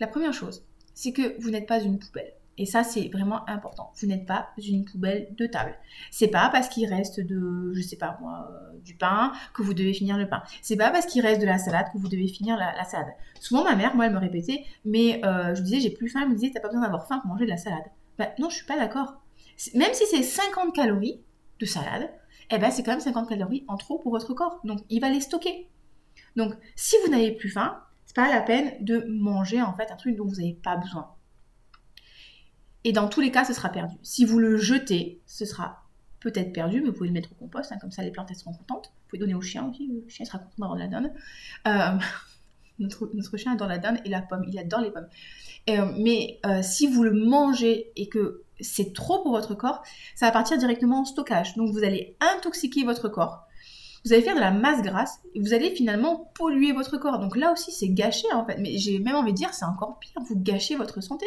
La 0.00 0.06
première 0.06 0.32
chose, 0.32 0.64
c'est 0.94 1.12
que 1.12 1.40
vous 1.40 1.50
n'êtes 1.50 1.66
pas 1.66 1.80
une 1.80 1.98
poubelle. 1.98 2.32
Et 2.58 2.66
ça, 2.66 2.84
c'est 2.84 3.08
vraiment 3.08 3.48
important. 3.48 3.92
Vous 3.96 4.06
n'êtes 4.06 4.26
pas 4.26 4.50
une 4.58 4.84
poubelle 4.84 5.34
de 5.36 5.46
table. 5.46 5.74
C'est 6.10 6.28
pas 6.28 6.50
parce 6.50 6.68
qu'il 6.68 6.86
reste 6.86 7.18
de, 7.18 7.72
je 7.74 7.80
sais 7.80 7.96
pas 7.96 8.18
moi, 8.20 8.50
euh, 8.50 8.78
du 8.80 8.94
pain 8.94 9.32
que 9.54 9.62
vous 9.62 9.72
devez 9.72 9.94
finir 9.94 10.18
le 10.18 10.28
pain. 10.28 10.42
C'est 10.60 10.76
pas 10.76 10.90
parce 10.90 11.06
qu'il 11.06 11.22
reste 11.22 11.40
de 11.40 11.46
la 11.46 11.58
salade 11.58 11.86
que 11.92 11.98
vous 11.98 12.08
devez 12.08 12.28
finir 12.28 12.58
la, 12.58 12.84
salade. 12.84 13.14
Souvent, 13.40 13.64
ma 13.64 13.74
mère, 13.74 13.96
moi, 13.96 14.06
elle 14.06 14.12
me 14.12 14.18
répétait, 14.18 14.64
mais 14.84 15.24
euh, 15.24 15.54
je 15.54 15.62
disais, 15.62 15.80
j'ai 15.80 15.90
plus 15.90 16.10
faim. 16.10 16.20
Elle 16.22 16.28
me 16.28 16.34
disait, 16.34 16.50
t'as 16.52 16.60
pas 16.60 16.68
besoin 16.68 16.82
d'avoir 16.82 17.06
faim 17.06 17.20
pour 17.20 17.30
manger 17.30 17.46
de 17.46 17.50
la 17.50 17.56
salade. 17.56 17.84
Ben 18.18 18.28
non, 18.38 18.50
je 18.50 18.56
suis 18.56 18.66
pas 18.66 18.76
d'accord. 18.76 19.22
Même 19.74 19.94
si 19.94 20.04
c'est 20.10 20.22
50 20.22 20.74
calories 20.74 21.22
de 21.58 21.64
salade, 21.64 22.10
eh 22.50 22.58
ben 22.58 22.70
c'est 22.70 22.82
quand 22.82 22.92
même 22.92 23.00
50 23.00 23.28
calories 23.28 23.64
en 23.68 23.76
trop 23.76 23.98
pour 23.98 24.12
votre 24.12 24.34
corps. 24.34 24.60
Donc 24.64 24.80
il 24.88 25.00
va 25.00 25.10
les 25.10 25.20
stocker. 25.20 25.68
Donc 26.36 26.54
si 26.76 26.96
vous 27.04 27.10
n'avez 27.10 27.32
plus 27.32 27.50
faim, 27.50 27.82
c'est 28.06 28.16
pas 28.16 28.30
la 28.30 28.40
peine 28.40 28.72
de 28.84 29.04
manger 29.08 29.62
en 29.62 29.74
fait 29.74 29.90
un 29.90 29.96
truc 29.96 30.16
dont 30.16 30.26
vous 30.26 30.36
n'avez 30.36 30.54
pas 30.54 30.76
besoin. 30.76 31.14
Et 32.84 32.92
dans 32.92 33.08
tous 33.08 33.20
les 33.20 33.30
cas, 33.30 33.44
ce 33.44 33.52
sera 33.52 33.68
perdu. 33.68 33.96
Si 34.02 34.24
vous 34.24 34.38
le 34.38 34.56
jetez, 34.56 35.20
ce 35.26 35.44
sera 35.44 35.84
peut-être 36.20 36.52
perdu, 36.52 36.80
mais 36.80 36.88
vous 36.88 36.92
pouvez 36.92 37.08
le 37.08 37.14
mettre 37.14 37.32
au 37.32 37.34
compost, 37.34 37.72
hein, 37.72 37.78
comme 37.80 37.90
ça 37.90 38.02
les 38.02 38.10
plantes 38.10 38.34
seront 38.34 38.52
contentes. 38.52 38.86
Vous 38.86 39.08
pouvez 39.08 39.20
donner 39.20 39.34
au 39.34 39.40
chien 39.40 39.68
aussi, 39.68 39.88
le 39.88 40.08
chien 40.08 40.24
sera 40.24 40.38
content 40.38 40.54
d'avoir 40.58 40.76
de 40.76 40.82
la 40.82 40.88
donne. 40.88 41.12
Euh, 41.66 41.98
notre, 42.78 43.36
chien 43.36 43.52
adore 43.52 43.68
la 43.68 43.78
donne 43.78 44.00
et 44.04 44.08
la 44.08 44.22
pomme, 44.22 44.44
il 44.48 44.58
adore 44.58 44.80
les 44.80 44.90
pommes. 44.90 45.08
Euh, 45.70 45.92
mais 45.98 46.40
euh, 46.46 46.62
si 46.62 46.86
vous 46.86 47.02
le 47.04 47.12
mangez 47.12 47.92
et 47.96 48.08
que 48.08 48.42
c'est 48.62 48.92
trop 48.92 49.22
pour 49.22 49.32
votre 49.32 49.54
corps, 49.54 49.82
ça 50.14 50.26
va 50.26 50.32
partir 50.32 50.58
directement 50.58 51.00
en 51.00 51.04
stockage. 51.04 51.56
Donc 51.56 51.70
vous 51.70 51.84
allez 51.84 52.16
intoxiquer 52.20 52.84
votre 52.84 53.08
corps. 53.08 53.46
Vous 54.04 54.12
allez 54.12 54.22
faire 54.22 54.34
de 54.34 54.40
la 54.40 54.50
masse 54.50 54.82
grasse 54.82 55.20
et 55.34 55.40
vous 55.40 55.54
allez 55.54 55.70
finalement 55.70 56.30
polluer 56.34 56.72
votre 56.72 56.98
corps. 56.98 57.18
Donc 57.18 57.36
là 57.36 57.52
aussi, 57.52 57.70
c'est 57.70 57.88
gâché 57.88 58.26
en 58.32 58.44
fait. 58.44 58.58
Mais 58.58 58.76
j'ai 58.78 58.98
même 58.98 59.14
envie 59.14 59.32
de 59.32 59.36
dire, 59.36 59.54
c'est 59.54 59.64
encore 59.64 59.98
pire. 60.00 60.20
Vous 60.28 60.36
gâchez 60.36 60.76
votre 60.76 61.00
santé. 61.00 61.26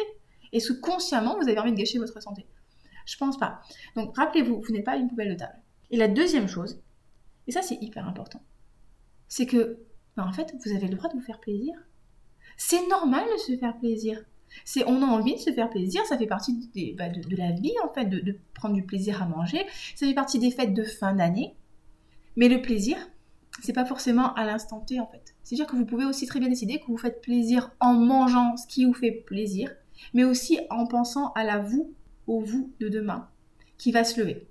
Est-ce 0.52 0.72
que 0.72 0.80
consciemment, 0.80 1.36
vous 1.40 1.48
avez 1.48 1.58
envie 1.58 1.72
de 1.72 1.76
gâcher 1.76 1.98
votre 1.98 2.20
santé 2.20 2.46
Je 3.06 3.16
pense 3.16 3.38
pas. 3.38 3.60
Donc 3.94 4.16
rappelez-vous, 4.16 4.60
vous 4.60 4.72
n'êtes 4.72 4.84
pas 4.84 4.96
une 4.96 5.08
poubelle 5.08 5.30
de 5.30 5.38
table. 5.38 5.58
Et 5.90 5.96
la 5.96 6.08
deuxième 6.08 6.48
chose, 6.48 6.80
et 7.46 7.52
ça 7.52 7.62
c'est 7.62 7.78
hyper 7.80 8.06
important, 8.06 8.42
c'est 9.28 9.46
que, 9.46 9.78
ben, 10.16 10.24
en 10.24 10.32
fait, 10.32 10.54
vous 10.64 10.72
avez 10.72 10.88
le 10.88 10.96
droit 10.96 11.08
de 11.10 11.14
vous 11.14 11.24
faire 11.24 11.40
plaisir. 11.40 11.74
C'est 12.56 12.86
normal 12.88 13.24
de 13.32 13.38
se 13.38 13.56
faire 13.58 13.76
plaisir. 13.78 14.24
C'est, 14.64 14.84
on 14.86 15.02
a 15.02 15.06
envie 15.06 15.34
de 15.34 15.40
se 15.40 15.52
faire 15.52 15.70
plaisir, 15.70 16.04
ça 16.06 16.16
fait 16.16 16.26
partie 16.26 16.70
bah, 16.96 17.08
de, 17.08 17.36
la 17.36 17.52
vie 17.52 17.74
en 17.84 17.92
fait, 17.92 18.06
de, 18.06 18.38
prendre 18.54 18.74
du 18.74 18.82
plaisir 18.82 19.22
à 19.22 19.26
manger, 19.26 19.64
ça 19.94 20.06
fait 20.06 20.14
partie 20.14 20.38
des 20.38 20.50
fêtes 20.50 20.74
de 20.74 20.84
fin 20.84 21.14
d'année. 21.14 21.54
Mais 22.36 22.48
le 22.48 22.60
plaisir, 22.60 22.96
c'est 23.62 23.72
pas 23.72 23.84
forcément 23.84 24.34
à 24.34 24.44
l'instant 24.44 24.80
T 24.80 25.00
en 25.00 25.06
fait. 25.06 25.34
C'est-à-dire 25.42 25.66
que 25.66 25.76
vous 25.76 25.86
pouvez 25.86 26.04
aussi 26.04 26.26
très 26.26 26.40
bien 26.40 26.48
décider 26.48 26.80
que 26.80 26.86
vous 26.86 26.98
faites 26.98 27.20
plaisir 27.20 27.70
en 27.80 27.94
mangeant 27.94 28.56
ce 28.56 28.66
qui 28.66 28.84
vous 28.84 28.94
fait 28.94 29.12
plaisir, 29.12 29.70
mais 30.12 30.24
aussi 30.24 30.58
en 30.70 30.86
pensant 30.86 31.32
à 31.32 31.44
la 31.44 31.58
vous, 31.58 31.94
au 32.26 32.40
vous 32.40 32.72
de 32.80 32.88
demain, 32.88 33.28
qui 33.78 33.92
va 33.92 34.04
se 34.04 34.20
lever. 34.20 34.46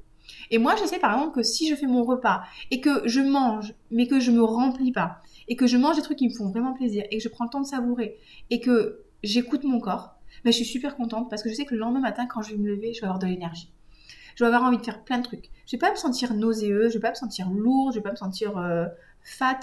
Et 0.52 0.58
moi, 0.58 0.76
je 0.76 0.86
sais 0.86 1.00
par 1.00 1.14
exemple 1.14 1.36
que 1.36 1.44
si 1.44 1.70
je 1.70 1.76
fais 1.76 1.88
mon 1.88 2.04
repas 2.04 2.44
et 2.72 2.82
que 2.82 3.08
je 3.08 3.22
mange, 3.22 3.74
mais 3.92 4.08
que 4.08 4.20
je 4.20 4.32
me 4.32 4.44
remplis 4.44 4.92
pas, 4.92 5.22
et 5.48 5.56
que 5.56 5.68
je 5.68 5.78
mange 5.78 5.96
des 5.96 6.02
trucs 6.02 6.18
qui 6.18 6.28
me 6.28 6.34
font 6.34 6.50
vraiment 6.50 6.74
plaisir, 6.74 7.04
et 7.12 7.18
que 7.18 7.24
je 7.24 7.30
prends 7.30 7.46
le 7.46 7.50
temps 7.50 7.62
de 7.62 7.68
savourer, 7.68 8.18
et 8.50 8.60
que 8.60 9.05
j'écoute 9.26 9.64
mon 9.64 9.80
corps, 9.80 10.16
mais 10.44 10.52
je 10.52 10.58
suis 10.58 10.66
super 10.66 10.96
contente 10.96 11.30
parce 11.30 11.44
que 11.44 11.50
je 11.50 11.56
sais 11.56 11.66
que 11.66 11.74
le 11.74 11.80
lendemain 11.80 12.02
matin, 12.02 12.28
quand 12.28 12.42
je 12.42 12.52
vais 12.52 12.58
me 12.58 12.68
lever, 12.68 12.94
je 12.94 13.02
vais 13.02 13.08
avoir 13.08 13.20
de 13.20 13.28
l'énergie. 13.28 13.72
Je 14.36 14.44
vais 14.44 14.48
avoir 14.48 14.64
envie 14.64 14.78
de 14.78 14.84
faire 14.84 15.04
plein 15.04 15.18
de 15.18 15.24
trucs. 15.24 15.50
Je 15.66 15.72
vais 15.72 15.80
pas 15.80 15.92
me 15.92 15.96
sentir 15.96 16.34
nauséeux, 16.34 16.90
je 16.90 16.96
vais 16.96 17.00
pas 17.00 17.12
me 17.12 17.16
sentir 17.16 17.50
lourde, 17.50 17.94
je 17.94 18.00
vais 18.00 18.04
pas 18.04 18.12
me 18.12 18.18
sentir 18.18 18.58
euh, 18.58 18.86
fat, 19.24 19.60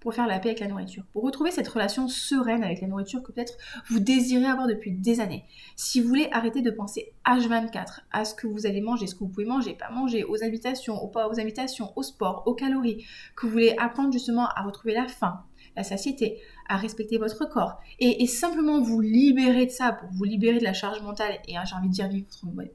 pour 0.00 0.14
faire 0.14 0.26
la 0.26 0.38
paix 0.38 0.48
avec 0.48 0.60
la 0.60 0.66
nourriture, 0.66 1.04
pour 1.12 1.22
retrouver 1.22 1.50
cette 1.50 1.68
relation 1.68 2.08
sereine 2.08 2.64
avec 2.64 2.80
la 2.80 2.88
nourriture 2.88 3.22
que 3.22 3.32
peut-être 3.32 3.58
vous 3.90 4.00
désirez 4.00 4.46
avoir 4.46 4.66
depuis 4.66 4.92
des 4.92 5.20
années. 5.20 5.44
Si 5.76 6.00
vous 6.00 6.08
voulez 6.08 6.28
arrêter 6.32 6.62
de 6.62 6.70
penser 6.70 7.12
H24 7.26 8.00
à 8.10 8.24
ce 8.24 8.34
que 8.34 8.46
vous 8.46 8.66
allez 8.66 8.80
manger, 8.80 9.06
ce 9.06 9.14
que 9.14 9.20
vous 9.20 9.28
pouvez 9.28 9.44
manger, 9.44 9.74
pas 9.74 9.90
manger, 9.90 10.24
aux 10.24 10.42
invitations, 10.42 11.02
aux 11.02 11.08
pas 11.08 11.28
aux 11.28 11.38
invitations, 11.38 11.92
au 11.96 12.02
sport, 12.02 12.44
aux 12.46 12.54
calories, 12.54 13.04
que 13.36 13.46
vous 13.46 13.52
voulez 13.52 13.74
apprendre 13.78 14.10
justement 14.10 14.48
à 14.48 14.62
retrouver 14.62 14.94
la 14.94 15.06
faim, 15.06 15.44
la 15.76 15.84
satiété, 15.84 16.38
à 16.68 16.76
respecter 16.76 17.18
votre 17.18 17.48
corps 17.48 17.80
et, 17.98 18.26
simplement 18.26 18.80
vous 18.80 19.00
libérer 19.00 19.66
de 19.66 19.70
ça 19.70 19.92
pour 19.92 20.08
vous 20.10 20.24
libérer 20.24 20.58
de 20.58 20.64
la 20.64 20.72
charge 20.72 21.00
mentale 21.02 21.38
et 21.48 21.54
j'ai 21.64 21.74
envie 21.74 21.88
de 21.88 21.92
dire 21.92 22.08
vivre 22.08 22.26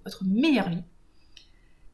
votre 0.04 0.24
meilleure 0.26 0.70
vie, 0.70 0.84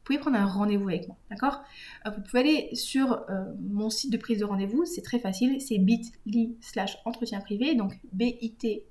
vous 0.02 0.06
pouvez 0.06 0.18
prendre 0.18 0.36
un 0.36 0.46
rendez-vous 0.46 0.88
avec 0.88 1.06
moi, 1.06 1.16
d'accord? 1.30 1.62
Euh, 2.06 2.10
Vous 2.10 2.22
pouvez 2.22 2.40
aller 2.40 2.74
sur 2.74 3.12
euh, 3.30 3.44
mon 3.60 3.88
site 3.88 4.10
de 4.10 4.16
prise 4.16 4.40
de 4.40 4.44
rendez-vous, 4.44 4.84
c'est 4.84 5.02
très 5.02 5.20
facile, 5.20 5.60
c'est 5.60 5.78
bit.ly 5.78 6.56
slash 6.60 6.98
entretien 7.04 7.38
privé, 7.38 7.76
donc 7.76 7.92
bit.ly 8.12 8.82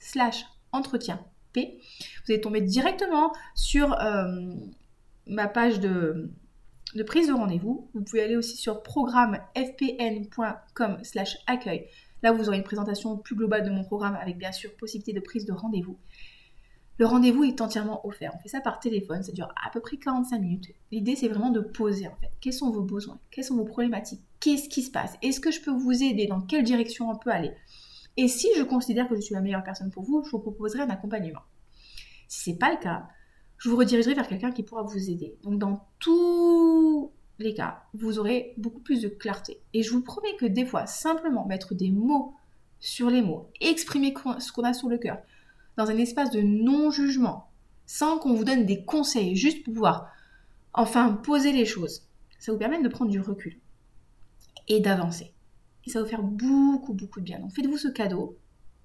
slash 0.00 0.46
entretien 0.72 1.20
P. 1.52 1.80
Vous 2.24 2.32
allez 2.32 2.40
tomber 2.40 2.62
directement 2.62 3.34
sur 3.54 3.92
euh, 4.00 4.54
ma 5.26 5.48
page 5.48 5.80
de, 5.80 6.30
de 6.94 7.02
prise 7.02 7.28
de 7.28 7.32
rendez-vous. 7.32 7.88
Vous 7.94 8.02
pouvez 8.02 8.22
aller 8.22 8.36
aussi 8.36 8.56
sur 8.56 8.82
programmefpn.com 8.82 10.98
slash 11.02 11.38
accueil. 11.46 11.86
Là, 12.22 12.32
vous 12.32 12.48
aurez 12.48 12.58
une 12.58 12.64
présentation 12.64 13.18
plus 13.18 13.36
globale 13.36 13.64
de 13.64 13.70
mon 13.70 13.84
programme 13.84 14.18
avec 14.20 14.38
bien 14.38 14.52
sûr 14.52 14.74
possibilité 14.76 15.12
de 15.12 15.20
prise 15.20 15.44
de 15.44 15.52
rendez-vous. 15.52 15.98
Le 16.98 17.06
rendez-vous 17.06 17.44
est 17.44 17.60
entièrement 17.60 18.04
offert. 18.04 18.32
On 18.34 18.40
fait 18.40 18.48
ça 18.48 18.60
par 18.60 18.80
téléphone, 18.80 19.22
ça 19.22 19.30
dure 19.30 19.54
à 19.64 19.70
peu 19.70 19.78
près 19.78 19.98
45 19.98 20.40
minutes. 20.40 20.66
L'idée, 20.90 21.14
c'est 21.14 21.28
vraiment 21.28 21.50
de 21.50 21.60
poser 21.60 22.08
en 22.08 22.16
fait. 22.16 22.30
Quels 22.40 22.52
sont 22.52 22.72
vos 22.72 22.82
besoins? 22.82 23.20
Quelles 23.30 23.44
sont 23.44 23.56
vos 23.56 23.64
problématiques? 23.64 24.22
Qu'est-ce 24.40 24.68
qui 24.68 24.82
se 24.82 24.90
passe? 24.90 25.14
Est-ce 25.22 25.38
que 25.38 25.52
je 25.52 25.60
peux 25.60 25.70
vous 25.70 26.02
aider? 26.02 26.26
Dans 26.26 26.40
quelle 26.40 26.64
direction 26.64 27.08
on 27.08 27.16
peut 27.16 27.30
aller? 27.30 27.52
Et 28.16 28.26
si 28.26 28.48
je 28.56 28.64
considère 28.64 29.08
que 29.08 29.14
je 29.14 29.20
suis 29.20 29.34
la 29.34 29.40
meilleure 29.40 29.62
personne 29.62 29.92
pour 29.92 30.02
vous, 30.02 30.24
je 30.24 30.30
vous 30.30 30.40
proposerai 30.40 30.82
un 30.82 30.90
accompagnement. 30.90 31.42
Si 32.26 32.42
ce 32.42 32.50
n'est 32.50 32.56
pas 32.56 32.72
le 32.72 32.78
cas, 32.78 33.06
je 33.58 33.68
vous 33.68 33.76
redirigerai 33.76 34.14
vers 34.14 34.28
quelqu'un 34.28 34.52
qui 34.52 34.62
pourra 34.62 34.82
vous 34.82 35.10
aider. 35.10 35.36
Donc 35.42 35.58
dans 35.58 35.86
tous 35.98 37.12
les 37.38 37.54
cas, 37.54 37.82
vous 37.94 38.18
aurez 38.18 38.54
beaucoup 38.56 38.80
plus 38.80 39.02
de 39.02 39.08
clarté. 39.08 39.60
Et 39.74 39.82
je 39.82 39.90
vous 39.92 40.02
promets 40.02 40.36
que 40.38 40.46
des 40.46 40.64
fois, 40.64 40.86
simplement 40.86 41.44
mettre 41.46 41.74
des 41.74 41.90
mots 41.90 42.34
sur 42.80 43.10
les 43.10 43.22
mots, 43.22 43.50
exprimer 43.60 44.14
ce 44.38 44.52
qu'on 44.52 44.62
a 44.62 44.72
sur 44.72 44.88
le 44.88 44.98
cœur, 44.98 45.18
dans 45.76 45.90
un 45.90 45.96
espace 45.96 46.30
de 46.30 46.40
non-jugement, 46.40 47.50
sans 47.86 48.18
qu'on 48.18 48.34
vous 48.34 48.44
donne 48.44 48.66
des 48.66 48.84
conseils, 48.84 49.36
juste 49.36 49.64
pour 49.64 49.74
pouvoir 49.74 50.12
enfin 50.72 51.12
poser 51.12 51.52
les 51.52 51.64
choses. 51.64 52.06
Ça 52.38 52.52
vous 52.52 52.58
permet 52.58 52.80
de 52.80 52.88
prendre 52.88 53.10
du 53.10 53.20
recul 53.20 53.58
et 54.68 54.80
d'avancer. 54.80 55.32
Et 55.84 55.90
ça 55.90 55.98
va 55.98 56.04
vous 56.04 56.10
faire 56.10 56.22
beaucoup, 56.22 56.92
beaucoup 56.92 57.20
de 57.20 57.24
bien. 57.24 57.40
Donc 57.40 57.52
faites-vous 57.52 57.78
ce 57.78 57.88
cadeau, 57.88 58.36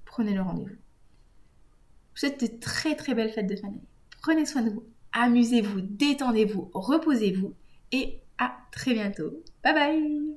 prenez 0.05 0.33
le 0.33 0.41
rendez-vous. 0.41 0.69
Vous 0.69 2.19
souhaite 2.19 2.41
de 2.41 2.47
très 2.59 2.95
très 2.95 3.13
belles 3.13 3.31
fêtes 3.31 3.47
de 3.47 3.55
fin 3.55 3.67
d'année. 3.67 3.87
Prenez 4.23 4.45
soin 4.45 4.61
de 4.61 4.69
vous, 4.69 4.85
amusez-vous, 5.11 5.81
détendez-vous, 5.81 6.71
reposez-vous 6.73 7.53
et 7.91 8.21
à 8.37 8.55
très 8.71 8.93
bientôt. 8.93 9.43
Bye 9.63 9.73
bye 9.73 10.32